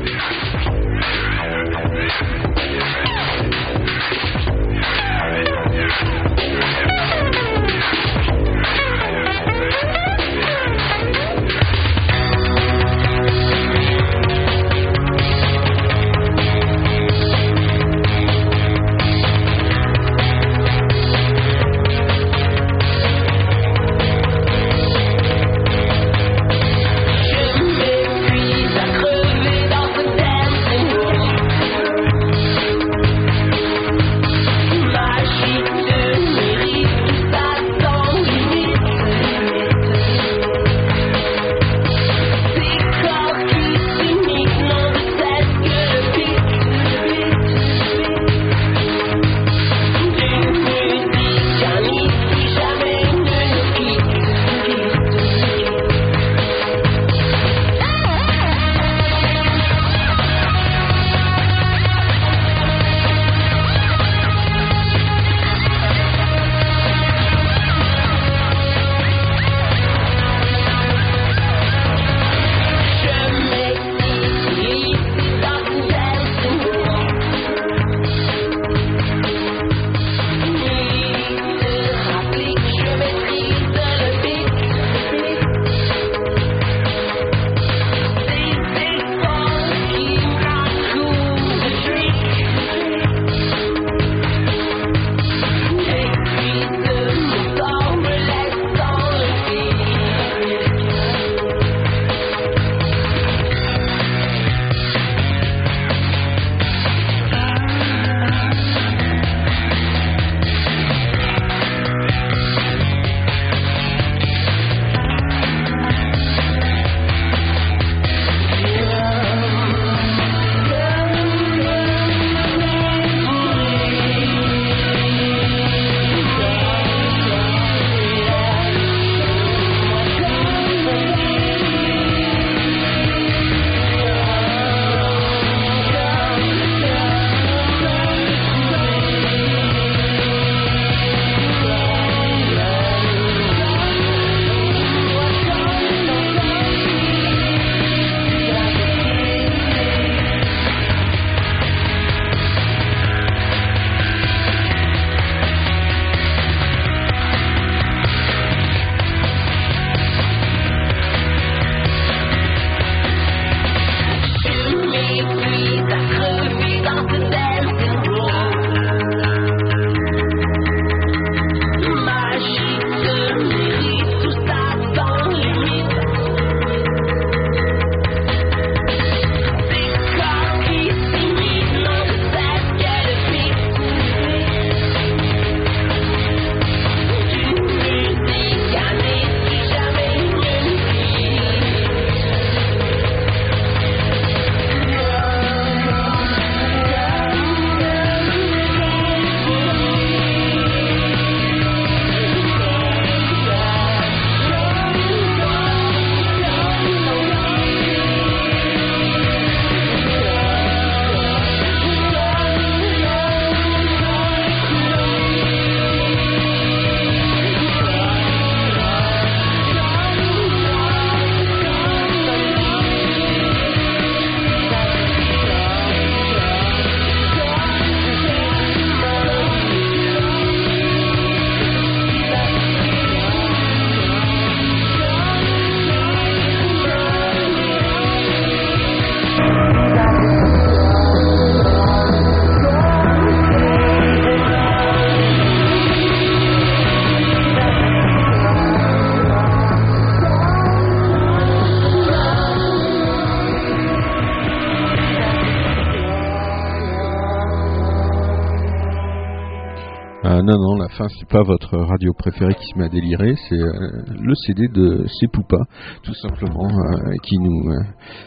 [261.32, 265.32] pas votre radio préférée qui se met à délirer, c'est euh, le CD de C'est
[265.32, 265.60] Poupa,
[266.04, 267.80] tout simplement, euh, qui nous euh,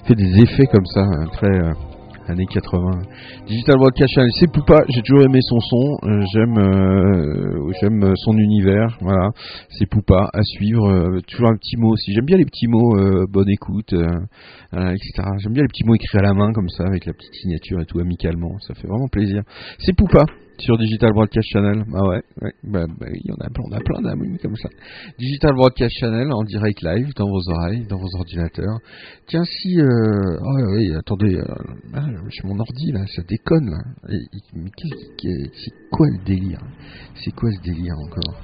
[0.06, 1.51] fait des effets comme ça, hein, très
[2.26, 3.02] années 80.
[3.47, 5.98] Digital Broadcast Channel, c'est Poupa, j'ai toujours aimé son son,
[6.32, 6.55] j'aime
[7.82, 9.28] j'aime son univers, voilà,
[9.68, 12.97] c'est Poupa, à suivre, toujours un petit mot aussi, j'aime bien les petits mots,
[13.28, 13.93] bonne écoute,
[14.72, 15.28] etc.
[15.43, 17.78] J'aime bien les petits mots écrits à la main comme ça, avec la petite signature
[17.82, 19.43] et tout, amicalement, ça fait vraiment plaisir.
[19.78, 20.24] C'est Poupa
[20.59, 21.85] sur Digital Broadcast Channel.
[21.94, 22.52] Ah ouais, ouais.
[22.64, 24.68] Bah, bah, il y en a, plein- on a plein d'amis comme ça.
[25.18, 28.78] Digital Broadcast Channel en direct live dans vos oreilles, dans vos ordinateurs.
[29.26, 30.39] Tiens, si, euh...
[30.40, 31.44] oh, oui, attendez, euh,
[31.94, 32.06] ah,
[32.44, 33.78] mon ordi là, ça déconne là.
[34.09, 36.60] C'est quoi le délire?
[37.16, 38.40] C'est quoi ce délire encore?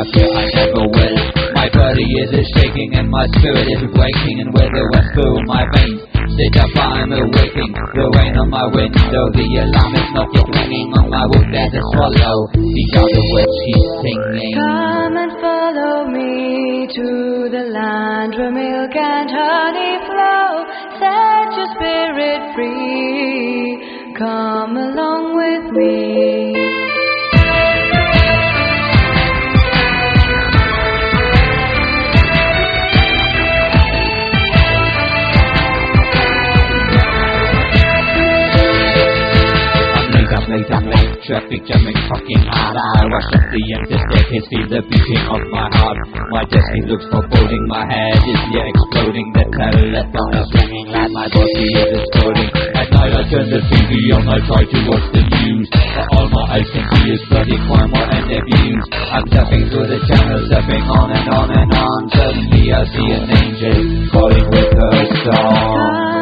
[0.00, 1.16] I fear I never will.
[1.52, 5.44] My body is a shaking and my spirit is waking, and with the wind through
[5.44, 6.00] my veins.
[6.40, 7.68] Sit up, I'm awaking.
[7.76, 11.52] The rain on my window, the alarm is not yet ringing on my wood.
[11.52, 12.48] There's a swallow.
[12.48, 14.56] The words she's singing.
[14.56, 17.08] Come and follow me to
[17.52, 20.64] the land where milk and honey flow.
[20.96, 24.16] Set your spirit free.
[24.16, 26.39] Come along with me.
[41.30, 42.74] Traffic jamming fucking hard.
[42.74, 45.94] I rush up the empty staircase, feel the beating of my heart.
[46.34, 47.70] My destiny looks foreboding.
[47.70, 49.30] My head is yeah exploding.
[49.38, 52.50] The telephone is ringing like My body is exploding.
[52.74, 54.26] At night I turn the TV on.
[54.26, 55.70] I try to watch the news.
[55.70, 58.86] But all my eyes can see is bloody crime and abuse.
[58.90, 62.00] I'm tapping through the channels, tapping on and on and on.
[62.10, 63.78] Suddenly I see an angel
[64.10, 64.98] calling with her
[65.30, 66.19] song.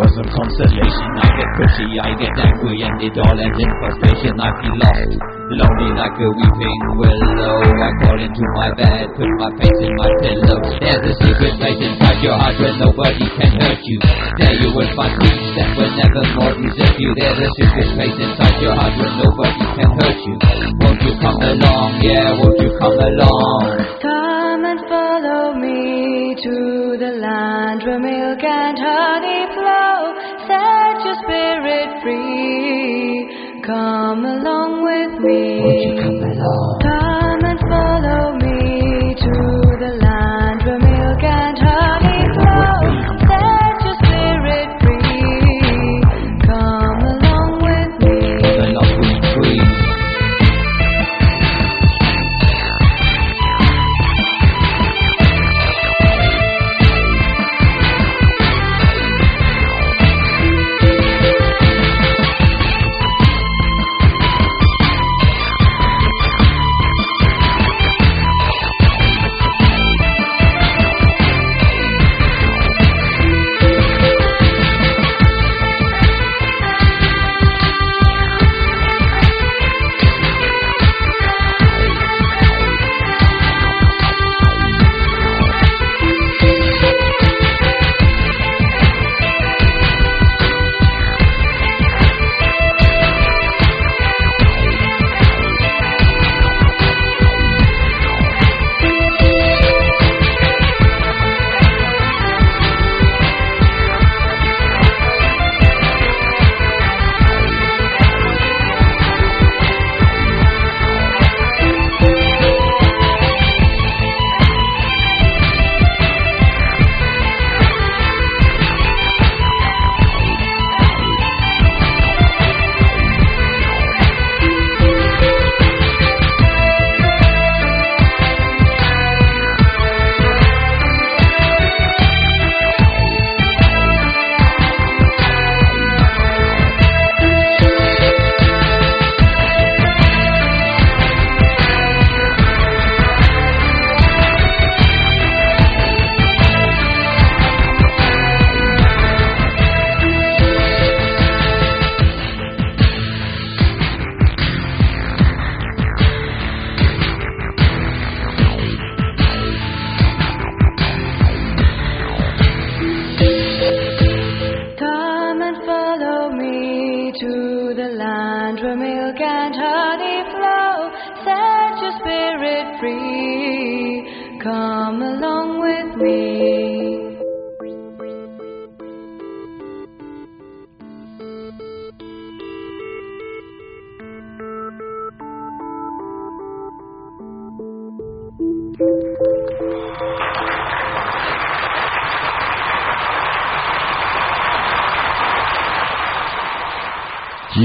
[0.00, 1.08] For some consolation.
[1.20, 4.32] I get pretty, I get angry, and it all ends in frustration.
[4.40, 5.12] I feel lost,
[5.52, 7.60] lonely like a weeping willow.
[7.68, 10.56] I crawl into my bed, put my face in my pillow.
[10.80, 13.98] There's a secret place inside your heart where nobody can hurt you.
[14.40, 17.10] There you will find peace that will never more desert you.
[17.20, 20.34] There's a secret place inside your heart where nobody can hurt you.
[20.80, 22.00] Won't you come along?
[22.00, 23.68] Yeah, won't you come along?
[24.00, 28.00] Come and follow me to the land where
[36.82, 39.59] come and follow me to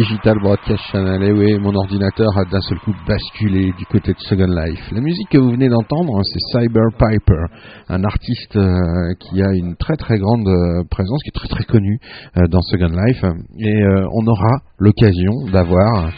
[0.07, 4.19] Digital Broadcast Channel, et oui, mon ordinateur a d'un seul coup basculé du côté de
[4.19, 4.91] Second Life.
[4.91, 7.45] La musique que vous venez d'entendre, hein, c'est Cyber Piper,
[7.89, 11.63] un artiste euh, qui a une très très grande euh, présence, qui est très très
[11.63, 11.97] connu
[12.37, 13.23] euh, dans Second Life,
[13.57, 13.83] et
[14.13, 16.11] on aura l'occasion d'avoir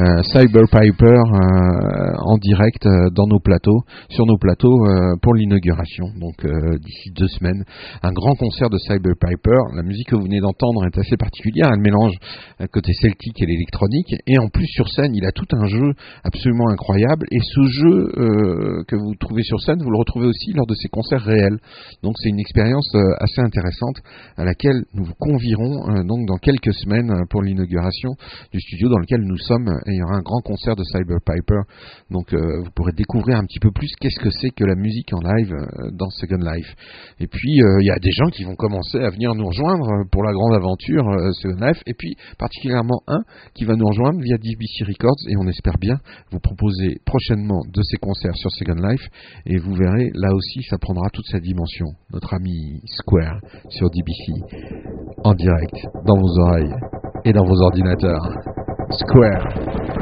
[0.00, 5.34] euh, Cyber Piper euh, en direct euh, dans nos plateaux, sur nos plateaux euh, pour
[5.34, 6.06] l'inauguration.
[6.18, 7.64] Donc euh, d'ici deux semaines,
[8.02, 9.58] un grand concert de Cyber Piper.
[9.76, 11.70] La musique que vous venez d'entendre est assez particulière.
[11.72, 12.14] Elle mélange
[12.58, 15.92] un côté celtique et l'électronique, et en plus sur scène, il a tout un jeu
[16.24, 17.26] absolument incroyable.
[17.30, 20.74] Et ce jeu euh, que vous trouvez sur scène, vous le retrouvez aussi lors de
[20.74, 21.58] ses concerts réels.
[22.02, 23.96] Donc c'est une expérience euh, assez intéressante
[24.36, 28.10] à laquelle nous vous convierons euh, donc dans quelques semaines euh, pour l'inauguration
[28.52, 29.68] du studio dans lequel nous sommes.
[29.86, 31.60] Et il y aura un grand concert de Cyber Piper.
[32.10, 35.12] Donc euh, vous pourrez découvrir un petit peu plus qu'est-ce que c'est que la musique
[35.12, 36.74] en live euh, dans Second Life.
[37.20, 40.04] Et puis euh, il y a des gens qui vont commencer à venir nous rejoindre
[40.10, 41.04] pour la grande aventure
[41.34, 41.82] Second Life.
[41.86, 43.22] Et puis particulièrement un
[43.54, 45.98] qui va nous rejoindre via DBC Records et on espère bien
[46.30, 49.06] vous proposer prochainement de ces concerts sur Second Life.
[49.46, 51.86] Et vous verrez là aussi ça prendra toute sa dimension.
[52.12, 54.32] Notre ami Square sur DBC
[55.24, 56.74] en direct dans vos oreilles
[57.24, 58.28] et dans vos ordinateurs.
[58.90, 59.93] Square.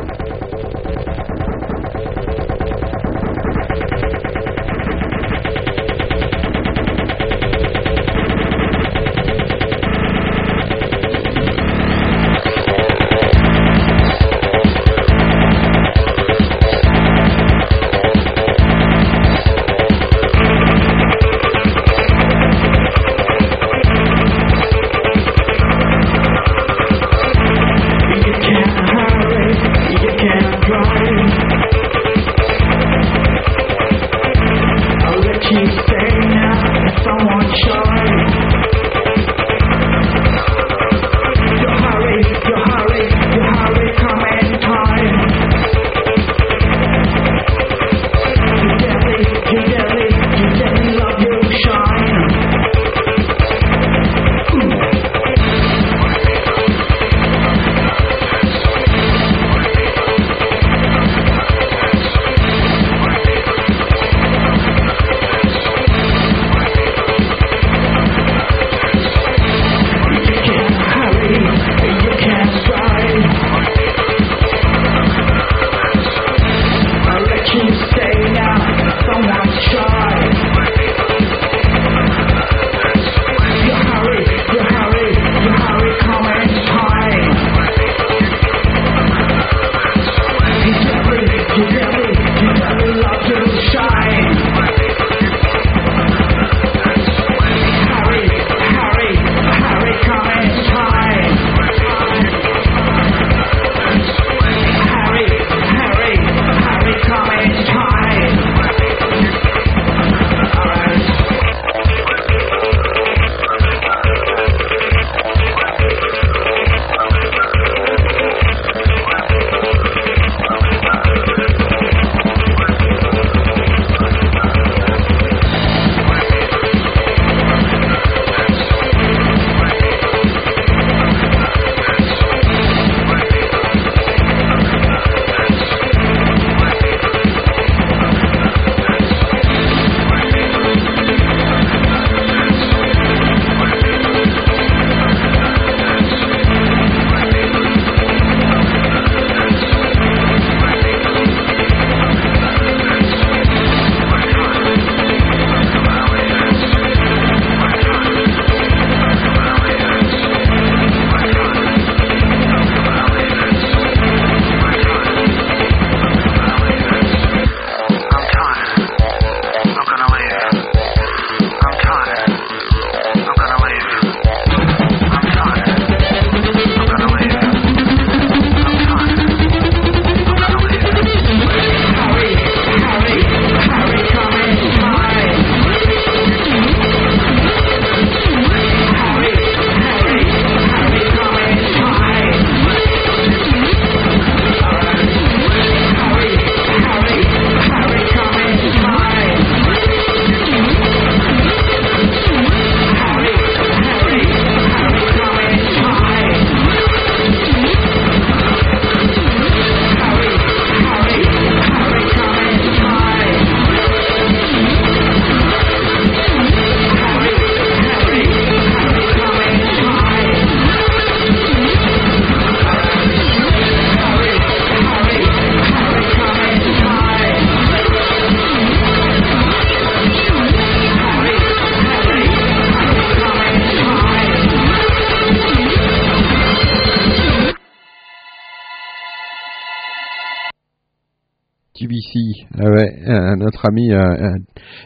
[243.62, 244.38] Notre ami euh, euh,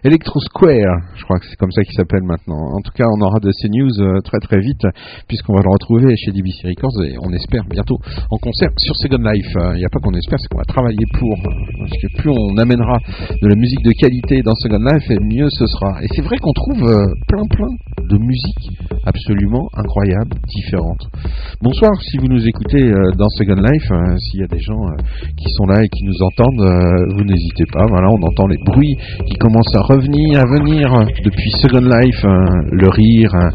[0.05, 2.77] Electro Square, je crois que c'est comme ça qu'il s'appelle maintenant.
[2.77, 4.83] En tout cas, on aura de ces news euh, très très vite,
[5.29, 7.99] puisqu'on va le retrouver chez DBC Records et on espère bientôt
[8.31, 9.53] en concert sur Second Life.
[9.57, 12.31] Euh, Il n'y a pas qu'on espère, c'est qu'on va travailler pour, parce que plus
[12.31, 12.99] on amènera
[13.43, 16.03] de la musique de qualité dans Second Life, et mieux ce sera.
[16.03, 16.83] Et c'est vrai qu'on trouve
[17.29, 17.73] plein plein
[18.09, 18.71] de musique
[19.07, 20.99] absolument incroyable, différente.
[21.63, 24.83] Bonsoir si vous nous écoutez euh, dans Second Life, euh, s'il y a des gens
[24.83, 24.97] euh,
[25.37, 27.87] qui sont là et qui nous entendent, euh, vous n'hésitez pas.
[27.89, 28.97] Voilà, on entend les bruits
[29.27, 30.91] qui commencent à revenir, à venir
[31.25, 32.31] depuis Second Life, euh,
[32.73, 33.51] le rire, euh,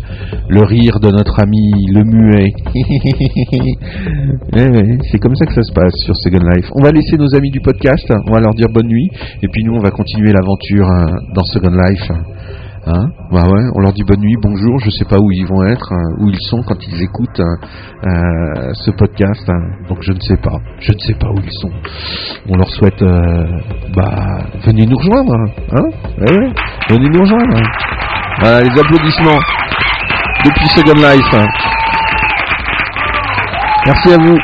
[0.50, 2.52] le rire de notre ami le muet.
[4.54, 6.70] Eh c'est comme ça que ça se passe sur Second Life.
[6.76, 9.10] On va laisser nos amis du podcast, on va leur dire bonne nuit,
[9.42, 10.88] et puis nous on va continuer l'aventure
[11.34, 12.12] dans Second Life.
[12.88, 13.44] Hein bah
[13.76, 16.30] on leur dit bonne nuit, bonjour, je sais pas où ils vont être, euh, où
[16.30, 17.56] ils sont quand ils écoutent euh,
[18.08, 19.86] euh, ce podcast, hein.
[19.88, 21.70] donc je ne sais pas, je ne sais pas où ils sont.
[22.50, 23.46] On leur souhaite, euh,
[23.96, 25.32] bah, venez nous rejoindre,
[25.74, 25.90] hein
[26.22, 26.50] ouais,
[26.90, 27.58] venez nous rejoindre.
[28.44, 29.40] Les applaudissements
[30.44, 31.34] depuis Second Life.
[31.34, 31.46] hein.
[33.86, 34.38] Merci à vous.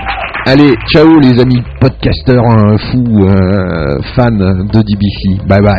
[0.46, 5.44] Allez, ciao les amis podcasteurs hein, fous, euh, fans de DBC.
[5.48, 5.76] Bye bye.